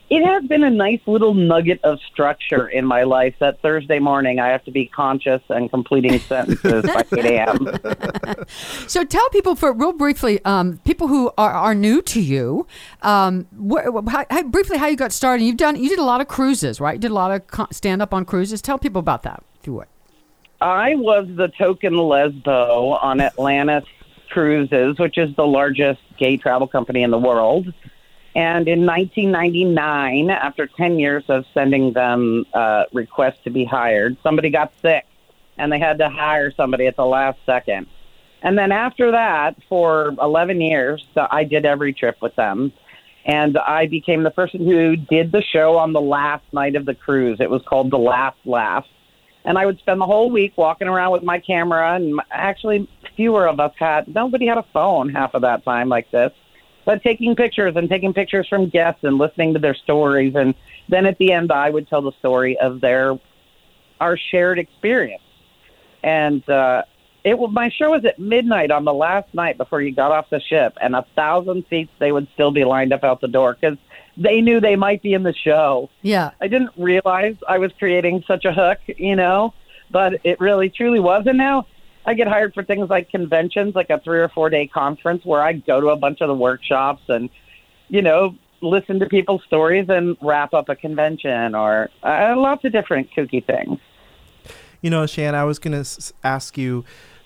it 0.10 0.26
has 0.26 0.44
been 0.44 0.64
a 0.64 0.70
nice 0.70 1.00
little 1.08 1.34
nugget 1.34 1.80
of 1.84 2.00
structure 2.12 2.68
in 2.68 2.86
my 2.86 3.04
life 3.04 3.36
that 3.40 3.62
Thursday 3.62 4.00
morning 4.00 4.40
I 4.40 4.50
have 4.50 4.64
to 4.66 4.72
be 4.72 4.86
conscious 4.86 5.42
and 5.50 5.70
completing 5.70 6.20
sentences 6.20 6.84
by 6.84 7.06
8 7.12 7.26
a.m. 7.26 7.68
So 8.88 9.04
tell 9.04 9.28
people 9.30 9.56
for 9.56 9.74
real 9.74 9.94
briefly, 9.94 10.44
um, 10.46 10.80
people 10.86 11.08
who 11.08 11.32
are, 11.38 11.52
are 11.52 11.74
new 11.74 12.02
to 12.04 12.22
you, 12.22 12.68
um, 13.02 13.48
wh- 13.58 14.10
how, 14.10 14.26
how, 14.30 14.44
briefly 14.44 14.78
how 14.78 14.88
you 14.88 14.98
got 14.98 15.12
started. 15.12 15.44
You've 15.46 15.58
done 15.58 15.82
you 15.82 15.90
did 15.90 16.00
a 16.00 16.04
lot 16.04 16.22
of 16.22 16.28
cruises, 16.28 16.80
right? 16.80 16.96
You 16.96 17.00
did 17.00 17.12
a 17.12 17.16
lot 17.16 17.32
of 17.32 17.48
co- 17.48 17.68
stand 17.72 18.02
up 18.02 18.14
on 18.14 18.26
cruises. 18.26 18.62
Tell 18.62 18.78
people 18.78 19.00
about 19.00 19.24
that, 19.24 19.44
if 19.60 19.68
you 19.68 19.74
would. 19.74 19.88
I 20.64 20.96
was 20.96 21.28
the 21.28 21.50
token 21.50 21.92
lesbo 21.94 22.98
on 23.04 23.20
Atlantis 23.20 23.84
Cruises, 24.30 24.98
which 24.98 25.18
is 25.18 25.36
the 25.36 25.46
largest 25.46 26.00
gay 26.18 26.38
travel 26.38 26.68
company 26.68 27.04
in 27.04 27.12
the 27.12 27.20
world. 27.20 27.66
And 28.34 28.70
in 28.70 28.86
1999, 28.86 30.30
after 30.30 30.68
10 30.68 31.00
years 31.00 31.26
of 31.28 31.46
sending 31.54 31.92
them 31.92 32.46
uh, 32.54 32.86
requests 32.94 33.44
to 33.44 33.50
be 33.50 33.66
hired, 33.66 34.16
somebody 34.24 34.50
got 34.50 34.72
sick 34.82 35.06
and 35.58 35.70
they 35.70 35.80
had 35.80 35.98
to 35.98 36.08
hire 36.08 36.50
somebody 36.52 36.88
at 36.88 36.96
the 36.96 37.06
last 37.06 37.40
second. 37.46 37.88
And 38.42 38.58
then 38.58 38.72
after 38.72 39.12
that, 39.12 39.58
for 39.68 40.16
11 40.22 40.62
years, 40.62 41.06
I 41.18 41.44
did 41.44 41.66
every 41.66 41.92
trip 41.92 42.22
with 42.22 42.36
them. 42.36 42.72
And 43.26 43.58
I 43.58 43.88
became 43.88 44.24
the 44.24 44.32
person 44.32 44.66
who 44.66 44.96
did 44.96 45.34
the 45.34 45.42
show 45.42 45.78
on 45.78 45.92
the 45.92 46.02
last 46.02 46.46
night 46.54 46.78
of 46.78 46.86
the 46.86 46.96
cruise. 46.96 47.42
It 47.42 47.50
was 47.50 47.62
called 47.64 47.92
The 47.92 47.98
Last 47.98 48.38
Laugh 48.46 48.86
and 49.46 49.58
I 49.58 49.66
would 49.66 49.80
spend 49.80 50.00
the 50.00 50.06
whole 50.06 50.30
week 50.30 50.54
walking 50.58 50.88
around 50.88 51.12
with 51.12 51.24
my 51.24 51.40
camera. 51.40 51.96
And 51.96 52.20
actually, 52.32 52.88
fewer 53.16 53.48
of 53.48 53.60
us 53.60 53.74
had 53.78 54.14
nobody 54.14 54.48
had 54.48 54.58
a 54.58 54.66
phone 54.74 55.10
half 55.10 55.34
of 55.34 55.42
that 55.42 55.64
time 55.64 55.90
like 55.90 56.10
this, 56.12 56.32
but 56.86 57.04
taking 57.04 57.36
pictures 57.36 57.76
and 57.76 57.90
taking 57.90 58.14
pictures 58.14 58.48
from 58.48 58.70
guests 58.70 59.04
and 59.04 59.18
listening 59.18 59.54
to 59.54 59.60
their 59.60 59.76
stories. 59.76 60.36
And 60.36 60.54
then 60.90 61.06
at 61.06 61.18
the 61.18 61.32
end, 61.32 61.52
I 61.52 61.70
would 61.70 61.88
tell 61.88 62.02
the 62.02 62.14
story 62.20 62.58
of 62.58 62.82
their 62.82 63.18
our 64.00 64.18
shared 64.18 64.60
experience. 64.60 65.24
And 66.04 66.48
uh, 66.50 66.84
it 67.24 67.40
my 67.52 67.70
show 67.70 67.92
was 67.92 68.04
at 68.06 68.20
midnight 68.20 68.72
on 68.72 68.84
the 68.84 68.94
last 68.94 69.34
night 69.34 69.58
before 69.58 69.82
you 69.82 69.94
got 69.94 70.12
off 70.12 70.30
the 70.30 70.42
ship, 70.42 70.78
and 70.82 70.96
a 70.96 71.06
thousand 71.16 71.66
seats 71.70 71.92
they 72.00 72.12
would 72.12 72.28
still 72.34 72.52
be 72.52 72.66
lined 72.66 72.92
up 72.92 73.04
out 73.04 73.22
the 73.22 73.28
door 73.28 73.58
because 73.60 73.78
they 74.18 74.42
knew 74.42 74.60
they 74.60 74.76
might 74.76 75.02
be 75.02 75.14
in 75.14 75.24
the 75.24 75.34
show. 75.34 75.90
Yeah. 76.02 76.32
I 76.40 76.48
didn't 76.48 76.72
realize 76.78 77.36
I 77.48 77.58
was 77.58 77.72
creating 77.80 78.24
such 78.28 78.46
a 78.46 78.54
hook, 78.54 78.80
you 78.88 79.16
know, 79.16 79.54
but 79.92 80.20
it 80.24 80.40
really 80.40 80.70
truly 80.70 81.00
was. 81.00 81.26
And 81.26 81.38
now 81.38 81.66
I 82.06 82.14
get 82.14 82.28
hired 82.28 82.54
for 82.54 82.64
things 82.64 82.90
like 82.90 83.10
conventions, 83.10 83.76
like 83.76 83.90
a 83.90 84.00
three 84.00 84.20
or 84.20 84.30
four 84.30 84.50
day 84.50 84.68
conference 84.68 85.26
where 85.26 85.42
I 85.42 85.54
go 85.54 85.82
to 85.82 85.90
a 85.90 85.96
bunch 85.96 86.22
of 86.22 86.28
the 86.28 86.36
workshops 86.36 87.04
and, 87.08 87.30
you 87.90 88.02
know, 88.02 88.36
listen 88.62 89.00
to 89.00 89.08
people's 89.08 89.44
stories 89.44 89.88
and 89.90 90.16
wrap 90.22 90.54
up 90.54 90.70
a 90.70 90.76
convention 90.76 91.54
or 91.56 91.90
uh, 92.04 92.34
lots 92.38 92.64
of 92.66 92.72
different 92.72 93.10
kooky 93.16 93.46
things. 93.46 93.80
You 94.82 94.90
know, 94.90 95.06
Shann, 95.06 95.34
I 95.34 95.44
was 95.44 95.60
going 95.60 95.74
to 95.74 95.80
s- 95.80 96.14
ask 96.24 96.58
you 96.58 96.84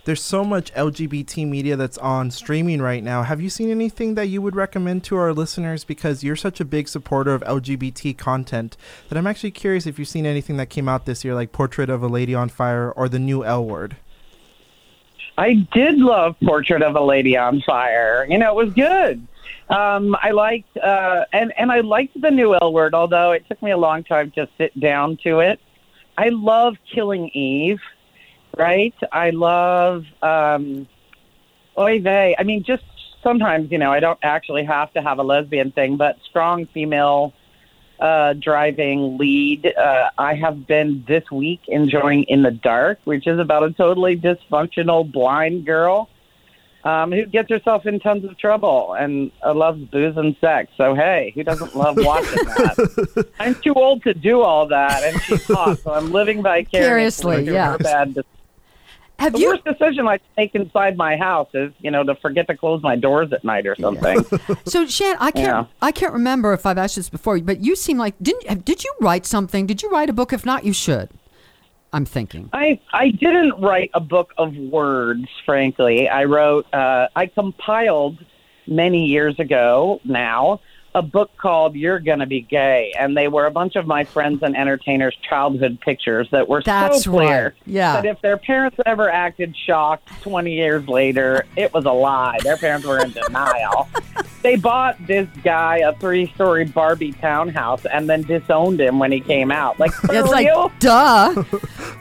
there's 0.08 0.24
so 0.24 0.46
much 0.46 0.74
LGBT 0.74 1.46
media 1.46 1.76
that's 1.76 1.98
on 1.98 2.32
streaming 2.32 2.82
right 2.82 3.04
now. 3.04 3.24
Have 3.24 3.42
you 3.42 3.50
seen 3.50 3.70
anything 3.70 4.16
that 4.16 4.28
you 4.28 4.42
would 4.42 4.56
recommend 4.56 5.04
to 5.04 5.18
our 5.18 5.34
listeners? 5.34 5.84
Because 5.84 6.24
you're 6.24 6.38
such 6.38 6.62
a 6.62 6.66
big 6.66 6.88
supporter 6.88 7.34
of 7.34 7.42
LGBT 7.42 8.18
content 8.18 8.78
that 9.10 9.18
I'm 9.18 9.28
actually 9.28 9.52
curious 9.52 9.86
if 9.86 10.00
you've 10.00 10.08
seen 10.08 10.26
anything 10.26 10.56
that 10.56 10.70
came 10.70 10.88
out 10.88 11.06
this 11.06 11.26
year, 11.26 11.36
like 11.36 11.52
Portrait 11.52 11.90
of 11.90 12.02
a 12.04 12.08
Lady 12.08 12.34
on 12.34 12.48
Fire 12.48 12.90
or 12.90 13.10
the 13.10 13.20
new 13.20 13.44
L 13.44 13.66
Word. 13.66 13.98
I 15.38 15.68
did 15.74 15.98
love 15.98 16.38
Portrait 16.42 16.84
of 16.84 16.96
a 16.96 17.04
Lady 17.04 17.36
on 17.36 17.62
Fire. 17.64 18.26
You 18.30 18.38
know, 18.38 18.58
it 18.58 18.66
was 18.66 18.74
good. 18.74 19.28
Um, 19.68 20.16
I 20.24 20.32
liked 20.32 20.78
uh, 20.78 21.26
and 21.34 21.52
and 21.58 21.70
I 21.70 21.82
liked 21.82 22.22
the 22.22 22.32
new 22.32 22.56
L 22.56 22.72
word, 22.72 22.94
although 22.94 23.34
it 23.34 23.44
took 23.50 23.62
me 23.62 23.72
a 23.72 23.78
long 23.78 24.06
time 24.06 24.32
to 24.32 24.48
sit 24.58 24.80
down 24.80 25.18
to 25.24 25.42
it. 25.42 25.60
I 26.18 26.30
love 26.30 26.78
Killing 26.90 27.28
Eve, 27.34 27.82
right? 28.56 28.94
I 29.12 29.32
love 29.32 30.06
um, 30.22 30.88
Oy 31.78 32.02
vey. 32.02 32.36
I 32.38 32.44
mean, 32.44 32.64
just 32.64 32.84
sometimes 33.24 33.72
you 33.72 33.78
know 33.78 33.92
I 33.92 34.00
don't 34.00 34.20
actually 34.24 34.66
have 34.66 34.94
to 34.94 35.02
have 35.02 35.20
a 35.20 35.24
lesbian 35.24 35.72
thing, 35.72 35.98
but 35.98 36.18
strong 36.30 36.66
female 36.68 37.34
uh, 38.00 38.34
driving 38.34 39.18
lead. 39.18 39.66
Uh, 39.66 40.10
I 40.18 40.36
have 40.36 40.68
been 40.68 41.04
this 41.08 41.30
week 41.32 41.62
enjoying 41.68 42.24
In 42.24 42.44
the 42.44 42.52
Dark, 42.52 43.00
which 43.06 43.28
is 43.28 43.40
about 43.40 43.64
a 43.64 43.72
totally 43.72 44.18
dysfunctional 44.18 45.12
blind 45.12 45.66
girl 45.66 46.10
um, 46.84 47.12
who 47.12 47.26
gets 47.26 47.50
herself 47.50 47.86
in 47.86 48.00
tons 48.00 48.24
of 48.24 48.38
trouble 48.38 48.94
and 48.94 49.32
uh, 49.46 49.54
loves 49.54 49.84
booze 49.86 50.16
and 50.16 50.36
sex. 50.40 50.72
So 50.78 50.96
hey, 50.96 51.32
who 51.36 51.44
doesn't 51.44 51.76
love 51.76 51.98
watching 52.00 52.46
that? 52.46 53.28
I'm 53.40 53.56
too 53.56 53.74
old 53.74 54.04
to 54.04 54.14
do 54.14 54.42
all 54.42 54.68
that, 54.68 55.04
and 55.04 55.22
she's 55.24 55.46
hot, 55.46 55.80
so 55.80 55.94
I'm 55.94 56.12
living 56.12 56.42
vicariously 56.42 56.80
Curiously, 56.80 57.46
through 57.46 57.54
yeah. 57.54 57.72
her 57.72 57.78
bad 57.78 58.14
decisions. 58.14 58.37
Have 59.20 59.34
The 59.34 59.40
you? 59.40 59.50
worst 59.50 59.66
decision 59.66 60.08
I 60.08 60.20
make 60.38 60.54
inside 60.54 60.96
my 60.96 61.18
house 61.18 61.50
is, 61.54 61.72
you 61.80 61.90
know, 61.90 62.04
to 62.04 62.16
forget 62.16 62.48
to 62.48 62.56
close 62.56 62.84
my 62.84 62.96
doors 62.96 63.32
at 63.34 63.44
night 63.44 63.66
or 63.66 63.76
something. 63.76 64.24
So 64.66 64.86
Shann, 64.86 65.16
I 65.20 65.32
can't. 65.32 65.46
Yeah. 65.46 65.66
I 65.82 65.92
can't 65.92 66.14
remember 66.14 66.54
if 66.54 66.66
I've 66.66 66.78
asked 66.78 66.98
this 66.98 67.10
before, 67.10 67.40
but 67.40 67.64
you 67.64 67.76
seem 67.76 67.98
like 67.98 68.16
didn't? 68.22 68.64
Did 68.66 68.84
you 68.84 68.94
write 69.02 69.26
something? 69.26 69.66
Did 69.66 69.82
you 69.82 69.90
write 69.90 70.10
a 70.10 70.14
book? 70.14 70.34
If 70.34 70.46
not, 70.46 70.66
you 70.66 70.74
should. 70.74 71.10
I'm 71.94 72.06
thinking. 72.06 72.50
I 72.54 72.80
I 72.94 73.10
didn't 73.12 73.60
write 73.62 73.92
a 73.94 74.00
book 74.02 74.34
of 74.38 74.56
words, 74.56 75.26
frankly. 75.46 76.10
I 76.10 76.26
wrote 76.26 76.72
uh, 76.74 77.08
I 77.16 77.28
compiled 77.28 78.18
many 78.68 79.06
years 79.06 79.40
ago 79.40 80.02
now 80.04 80.60
a 80.98 81.02
book 81.04 81.30
called 81.38 81.76
You're 81.76 82.00
Gonna 82.00 82.26
Be 82.26 82.42
Gay, 82.42 82.92
and 82.98 83.16
they 83.16 83.28
were 83.28 83.46
a 83.46 83.52
bunch 83.52 83.76
of 83.76 83.86
my 83.86 84.04
friends 84.04 84.42
and 84.42 84.58
entertainers' 84.58 85.16
childhood 85.22 85.80
pictures 85.80 86.28
that 86.32 86.50
were 86.50 86.64
That's 86.64 87.04
so 87.04 87.12
clear 87.12 87.44
right. 87.44 87.54
Yeah. 87.68 88.02
that 88.02 88.06
if 88.06 88.20
their 88.22 88.38
parents 88.38 88.78
ever 88.84 89.08
acted 89.08 89.56
shocked 89.56 90.10
20 90.24 90.52
years 90.52 90.88
later, 90.88 91.46
it 91.56 91.72
was 91.72 91.86
a 91.86 91.92
lie. 91.92 92.40
Their 92.42 92.58
parents 92.58 92.88
were 92.88 93.00
in 93.00 93.12
denial. 93.12 93.88
They 94.44 94.56
bought 94.56 94.96
this 95.08 95.28
guy 95.44 95.78
a 95.80 95.94
three-story 95.96 96.66
Barbie 96.66 97.12
townhouse 97.12 97.86
and 97.86 98.08
then 98.08 98.22
disowned 98.22 98.80
him 98.80 98.98
when 98.98 99.12
he 99.12 99.20
came 99.20 99.52
out. 99.52 99.78
Like, 99.80 99.92
for 99.92 100.14
it's 100.14 100.32
real? 100.32 100.62
like 100.62 100.80
duh. 100.80 101.34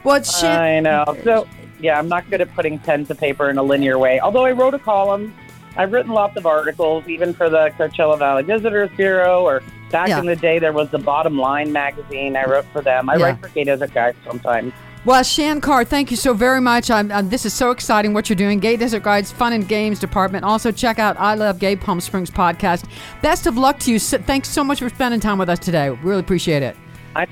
What 0.03 0.25
Shann? 0.25 0.61
I 0.61 0.79
know. 0.79 1.17
So, 1.23 1.47
yeah, 1.81 1.97
I'm 1.99 2.07
not 2.07 2.29
good 2.29 2.39
at 2.39 2.53
putting 2.53 2.79
pen 2.79 3.05
to 3.07 3.15
paper 3.15 3.49
in 3.49 3.57
a 3.57 3.63
linear 3.63 3.97
way. 3.97 4.19
Although 4.21 4.45
I 4.45 4.51
wrote 4.51 4.75
a 4.75 4.79
column, 4.79 5.33
I've 5.77 5.91
written 5.93 6.11
lots 6.11 6.35
of 6.37 6.45
articles, 6.45 7.07
even 7.07 7.33
for 7.33 7.49
the 7.49 7.71
Coachella 7.77 8.17
Valley 8.17 8.43
Visitors 8.43 8.89
Bureau, 8.97 9.43
or 9.43 9.61
back 9.91 10.09
Yeah. 10.09 10.19
in 10.19 10.25
the 10.25 10.35
day, 10.35 10.59
there 10.59 10.73
was 10.73 10.89
the 10.89 10.97
Bottom 10.97 11.37
Line 11.37 11.71
magazine. 11.71 12.35
I 12.35 12.45
wrote 12.45 12.65
for 12.73 12.81
them. 12.81 13.09
I 13.09 13.15
Yeah. 13.15 13.25
write 13.25 13.39
for 13.39 13.49
Gay 13.49 13.63
Desert 13.63 13.93
Guide 13.93 14.15
sometimes. 14.25 14.73
Well, 15.05 15.23
Shann 15.23 15.61
Carr, 15.61 15.85
thank 15.85 16.11
you 16.11 16.17
so 16.17 16.33
very 16.33 16.59
much. 16.59 16.91
I'm, 16.91 17.29
this 17.29 17.45
is 17.45 17.53
so 17.53 17.71
exciting 17.71 18.13
what 18.13 18.27
you're 18.29 18.35
doing. 18.35 18.59
Gay 18.59 18.75
Desert 18.75 19.03
Guides 19.03 19.31
Fun 19.31 19.53
and 19.53 19.65
Games 19.65 19.99
Department. 19.99 20.43
Also, 20.43 20.69
check 20.71 20.99
out 20.99 21.15
I 21.17 21.35
Love 21.35 21.59
Gay 21.59 21.77
Palm 21.77 22.01
Springs 22.01 22.29
podcast. 22.29 22.83
Best 23.21 23.47
of 23.47 23.55
luck 23.57 23.79
to 23.81 23.91
you. 23.93 23.99
Thanks 23.99 24.49
so 24.49 24.65
much 24.65 24.79
for 24.79 24.89
spending 24.89 25.21
time 25.21 25.37
with 25.37 25.47
us 25.47 25.59
today. 25.59 25.89
Really 26.03 26.19
appreciate 26.19 26.61
it. 26.63 26.75
I, 27.15 27.27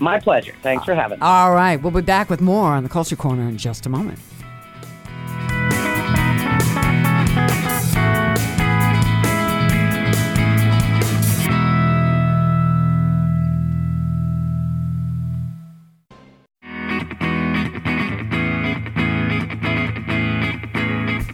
my 0.00 0.18
pleasure. 0.18 0.54
Thanks 0.62 0.84
for 0.84 0.94
having 0.96 1.20
me. 1.20 1.24
All 1.24 1.52
right, 1.52 1.80
we'll 1.80 1.92
be 1.92 2.00
back 2.00 2.28
with 2.28 2.40
more 2.40 2.72
on 2.72 2.82
the 2.82 2.88
Culture 2.88 3.14
Corner 3.14 3.42
in 3.48 3.56
just 3.56 3.86
a 3.86 3.88
moment. 3.88 4.18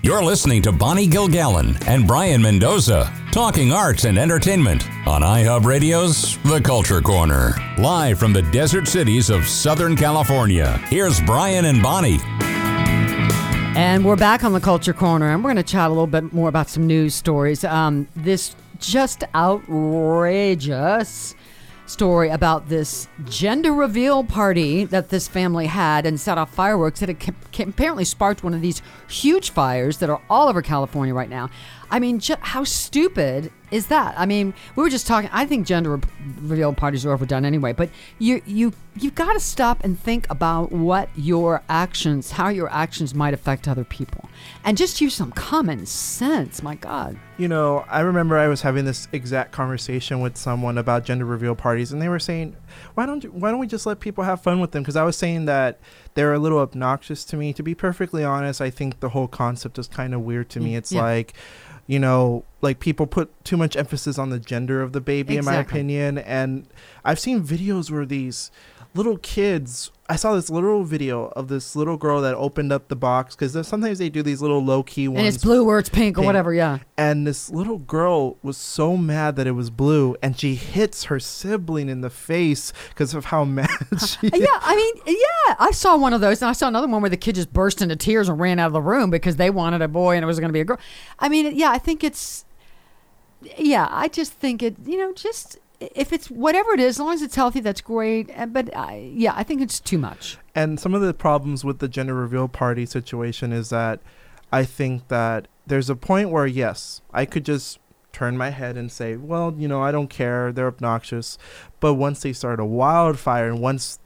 You're 0.09 0.25
listening 0.25 0.63
to 0.63 0.73
Bonnie 0.73 1.07
Gilgallen 1.07 1.87
and 1.87 2.07
Brayan 2.07 2.41
Mendoza 2.41 3.13
talking 3.31 3.75
arts 3.75 4.05
and 4.05 4.17
entertainment 4.17 4.89
on 5.07 5.21
iHub 5.21 5.67
Radio's 5.67 6.39
The 6.45 6.63
Culture 6.63 7.03
Corner. 7.03 7.53
Live 7.77 8.19
from 8.19 8.33
the 8.33 8.41
desert 8.41 8.89
cities 8.89 9.29
of 9.29 9.47
Southern 9.47 9.97
California, 9.97 10.79
here's 10.87 11.21
Brayan 11.21 11.67
and 11.67 11.83
Bonnie. 11.83 12.21
And 13.79 14.03
we're 14.03 14.17
back 14.17 14.45
on 14.45 14.55
the 14.55 14.61
Culture 14.61 14.95
Corner, 14.95 15.29
and 15.29 15.45
we're 15.45 15.53
going 15.53 15.63
to 15.63 15.71
chat 15.71 15.89
a 15.89 15.93
little 15.93 16.07
bit 16.07 16.33
more 16.33 16.49
about 16.49 16.71
some 16.71 16.87
news 16.87 17.15
stories. 17.15 17.63
Um, 17.63 18.09
this 18.17 18.57
just 18.79 19.25
outrageous 19.35 21.35
story 21.89 22.29
about 22.29 22.69
this 22.69 23.09
gender 23.25 23.73
reveal 23.73 24.23
party 24.23 24.85
that 24.85 25.09
this 25.09 25.27
family 25.27 25.67
had 25.67 26.05
and 26.07 26.21
set 26.21 26.39
off 26.39 26.53
fireworks 26.53 27.01
that 27.01 27.11
apparently 27.11 28.05
sparked 28.05 28.45
one 28.45 28.55
of 28.55 28.61
these 28.61 28.83
huge 29.09 29.51
fires 29.51 29.99
that 29.99 30.11
are 30.11 30.21
all 30.29 30.49
over 30.49 30.63
California 30.63 31.15
right 31.15 31.31
now. 31.31 31.49
I 31.91 31.99
mean, 31.99 32.19
ju- 32.19 32.37
how 32.41 32.65
stupid 32.65 33.51
is 33.71 33.89
that? 33.89 34.15
I 34.19 34.27
mean, 34.27 34.55
we 34.77 34.83
were 34.83 34.91
just 34.91 35.07
talking. 35.07 35.29
I 35.33 35.45
think 35.45 35.67
gender 35.67 35.97
re- 35.97 36.03
reveal 36.41 36.73
parties 36.73 37.05
are 37.05 37.13
overdone 37.13 37.45
anyway. 37.45 37.73
But 37.73 37.91
you 38.19 38.41
you 38.47 38.73
you've 38.99 39.15
got 39.15 39.35
to 39.35 39.41
stop 39.41 39.85
and 39.85 39.99
think 39.99 40.27
about 40.31 40.73
what 40.73 41.09
your 41.17 41.63
actions, 41.69 42.33
how 42.33 42.49
your 42.49 42.71
actions 42.71 43.15
might 43.15 43.35
affect 43.35 43.69
other 43.69 43.85
people, 43.85 44.29
and 44.65 44.77
just 44.77 45.01
use 45.01 45.15
some 45.15 45.33
common 45.33 45.87
sense. 45.87 46.63
My 46.63 46.75
God. 46.77 47.19
You 47.37 47.49
know, 47.49 47.85
I 47.89 48.01
remember 48.01 48.37
I 48.37 48.49
was 48.49 48.63
having 48.63 48.85
this 48.85 49.07
exact 49.13 49.53
conversation 49.53 50.21
with 50.21 50.37
someone 50.37 50.79
about 50.79 51.05
gender 51.05 51.25
reveal 51.25 51.55
parties, 51.55 51.93
and 51.93 52.03
they 52.03 52.09
were 52.09 52.19
saying, 52.19 52.57
"Why 52.95 53.07
don't 53.07 53.25
you, 53.25 53.31
why 53.31 53.51
don't 53.51 53.61
we 53.61 53.67
just 53.67 53.87
let 53.87 54.01
people 54.01 54.25
have 54.25 54.43
fun 54.43 54.61
with 54.61 54.73
them?" 54.73 54.83
Because 54.83 54.97
I 54.97 55.05
was 55.05 55.17
saying 55.17 55.47
that 55.47 55.79
they're 56.15 56.35
a 56.35 56.39
little 56.39 56.59
obnoxious 56.59 57.25
to 57.27 57.37
me. 57.37 57.53
To 57.53 57.63
be 57.63 57.75
perfectly 57.75 58.25
honest, 58.25 58.61
I 58.61 58.71
think 58.71 59.01
the 59.01 59.11
whole 59.11 59.29
concept 59.29 59.79
is 59.79 59.89
kind 59.89 60.15
of 60.15 60.23
weird 60.23 60.49
to 60.51 60.61
me. 60.61 60.75
Mm, 60.75 60.79
it's 60.79 60.93
yeah. 60.93 61.03
like 61.03 61.35
you 61.89 61.99
know, 61.99 62.45
like 62.61 62.81
people 62.81 63.07
put 63.07 63.33
too 63.45 63.57
much 63.57 63.75
emphasis 63.75 64.19
on 64.19 64.29
the 64.29 64.39
gender 64.39 64.83
of 64.83 64.93
the 64.93 65.01
baby, 65.01 65.39
exactly. 65.39 65.39
in 65.39 65.57
my 65.57 65.61
opinion. 65.61 66.19
And 66.19 66.69
I've 67.03 67.19
seen 67.19 67.43
videos 67.43 67.91
where 67.91 68.05
these 68.05 68.51
little 68.95 69.19
kids 69.19 69.91
I 70.11 70.17
saw 70.17 70.35
this 70.35 70.49
little 70.49 70.85
video 70.85 71.27
of 71.37 71.49
this 71.49 71.77
little 71.77 71.99
girl 71.99 72.23
that 72.23 72.35
opened 72.35 72.73
up 72.73 72.89
the 72.89 72.97
box 72.97 73.37
because 73.37 73.53
sometimes 73.69 73.99
they 73.99 74.09
do 74.09 74.23
these 74.23 74.41
little 74.41 74.65
low 74.65 74.83
key 74.83 75.07
ones. 75.07 75.19
And 75.19 75.27
it's 75.27 75.37
blue 75.37 75.67
or 75.67 75.79
it's 75.79 75.91
pink, 75.91 76.17
pink, 76.17 76.19
or 76.19 76.23
whatever, 76.23 76.55
yeah. 76.55 76.79
And 76.97 77.27
this 77.27 77.51
little 77.51 77.77
girl 77.77 78.39
was 78.43 78.57
so 78.57 78.97
mad 78.97 79.37
that 79.37 79.47
it 79.47 79.51
was 79.51 79.69
blue, 79.69 80.17
and 80.23 80.39
she 80.39 80.55
hits 80.55 81.05
her 81.05 81.21
sibling 81.21 81.91
in 81.91 82.01
the 82.01 82.09
face 82.09 82.73
because 82.89 83.13
of 83.13 83.27
how 83.27 83.45
mad 83.45 83.69
she. 83.99 84.31
yeah, 84.33 84.47
I 84.63 84.77
mean, 84.77 85.03
yeah, 85.07 85.57
I 85.59 85.73
saw 85.73 85.99
one 85.99 86.15
of 86.15 86.23
those, 86.23 86.41
and 86.41 86.49
I 86.49 86.53
saw 86.53 86.69
another 86.69 86.89
one 86.89 87.03
where 87.03 87.11
the 87.11 87.19
kid 87.19 87.35
just 87.35 87.53
burst 87.53 87.83
into 87.83 87.95
tears 87.95 88.31
and 88.31 88.41
ran 88.41 88.59
out 88.59 88.69
of 88.69 88.73
the 88.73 88.81
room 88.81 89.11
because 89.11 89.37
they 89.37 89.51
wanted 89.51 89.83
a 89.83 89.89
boy 89.89 90.17
and 90.17 90.23
it 90.23 90.27
was 90.27 90.41
going 90.41 90.49
to 90.49 90.55
be 90.55 90.61
a 90.61 90.65
girl. 90.65 90.79
I 91.19 91.29
mean, 91.29 91.55
yeah, 91.55 91.71
I 91.71 91.79
think 91.79 92.03
it's. 92.03 92.47
Yeah, 93.59 93.87
I 93.91 94.09
just 94.09 94.33
think 94.33 94.63
it. 94.63 94.77
You 94.87 94.97
know, 94.97 95.13
just 95.13 95.59
if 95.81 96.13
it's 96.13 96.31
whatever 96.31 96.73
it 96.73 96.81
is, 96.81 96.97
as 96.97 97.01
long 97.01 97.15
as 97.15 97.23
it's 97.23 97.35
healthy, 97.35 97.61
that's 97.61 97.81
great. 97.81 98.31
Uh, 98.37 98.47
but 98.47 98.75
I, 98.77 99.13
yeah, 99.15 99.33
I 99.37 99.43
think 99.43 99.61
it's 99.61 99.79
too 99.81 99.99
much. 99.99 100.39
And 100.55 100.81
some 100.81 100.95
of 100.95 101.03
the 101.03 101.15
problems 101.15 101.65
with 101.65 101.79
the 101.79 101.89
gender 101.89 102.15
reveal 102.15 102.49
party 102.49 102.85
situation 102.87 103.53
is 103.53 103.71
that 103.71 104.01
I 104.53 104.65
think 104.65 105.09
that 105.09 105.49
there's 105.67 105.91
a 105.91 105.97
point 105.97 106.31
where 106.31 106.47
yes, 106.47 107.03
I 107.13 107.25
could 107.25 107.45
just 107.45 107.79
turn 108.13 108.37
my 108.37 108.51
head 108.51 108.77
and 108.77 108.91
say, 108.91 109.17
well, 109.17 109.55
you 109.57 109.69
know, 109.69 109.83
I 109.83 109.93
don't 109.93 110.09
care. 110.09 110.51
They're 110.51 110.67
obnoxious. 110.67 111.39
But 111.79 111.95
once 111.95 112.23
they 112.23 112.33
start 112.33 112.59
a 112.59 112.65
wildfire 112.65 113.49
and 113.49 113.61
once 113.61 114.01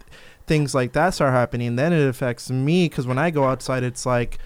things 0.47 0.75
like 0.75 0.93
that 0.93 1.15
start 1.15 1.33
happening, 1.33 1.77
then 1.77 1.93
it 1.93 2.07
affects 2.07 2.51
me 2.51 2.89
because 2.89 3.07
when 3.07 3.19
I 3.19 3.31
go 3.31 3.45
outside, 3.45 3.83
it's 3.83 4.05
like 4.05 4.39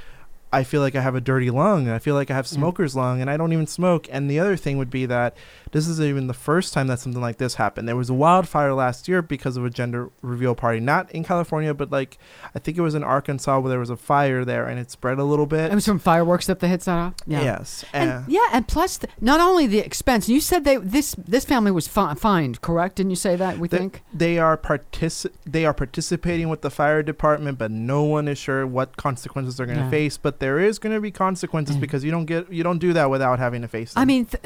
I 0.52 0.62
feel 0.62 0.80
like 0.80 0.94
I 0.94 1.00
have 1.00 1.14
a 1.14 1.20
dirty 1.20 1.50
lung. 1.50 1.88
I 1.88 1.98
feel 1.98 2.14
like 2.14 2.30
I 2.30 2.34
have 2.34 2.46
smoker's 2.46 2.94
mm. 2.94 2.98
lung, 2.98 3.20
and 3.20 3.28
I 3.28 3.36
don't 3.36 3.52
even 3.52 3.66
smoke. 3.66 4.06
And 4.10 4.30
the 4.30 4.38
other 4.38 4.56
thing 4.56 4.78
would 4.78 4.90
be 4.90 5.04
that 5.06 5.36
this 5.76 5.88
isn't 5.88 6.06
even 6.06 6.26
the 6.26 6.32
first 6.32 6.72
time 6.72 6.86
that 6.86 6.98
something 6.98 7.20
like 7.20 7.36
this 7.36 7.56
happened. 7.56 7.86
There 7.86 7.96
was 7.96 8.08
a 8.08 8.14
wildfire 8.14 8.72
last 8.72 9.08
year 9.08 9.20
because 9.20 9.58
of 9.58 9.64
a 9.66 9.68
gender 9.68 10.10
reveal 10.22 10.54
party, 10.54 10.80
not 10.80 11.10
in 11.10 11.22
California, 11.22 11.74
but 11.74 11.90
like 11.90 12.16
I 12.54 12.58
think 12.60 12.78
it 12.78 12.80
was 12.80 12.94
in 12.94 13.04
Arkansas 13.04 13.58
where 13.60 13.68
there 13.68 13.78
was 13.78 13.90
a 13.90 13.96
fire 13.96 14.42
there 14.42 14.66
and 14.66 14.80
it 14.80 14.90
spread 14.90 15.18
a 15.18 15.24
little 15.24 15.44
bit. 15.44 15.70
It 15.70 15.74
was 15.74 15.84
from 15.84 15.98
fireworks 15.98 16.46
that 16.46 16.60
they 16.60 16.68
had 16.68 16.82
set 16.82 16.96
off. 16.96 17.12
Yeah. 17.26 17.42
Yes. 17.42 17.84
And, 17.92 18.10
uh, 18.10 18.22
yeah, 18.26 18.48
and 18.54 18.66
plus 18.66 18.96
the, 18.96 19.08
not 19.20 19.40
only 19.40 19.66
the 19.66 19.80
expense. 19.80 20.30
You 20.30 20.40
said 20.40 20.64
they 20.64 20.78
this 20.78 21.14
this 21.18 21.44
family 21.44 21.72
was 21.72 21.86
fi- 21.86 22.14
fined, 22.14 22.62
correct? 22.62 22.96
Didn't 22.96 23.10
you 23.10 23.16
say 23.16 23.36
that? 23.36 23.58
We 23.58 23.68
they, 23.68 23.76
think 23.76 24.02
they 24.14 24.38
are 24.38 24.56
partici- 24.56 25.34
they 25.44 25.66
are 25.66 25.74
participating 25.74 26.48
with 26.48 26.62
the 26.62 26.70
fire 26.70 27.02
department, 27.02 27.58
but 27.58 27.70
no 27.70 28.02
one 28.02 28.28
is 28.28 28.38
sure 28.38 28.66
what 28.66 28.96
consequences 28.96 29.58
they're 29.58 29.66
going 29.66 29.78
to 29.78 29.84
yeah. 29.84 29.90
face. 29.90 30.16
But 30.16 30.40
there 30.40 30.58
is 30.58 30.78
going 30.78 30.94
to 30.94 31.02
be 31.02 31.10
consequences 31.10 31.76
because 31.76 32.02
you 32.02 32.10
don't 32.10 32.24
get 32.24 32.50
you 32.50 32.62
don't 32.62 32.78
do 32.78 32.94
that 32.94 33.10
without 33.10 33.38
having 33.38 33.60
to 33.60 33.68
face 33.68 33.92
them. 33.92 34.00
I 34.00 34.06
mean, 34.06 34.24
th- 34.24 34.42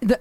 the 0.00 0.18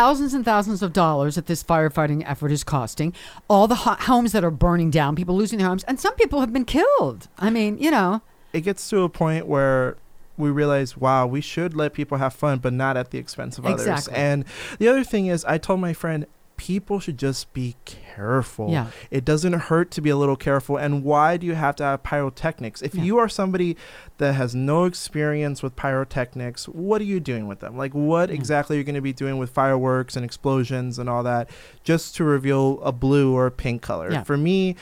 thousands 0.00 0.32
and 0.32 0.46
thousands 0.46 0.82
of 0.82 0.94
dollars 0.94 1.34
that 1.34 1.44
this 1.44 1.62
firefighting 1.62 2.22
effort 2.24 2.50
is 2.50 2.64
costing, 2.64 3.12
all 3.48 3.68
the 3.68 3.74
ho- 3.74 3.96
homes 4.00 4.32
that 4.32 4.42
are 4.42 4.50
burning 4.50 4.90
down, 4.90 5.14
people 5.14 5.36
losing 5.36 5.58
their 5.58 5.68
homes, 5.68 5.84
and 5.84 6.00
some 6.00 6.14
people 6.14 6.40
have 6.40 6.54
been 6.54 6.64
killed. 6.64 7.28
I 7.38 7.50
mean, 7.50 7.76
you 7.76 7.90
know, 7.90 8.22
it 8.54 8.62
gets 8.62 8.88
to 8.88 9.02
a 9.02 9.10
point 9.10 9.46
where 9.46 9.98
we 10.38 10.48
realize, 10.48 10.96
wow, 10.96 11.26
we 11.26 11.42
should 11.42 11.76
let 11.76 11.92
people 11.92 12.16
have 12.16 12.32
fun, 12.32 12.60
but 12.60 12.72
not 12.72 12.96
at 12.96 13.10
the 13.10 13.18
expense 13.18 13.58
of 13.58 13.66
exactly. 13.66 13.92
others. 13.92 14.08
And 14.08 14.46
the 14.78 14.88
other 14.88 15.04
thing 15.04 15.26
is, 15.26 15.44
I 15.44 15.58
told 15.58 15.80
my 15.80 15.92
friend, 15.92 16.24
people 16.60 17.00
should 17.00 17.16
just 17.16 17.50
be 17.54 17.74
careful. 17.86 18.70
Yeah. 18.70 18.88
It 19.10 19.24
doesn't 19.24 19.54
hurt 19.54 19.90
to 19.92 20.02
be 20.02 20.10
a 20.10 20.16
little 20.16 20.36
careful. 20.36 20.76
And 20.76 21.02
why 21.02 21.38
do 21.38 21.46
you 21.46 21.54
have 21.54 21.74
to 21.76 21.84
have 21.84 22.02
pyrotechnics? 22.02 22.82
If 22.82 22.94
yeah. 22.94 23.02
you 23.02 23.16
are 23.16 23.30
somebody 23.30 23.78
that 24.18 24.34
has 24.34 24.54
no 24.54 24.84
experience 24.84 25.62
with 25.62 25.74
pyrotechnics, 25.74 26.68
what 26.68 27.00
are 27.00 27.04
you 27.04 27.18
doing 27.18 27.46
with 27.46 27.60
them? 27.60 27.78
Like, 27.78 27.94
what 27.94 28.28
mm. 28.28 28.34
exactly 28.34 28.76
are 28.76 28.78
you 28.78 28.84
going 28.84 28.94
to 28.94 29.00
be 29.00 29.14
doing 29.14 29.38
with 29.38 29.48
fireworks 29.48 30.16
and 30.16 30.24
explosions 30.24 30.98
and 30.98 31.08
all 31.08 31.22
that 31.22 31.48
just 31.82 32.14
to 32.16 32.24
reveal 32.24 32.78
a 32.82 32.92
blue 32.92 33.34
or 33.34 33.46
a 33.46 33.50
pink 33.50 33.80
color? 33.80 34.12
Yeah. 34.12 34.22
For 34.22 34.36
me, 34.36 34.76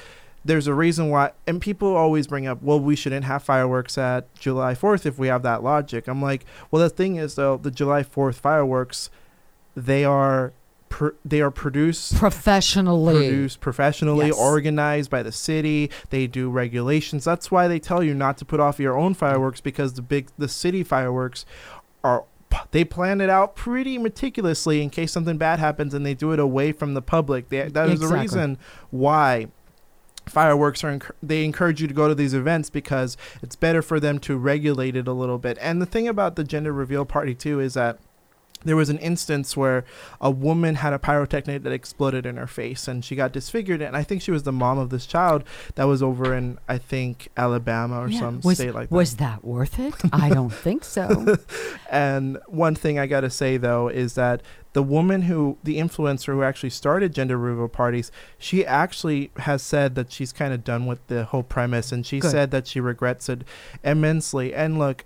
there's 0.45 0.67
a 0.67 0.75
reason 0.75 1.11
why 1.11 1.31
and 1.47 1.61
people 1.61 1.95
always 1.95 2.27
bring 2.27 2.47
up 2.47 2.63
well 2.63 2.81
we 2.81 2.97
shouldn't 2.97 3.25
have 3.25 3.43
fireworks 3.43 3.99
at 3.99 4.33
july 4.37 4.73
4th 4.73 5.05
if 5.05 5.19
we 5.19 5.27
have 5.27 5.43
that 5.43 5.65
logic 5.65 6.07
i'm 6.07 6.23
like 6.23 6.47
well 6.71 6.81
the 6.81 6.89
thing 6.89 7.17
is 7.17 7.35
though 7.35 7.59
the 7.59 7.73
july 7.73 8.05
4th 8.05 8.37
fireworks 8.37 9.11
they 9.75 10.05
are 10.05 10.53
Per, 10.89 11.15
they 11.25 11.41
are 11.41 11.51
produced 11.51 12.17
professionally. 12.17 13.29
produced 13.29 13.61
professionally 13.61 14.29
yes. 14.29 14.39
organized 14.39 15.11
by 15.11 15.23
the 15.23 15.33
city. 15.33 15.91
They 16.11 16.27
do 16.27 16.51
regulations. 16.51 17.25
That's 17.25 17.51
why 17.51 17.69
they 17.69 17.79
tell 17.79 18.03
you 18.03 18.15
not 18.15 18.39
to 18.39 18.45
put 18.45 18.61
off 18.61 18.79
your 18.79 18.97
own 18.97 19.15
fireworks 19.15 19.61
because 19.61 19.95
the 19.95 20.03
big 20.03 20.29
the 20.39 20.49
city 20.49 20.83
fireworks 20.83 21.45
are 22.03 22.25
they 22.71 22.85
plan 22.85 23.21
it 23.21 23.31
out 23.31 23.55
pretty 23.55 23.99
meticulously 23.99 24.83
in 24.83 24.91
case 24.91 25.13
something 25.13 25.37
bad 25.37 25.59
happens 25.59 25.95
and 25.95 26.05
they 26.05 26.15
do 26.15 26.33
it 26.33 26.39
away 26.39 26.73
from 26.73 26.95
the 26.95 27.03
public. 27.03 27.49
They, 27.49 27.69
that 27.69 27.89
is 27.89 27.95
exactly. 27.95 28.07
the 28.07 28.23
reason 28.23 28.59
why 28.91 29.49
fireworks 30.29 30.85
are 30.85 30.99
enc- 30.99 31.11
they 31.23 31.45
encourage 31.45 31.81
you 31.81 31.89
to 31.89 31.95
go 31.95 32.09
to 32.09 32.15
these 32.15 32.35
events 32.35 32.71
because 32.71 33.17
it's 33.43 33.57
better 33.57 33.83
for 33.83 33.99
them 33.99 34.19
to 34.21 34.37
regulate 34.37 34.97
it 34.97 35.09
a 35.09 35.13
little 35.13 35.39
bit. 35.39 35.59
And 35.61 35.81
the 35.81 35.87
thing 35.87 36.09
about 36.09 36.37
the 36.37 36.45
gender 36.45 36.73
reveal 36.73 37.05
party 37.05 37.35
too 37.35 37.61
is 37.61 37.75
that 37.75 37.99
there 38.65 38.77
was 38.77 38.89
an 38.89 38.99
instance 38.99 39.57
where 39.57 39.85
a 40.21 40.31
woman 40.31 40.77
had 40.77 40.93
a 40.93 40.99
pyrotechnic 40.99 41.63
that 41.63 41.73
exploded 41.73 42.27
in 42.27 42.37
her 42.37 42.47
face 42.47 42.89
and 42.89 43.05
she 43.05 43.15
got 43.15 43.33
disfigured 43.33 43.81
and 43.81 43.97
i 43.97 44.03
think 44.03 44.21
she 44.23 44.31
was 44.31 44.43
the 44.43 44.53
mom 44.53 44.79
of 44.79 44.91
this 44.91 45.07
child 45.07 45.45
that 45.77 45.85
was 45.85 46.03
over 46.03 46.35
in 46.35 46.59
i 46.69 46.77
think 46.77 47.29
alabama 47.37 48.01
or 48.01 48.09
yeah. 48.09 48.19
some 48.19 48.41
was, 48.43 48.59
state 48.59 48.75
like 48.75 48.89
that 48.89 48.95
was 48.95 49.17
that 49.17 49.45
worth 49.45 49.79
it 49.79 49.95
i 50.13 50.29
don't 50.29 50.53
think 50.53 50.85
so 50.85 51.37
and 51.91 52.39
one 52.47 52.75
thing 52.75 52.99
i 52.99 53.07
got 53.07 53.21
to 53.21 53.31
say 53.31 53.57
though 53.57 53.89
is 53.89 54.15
that 54.15 54.43
the 54.73 54.83
woman 54.83 55.23
who 55.23 55.57
the 55.65 55.79
influencer 55.79 56.27
who 56.27 56.43
actually 56.43 56.71
started 56.71 57.15
gender 57.15 57.39
reveal 57.39 57.69
parties 57.69 58.13
she 58.39 58.65
actually 58.67 59.31
has 59.39 59.63
said 59.63 59.95
that 59.95 60.13
she's 60.13 60.33
kind 60.33 60.53
of 60.53 60.65
done 60.65 60.87
with 60.87 61.05
the 61.07 61.25
whole 61.25 61.43
premise 61.43 61.93
and 61.93 62.07
she 62.07 62.21
Good. 62.21 62.31
said 62.31 62.51
that 62.51 62.67
she 62.67 62.81
regrets 62.81 63.29
it 63.29 63.43
immensely 63.83 64.55
and 64.55 64.79
look 64.79 65.05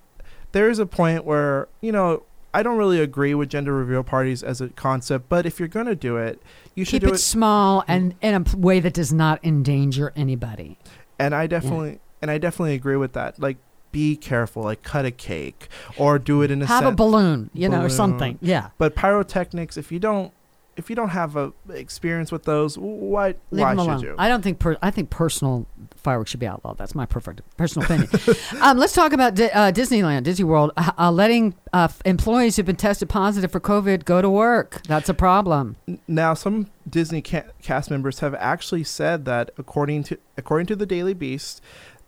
there 0.53 0.68
is 0.68 0.78
a 0.78 0.86
point 0.86 1.24
where 1.24 1.68
you 1.80 1.92
know 1.92 2.22
I 2.55 2.62
don't 2.62 2.76
really 2.76 3.00
agree 3.00 3.34
with 3.34 3.48
gender 3.48 3.72
reveal 3.72 4.03
parties 4.03 4.42
as 4.42 4.61
a 4.61 4.68
concept, 4.68 5.28
but 5.28 5.46
if 5.46 5.59
you're 5.59 5.68
going 5.68 5.86
to 5.86 5.94
do 5.94 6.16
it, 6.16 6.42
you 6.74 6.84
should 6.84 6.92
keep 6.92 7.03
do 7.03 7.09
it, 7.09 7.14
it 7.14 7.18
small 7.18 7.84
and 7.88 8.14
in 8.20 8.34
a 8.34 8.57
way 8.57 8.80
that 8.80 8.94
does 8.94 9.12
not 9.12 9.40
endanger 9.42 10.12
anybody. 10.14 10.78
And 11.18 11.34
I 11.34 11.46
definitely 11.46 11.90
yeah. 11.90 11.98
and 12.22 12.30
I 12.30 12.38
definitely 12.38 12.74
agree 12.74 12.96
with 12.96 13.12
that. 13.14 13.40
Like 13.40 13.57
be 13.90 14.16
careful, 14.16 14.62
like 14.62 14.82
cut 14.82 15.05
a 15.05 15.11
cake 15.11 15.68
or 15.96 16.18
do 16.18 16.42
it 16.42 16.50
in 16.50 16.62
a 16.62 16.66
have 16.66 16.84
a 16.84 16.92
balloon, 16.92 17.50
you 17.53 17.68
balloon. 17.68 17.80
know, 17.80 17.86
or 17.86 17.90
something. 17.90 18.38
Yeah. 18.40 18.70
But 18.78 18.94
pyrotechnics, 18.94 19.76
if 19.76 19.92
you 19.92 19.98
don't 19.98 20.32
if 20.76 20.88
you 20.88 20.96
don't 20.96 21.11
have 21.11 21.36
a 21.36 21.53
experience 21.70 22.32
with 22.32 22.44
those, 22.44 22.78
why 22.78 23.34
Leave 23.50 23.76
why 23.76 23.76
should 23.76 24.03
you? 24.03 24.14
I 24.18 24.28
don't 24.28 24.42
think 24.42 24.59
per, 24.59 24.76
I 24.82 24.90
think 24.90 25.11
personal 25.11 25.66
fireworks 26.03 26.30
should 26.30 26.40
be 26.40 26.46
outlawed. 26.46 26.78
That's 26.78 26.94
my 26.94 27.07
perfect 27.07 27.42
personal 27.57 27.84
opinion. 27.84 28.09
um, 28.61 28.78
let's 28.78 28.92
talk 28.92 29.12
about 29.12 29.38
uh, 29.38 29.72
Disneyland, 29.72 30.24
Disney 30.24 30.44
World, 30.44 30.72
uh, 30.76 30.92
uh, 30.98 31.11
letting 31.11 31.55
uh, 31.72 31.88
employees 32.05 32.57
who've 32.57 32.66
been 32.66 32.76
tested 32.76 33.09
positive 33.09 33.50
for 33.50 33.61
COVID 33.61 34.05
go 34.05 34.22
to 34.22 34.30
work. 34.30 34.82
That's 34.86 35.09
a 35.09 35.14
problem. 35.14 35.76
Now, 36.07 36.34
some 36.34 36.68
Disney 36.88 37.22
ca- 37.22 37.44
cast 37.62 37.90
members 37.90 38.20
have 38.20 38.34
actually 38.34 38.84
said 38.84 39.24
that 39.26 39.50
according 39.57 40.05
to 40.05 40.18
according 40.36 40.66
to 40.68 40.76
the 40.76 40.86
Daily 40.86 41.14
Beast, 41.14 41.61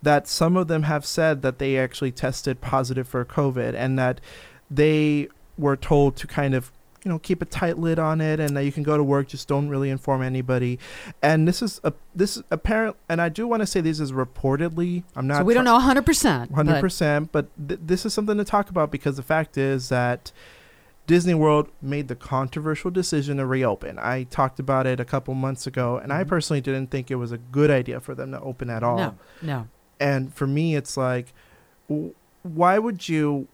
that 0.02 0.28
some 0.28 0.56
of 0.56 0.68
them 0.68 0.84
have 0.84 1.06
said 1.06 1.42
that 1.42 1.58
they 1.58 1.78
actually 1.78 2.12
tested 2.12 2.60
positive 2.60 3.08
for 3.08 3.24
COVID 3.24 3.74
and 3.74 3.98
that 3.98 4.20
they 4.70 5.28
were 5.56 5.76
told 5.76 6.16
to 6.16 6.26
kind 6.26 6.54
of 6.54 6.72
you 7.04 7.10
know 7.10 7.18
keep 7.18 7.42
a 7.42 7.44
tight 7.44 7.78
lid 7.78 7.98
on 7.98 8.20
it 8.20 8.40
and 8.40 8.56
that 8.56 8.64
you 8.64 8.72
can 8.72 8.82
go 8.82 8.96
to 8.96 9.04
work 9.04 9.28
just 9.28 9.46
don't 9.46 9.68
really 9.68 9.90
inform 9.90 10.22
anybody 10.22 10.78
and 11.22 11.46
this 11.46 11.60
is 11.62 11.80
a 11.84 11.92
this 12.14 12.36
is 12.38 12.42
apparent 12.50 12.96
and 13.08 13.20
i 13.20 13.28
do 13.28 13.46
want 13.46 13.60
to 13.60 13.66
say 13.66 13.80
this 13.80 14.00
is 14.00 14.10
reportedly 14.10 15.04
i'm 15.14 15.26
not 15.26 15.38
so 15.38 15.44
we 15.44 15.54
don't 15.54 15.64
know 15.64 15.78
100%. 15.78 16.50
100% 16.50 17.28
but 17.30 17.46
th- 17.68 17.80
this 17.84 18.06
is 18.06 18.14
something 18.14 18.38
to 18.38 18.44
talk 18.44 18.70
about 18.70 18.90
because 18.90 19.16
the 19.16 19.22
fact 19.22 19.56
is 19.58 19.90
that 19.90 20.32
disney 21.06 21.34
world 21.34 21.68
made 21.82 22.08
the 22.08 22.14
controversial 22.16 22.90
decision 22.90 23.36
to 23.36 23.44
reopen 23.46 23.98
i 23.98 24.22
talked 24.24 24.58
about 24.58 24.86
it 24.86 24.98
a 24.98 25.04
couple 25.04 25.34
months 25.34 25.66
ago 25.66 25.98
and 25.98 26.12
i 26.12 26.24
Mhm. 26.24 26.28
personally 26.28 26.60
didn't 26.62 26.90
think 26.90 27.10
it 27.10 27.16
was 27.16 27.32
a 27.32 27.38
good 27.38 27.70
idea 27.70 28.00
for 28.00 28.14
them 28.14 28.30
to 28.32 28.40
open 28.40 28.70
at 28.70 28.82
all 28.82 28.96
No, 28.96 29.14
no. 29.42 29.68
and 30.00 30.32
for 30.34 30.46
me 30.46 30.74
it's 30.74 30.96
like 30.96 31.34
w- 31.88 32.14
why 32.42 32.78
would 32.78 33.08
you 33.08 33.48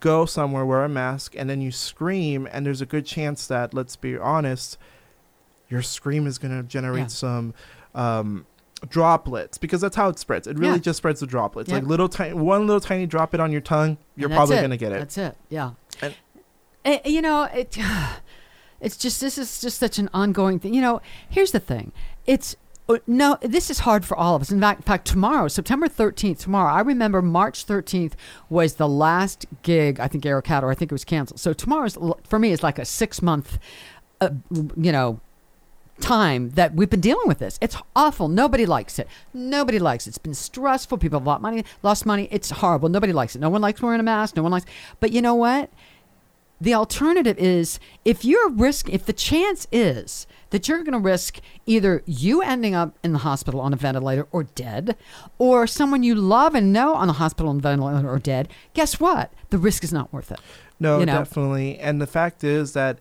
go 0.00 0.26
somewhere 0.26 0.64
wear 0.66 0.84
a 0.84 0.88
mask 0.88 1.34
and 1.36 1.48
then 1.48 1.60
you 1.60 1.70
scream 1.70 2.46
and 2.52 2.66
there's 2.66 2.80
a 2.82 2.86
good 2.86 3.06
chance 3.06 3.46
that 3.46 3.72
let's 3.72 3.96
be 3.96 4.16
honest 4.18 4.76
your 5.70 5.80
scream 5.82 6.26
is 6.26 6.36
going 6.38 6.54
to 6.56 6.62
generate 6.68 7.00
Yeah. 7.02 7.06
some 7.06 7.54
um, 7.94 8.44
droplets 8.88 9.56
because 9.58 9.80
that's 9.80 9.96
how 9.96 10.08
it 10.08 10.18
spreads 10.18 10.46
it 10.46 10.58
really 10.58 10.74
Yeah. 10.74 10.78
just 10.80 10.98
spreads 10.98 11.20
the 11.20 11.26
droplets 11.26 11.70
Yep. 11.70 11.82
like 11.82 11.88
little 11.88 12.08
tiny 12.08 12.34
one 12.34 12.66
little 12.66 12.80
tiny 12.80 13.06
droplet 13.06 13.40
on 13.40 13.52
your 13.52 13.60
tongue 13.62 13.96
you're 14.16 14.28
probably 14.28 14.56
going 14.56 14.70
to 14.70 14.76
get 14.76 14.92
it 14.92 14.98
That's 14.98 15.18
it. 15.18 15.36
Yeah. 15.48 15.70
And- 16.02 16.14
Eh, 16.84 16.98
you 17.04 17.20
know, 17.20 17.44
it. 17.44 17.76
It's 18.80 18.96
just 18.96 19.20
this 19.20 19.36
is 19.36 19.60
just 19.60 19.78
such 19.78 19.98
an 19.98 20.08
ongoing 20.14 20.58
thing. 20.58 20.72
You 20.72 20.80
know, 20.80 21.02
here's 21.28 21.52
the 21.52 21.60
thing. 21.60 21.92
It's 22.26 22.56
no, 23.06 23.38
this 23.42 23.70
is 23.70 23.80
hard 23.80 24.04
for 24.04 24.16
all 24.16 24.34
of 24.34 24.42
us. 24.42 24.50
In 24.50 24.60
fact, 24.60 24.80
in 24.80 24.84
fact, 24.84 25.06
tomorrow, 25.06 25.48
September 25.48 25.88
13th, 25.88 26.38
tomorrow, 26.38 26.72
I 26.72 26.80
remember 26.80 27.22
March 27.22 27.66
13th 27.66 28.12
was 28.48 28.74
the 28.74 28.88
last 28.88 29.46
gig. 29.62 30.00
I 30.00 30.08
think 30.08 30.24
Eric 30.24 30.46
had, 30.46 30.64
or 30.64 30.70
I 30.70 30.74
think 30.74 30.90
it 30.90 30.94
was 30.94 31.04
canceled. 31.04 31.40
So 31.40 31.52
tomorrow's 31.52 31.98
for 32.24 32.38
me 32.38 32.52
is 32.52 32.62
like 32.62 32.78
a 32.78 32.84
six 32.84 33.22
month, 33.22 33.58
uh, 34.20 34.30
you 34.76 34.92
know, 34.92 35.20
time 36.00 36.50
that 36.50 36.74
we've 36.74 36.90
been 36.90 37.00
dealing 37.00 37.28
with 37.28 37.38
this. 37.38 37.58
It's 37.60 37.76
awful. 37.94 38.28
Nobody 38.28 38.66
likes 38.66 38.98
it. 38.98 39.06
Nobody 39.32 39.78
likes 39.78 40.06
it. 40.06 40.10
It's 40.10 40.18
been 40.18 40.34
stressful. 40.34 40.98
People 40.98 41.18
have 41.18 41.26
lost 41.26 41.42
money. 41.42 41.64
Lost 41.82 42.06
money. 42.06 42.28
It's 42.30 42.50
horrible. 42.50 42.88
Nobody 42.88 43.12
likes 43.12 43.36
it. 43.36 43.40
No 43.40 43.50
one 43.50 43.60
likes 43.60 43.82
wearing 43.82 44.00
a 44.00 44.04
mask. 44.04 44.36
No 44.36 44.42
one 44.42 44.52
likes. 44.52 44.66
But 44.98 45.12
you 45.12 45.22
know 45.22 45.34
what? 45.34 45.70
The 46.60 46.74
alternative 46.74 47.38
is 47.38 47.80
if 48.04 48.24
you're 48.24 48.50
risk 48.50 48.88
if 48.90 49.06
the 49.06 49.12
chance 49.14 49.66
is 49.72 50.26
that 50.50 50.68
you're 50.68 50.82
going 50.82 50.92
to 50.92 50.98
risk 50.98 51.40
either 51.64 52.02
you 52.06 52.42
ending 52.42 52.74
up 52.74 52.98
in 53.02 53.12
the 53.12 53.20
hospital 53.20 53.60
on 53.60 53.72
a 53.72 53.76
ventilator 53.76 54.26
or 54.30 54.42
dead, 54.42 54.96
or 55.38 55.66
someone 55.66 56.02
you 56.02 56.14
love 56.14 56.54
and 56.54 56.72
know 56.72 56.94
on 56.94 57.06
the 57.06 57.14
hospital 57.14 57.50
on 57.50 57.58
a 57.58 57.60
ventilator 57.60 58.08
or 58.08 58.18
dead, 58.18 58.48
guess 58.74 59.00
what? 59.00 59.32
The 59.50 59.58
risk 59.58 59.84
is 59.84 59.92
not 59.92 60.12
worth 60.12 60.30
it. 60.30 60.40
No, 60.78 60.98
you 60.98 61.06
know? 61.06 61.18
definitely. 61.18 61.78
And 61.78 62.00
the 62.00 62.06
fact 62.06 62.44
is 62.44 62.72
that 62.72 62.98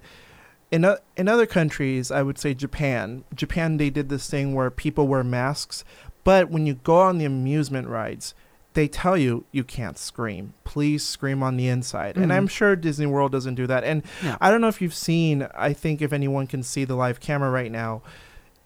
in 0.72 0.86
o- 0.86 1.00
in 1.18 1.28
other 1.28 1.46
countries, 1.46 2.12
I 2.12 2.22
would 2.22 2.38
say 2.38 2.54
Japan, 2.54 3.24
Japan 3.36 3.78
they 3.78 3.90
did 3.90 4.10
this 4.10 4.30
thing 4.30 4.54
where 4.54 4.70
people 4.70 5.08
wear 5.08 5.24
masks, 5.24 5.84
but 6.24 6.50
when 6.50 6.66
you 6.66 6.76
go 6.76 6.98
on 6.98 7.18
the 7.18 7.26
amusement 7.26 7.88
rides, 7.88 8.36
they 8.80 8.88
tell 8.88 9.18
you 9.18 9.44
you 9.52 9.66
can't 9.66 9.98
scream. 9.98 10.54
Please 10.64 11.06
scream 11.06 11.44
on 11.44 11.58
the 11.58 11.68
inside. 11.68 12.16
And 12.16 12.32
Mhm. 12.32 12.36
I'm 12.36 12.48
sure 12.48 12.78
Disney 12.78 13.08
World 13.08 13.30
doesn't 13.30 13.56
do 13.56 13.68
that. 13.68 13.84
And 13.84 14.04
No. 14.24 14.38
I 14.40 14.50
don't 14.50 14.62
know 14.62 14.70
if 14.70 14.82
you've 14.82 14.94
seen, 14.94 15.46
I 15.54 15.74
think 15.74 16.02
if 16.02 16.14
anyone 16.14 16.48
can 16.48 16.64
see 16.64 16.86
the 16.86 16.96
live 16.96 17.20
camera 17.20 17.52
right 17.52 17.70
now, 17.74 18.02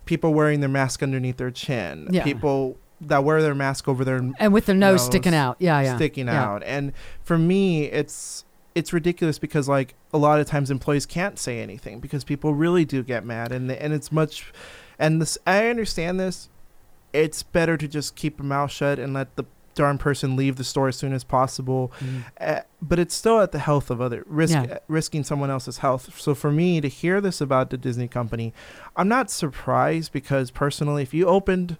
people 0.05 0.31
wearing 0.31 0.59
their 0.59 0.69
mask 0.69 1.01
underneath 1.01 1.37
their 1.37 1.49
chin. 1.49 2.09
Yeah. 2.11 2.23
People 2.23 2.77
that 3.01 3.23
wear 3.23 3.41
their 3.41 3.55
mask 3.55 3.87
over 3.87 4.05
their 4.05 4.21
And 4.39 4.53
with 4.53 4.67
their 4.67 4.75
nose, 4.75 4.99
Nose 5.01 5.05
sticking 5.07 5.33
out. 5.33 5.55
Yeah, 5.57 5.81
yeah. 5.81 5.95
sticking 5.95 6.27
Yeah. 6.27 6.43
out. 6.43 6.61
And 6.63 6.93
for 7.23 7.37
me, 7.39 7.85
it's 7.85 8.45
it's 8.75 8.93
ridiculous 8.93 9.39
because 9.39 9.67
like 9.67 9.95
a 10.13 10.17
lot 10.19 10.39
of 10.39 10.45
times 10.45 10.69
employees 10.69 11.07
can't 11.07 11.39
say 11.39 11.59
anything 11.59 11.99
because 11.99 12.23
people 12.23 12.53
really 12.53 12.85
do 12.85 13.01
get 13.01 13.25
mad 13.25 13.51
and 13.51 13.71
and 13.71 13.93
it's 13.93 14.11
much 14.11 14.51
and 14.99 15.19
this 15.19 15.39
I 15.47 15.69
understand 15.69 16.19
this. 16.19 16.49
It's 17.13 17.41
better 17.41 17.77
to 17.77 17.87
just 17.87 18.15
keep 18.15 18.37
your 18.37 18.45
mouth 18.45 18.69
shut 18.71 18.99
and 18.99 19.11
let 19.15 19.35
the 19.37 19.45
darn 19.75 19.97
person 19.97 20.35
leave 20.35 20.55
the 20.57 20.63
store 20.63 20.87
as 20.87 20.95
soon 20.95 21.13
as 21.13 21.23
possible. 21.23 21.91
Mhm. 21.99 22.23
Uh, 22.39 22.61
but 22.81 22.99
it's 22.99 23.15
still 23.15 23.39
at 23.41 23.51
the 23.51 23.59
health 23.59 23.89
of 23.89 24.01
other 24.01 24.23
risk 24.27 24.53
Yeah. 24.53 24.63
uh, 24.63 24.77
risking 24.87 25.23
someone 25.23 25.49
else's 25.49 25.79
health. 25.79 26.19
So 26.19 26.35
for 26.35 26.51
me 26.51 26.81
to 26.81 26.87
hear 26.87 27.21
this 27.21 27.39
about 27.41 27.69
the 27.69 27.77
Disney 27.77 28.07
company, 28.07 28.53
I'm 28.95 29.07
not 29.07 29.29
surprised 29.31 30.11
because 30.11 30.51
personally, 30.51 31.03
if 31.03 31.13
you 31.13 31.27
opened 31.27 31.77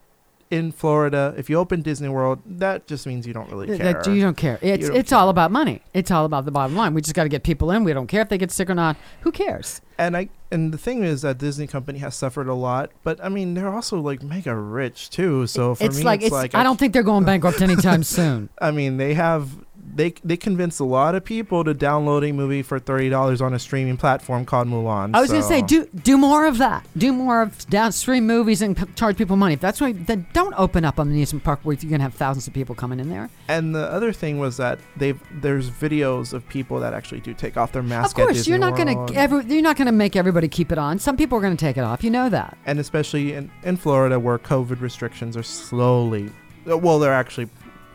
in 0.54 0.72
Florida, 0.72 1.34
if 1.36 1.50
you 1.50 1.58
open 1.58 1.82
Disney 1.82 2.10
World, 2.10 2.40
that 2.46 2.86
just 2.86 3.08
means 3.08 3.26
you 3.26 3.34
don't 3.34 3.50
really 3.50 3.76
care. 3.76 3.94
That 3.94 4.08
you 4.08 4.22
don't 4.22 4.38
care. 4.38 4.60
It's 4.62 4.88
don't 4.88 4.96
it's 4.96 5.10
care. 5.10 5.18
all 5.18 5.30
about 5.30 5.52
money. 5.52 5.82
It's 5.96 6.12
all 6.12 6.26
about 6.26 6.46
the 6.46 6.52
bottom 6.52 6.76
line. 6.76 6.94
We 6.94 7.02
just 7.02 7.16
got 7.16 7.24
to 7.24 7.30
get 7.30 7.42
people 7.42 7.72
in. 7.72 7.84
We 7.84 7.92
don't 7.92 8.06
care 8.06 8.22
if 8.22 8.30
they 8.30 8.38
get 8.38 8.52
sick 8.52 8.70
or 8.70 8.76
not. 8.76 8.96
Who 9.22 9.32
cares? 9.32 9.82
and 9.98 10.18
I 10.18 10.30
and 10.52 10.72
the 10.72 10.78
thing 10.78 11.04
is 11.04 11.24
that 11.24 11.38
Disney 11.38 11.68
company 11.68 12.00
has 12.00 12.16
suffered 12.16 12.48
a 12.48 12.54
lot, 12.54 12.92
but 13.04 13.24
I 13.24 13.30
mean 13.30 13.54
they're 13.54 13.74
also 13.74 14.00
like 14.00 14.22
mega 14.22 14.56
rich 14.56 15.10
too. 15.10 15.48
So 15.48 15.76
for 15.76 15.84
it's 15.86 15.98
me, 15.98 16.04
like 16.04 16.20
it's 16.20 16.28
it's. 16.28 16.34
like 16.34 16.56
I 16.56 16.64
don't 16.64 16.78
think 16.78 16.94
they're 16.94 17.04
going 17.04 17.26
bankrupt 17.26 17.62
anytime 17.62 18.04
soon. 18.04 18.50
I 18.62 18.72
mean 18.72 18.98
they 18.98 19.14
have 19.14 19.50
they 19.96 20.12
they 20.24 20.38
convinced 20.38 20.80
a 20.80 20.84
lot 20.84 21.16
of 21.16 21.24
people 21.24 21.64
to 21.64 21.74
download 21.74 22.28
a 22.28 22.32
movie 22.32 22.62
for 22.62 22.80
thirty 22.80 23.10
dollars 23.10 23.42
on 23.42 23.54
a 23.54 23.60
streaming 23.60 23.98
platform 23.98 24.46
called 24.46 24.68
Mulan. 24.68 25.16
I 25.16 25.22
was 25.22 25.30
going 25.30 25.42
to 25.42 25.48
say, 25.48 25.62
do 25.62 25.88
do 26.04 26.18
more 26.18 26.46
of 26.46 26.58
that. 26.58 26.86
Do 26.98 27.14
more 27.14 27.42
of 27.42 27.68
downstream 27.70 28.26
movies 28.28 28.62
and 28.62 28.76
p- 28.78 28.86
charge 28.96 29.18
people 29.18 29.36
money. 29.36 29.54
If 29.54 29.62
that's 29.62 29.80
why 29.82 29.94
then 29.94 30.26
don't 30.34 30.54
open 30.58 30.86
up 30.86 31.00
an 31.00 31.10
amusement 31.10 31.44
park 31.44 31.60
where 31.64 31.76
you're 31.76 31.90
going 31.90 32.00
to 32.00 32.04
have 32.04 32.14
thousands 32.16 32.48
of 32.48 32.54
people 32.54 32.76
coming 32.76 33.00
in 33.00 33.10
there. 33.10 33.30
And 33.48 33.76
the 33.76 33.92
other 33.92 34.12
thing 34.14 34.40
was 34.40 34.58
that 34.58 34.80
they've 34.98 35.20
there's 35.42 35.70
videos 35.70 36.34
of 36.34 36.48
people 36.50 36.80
that 36.80 36.94
actually 36.94 37.22
do 37.22 37.34
take 37.34 37.58
off 37.58 37.72
their 37.72 37.84
mask. 37.84 38.18
of 38.18 38.26
course, 38.26 38.48
you're 38.48 38.58
not 38.58 38.76
gonna 38.78 39.12
every, 39.14 39.46
you're 39.46 39.62
not 39.62 39.78
going 39.78 39.86
to 39.88 39.92
make 39.92 40.16
everybody 40.16 40.48
keep 40.48 40.72
it 40.72 40.78
on. 40.78 41.00
Some 41.00 41.18
people 41.18 41.38
are 41.38 41.42
going 41.42 41.56
to 41.56 41.66
take 41.66 41.78
it 41.78 41.84
off. 41.84 42.04
You 42.04 42.10
know 42.10 42.30
that. 42.30 42.58
and 42.66 42.80
especially 42.80 43.34
in, 43.34 43.52
in 43.64 43.78
Florida 43.78 44.20
where 44.20 44.38
COVID 44.40 44.82
restrictions 44.82 45.38
are 45.38 45.44
slowly, 45.44 46.30
well, 46.66 47.00
they're 47.00 47.14
actually 47.14 47.50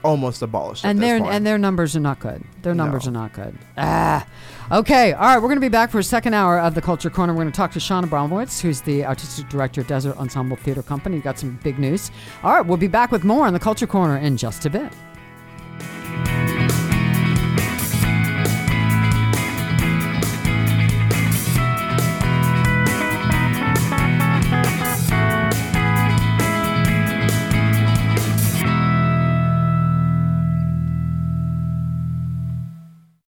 almost 0.09 0.43
abolished. 0.43 0.85
and 0.85 1.01
their 1.03 1.23
and 1.23 1.47
their 1.47 1.59
numbers 1.59 1.95
are 1.97 2.01
not 2.01 2.19
good. 2.21 2.43
Their 2.63 2.75
numbers 2.75 3.05
No. 3.05 3.11
are 3.11 3.13
not 3.23 3.33
good. 3.33 3.57
Ah, 3.77 4.27
okay. 4.73 5.13
All 5.13 5.21
right, 5.27 5.37
we're 5.37 5.49
going 5.49 5.57
to 5.57 5.61
be 5.61 5.69
back 5.69 5.91
for 5.91 5.99
a 5.99 6.03
second 6.03 6.35
hour 6.35 6.59
of 6.59 6.75
the 6.75 6.83
Culture 6.83 7.11
Corner. 7.11 7.33
We're 7.33 7.43
going 7.43 7.53
to 7.53 7.57
talk 7.57 7.73
to 7.73 7.81
Sean 7.81 8.05
Abramowitz, 8.09 8.61
who's 8.61 8.81
the 8.81 9.05
artistic 9.05 9.49
director 9.49 9.81
of 9.83 9.87
Desert 9.87 10.17
Ensemble 10.17 10.57
Theater 10.57 10.83
Company. 10.83 11.21
Got 11.21 11.39
some 11.39 11.59
big 11.63 11.79
news. 11.79 12.11
All 12.43 12.53
right, 12.55 12.65
we'll 12.67 12.77
be 12.79 12.89
back 12.89 13.13
with 13.13 13.25
more 13.25 13.47
on 13.47 13.53
the 13.53 13.61
Culture 13.61 13.87
Corner 13.87 14.17
in 14.17 14.37
just 14.37 14.67
a 14.67 14.71
bit. 14.71 14.93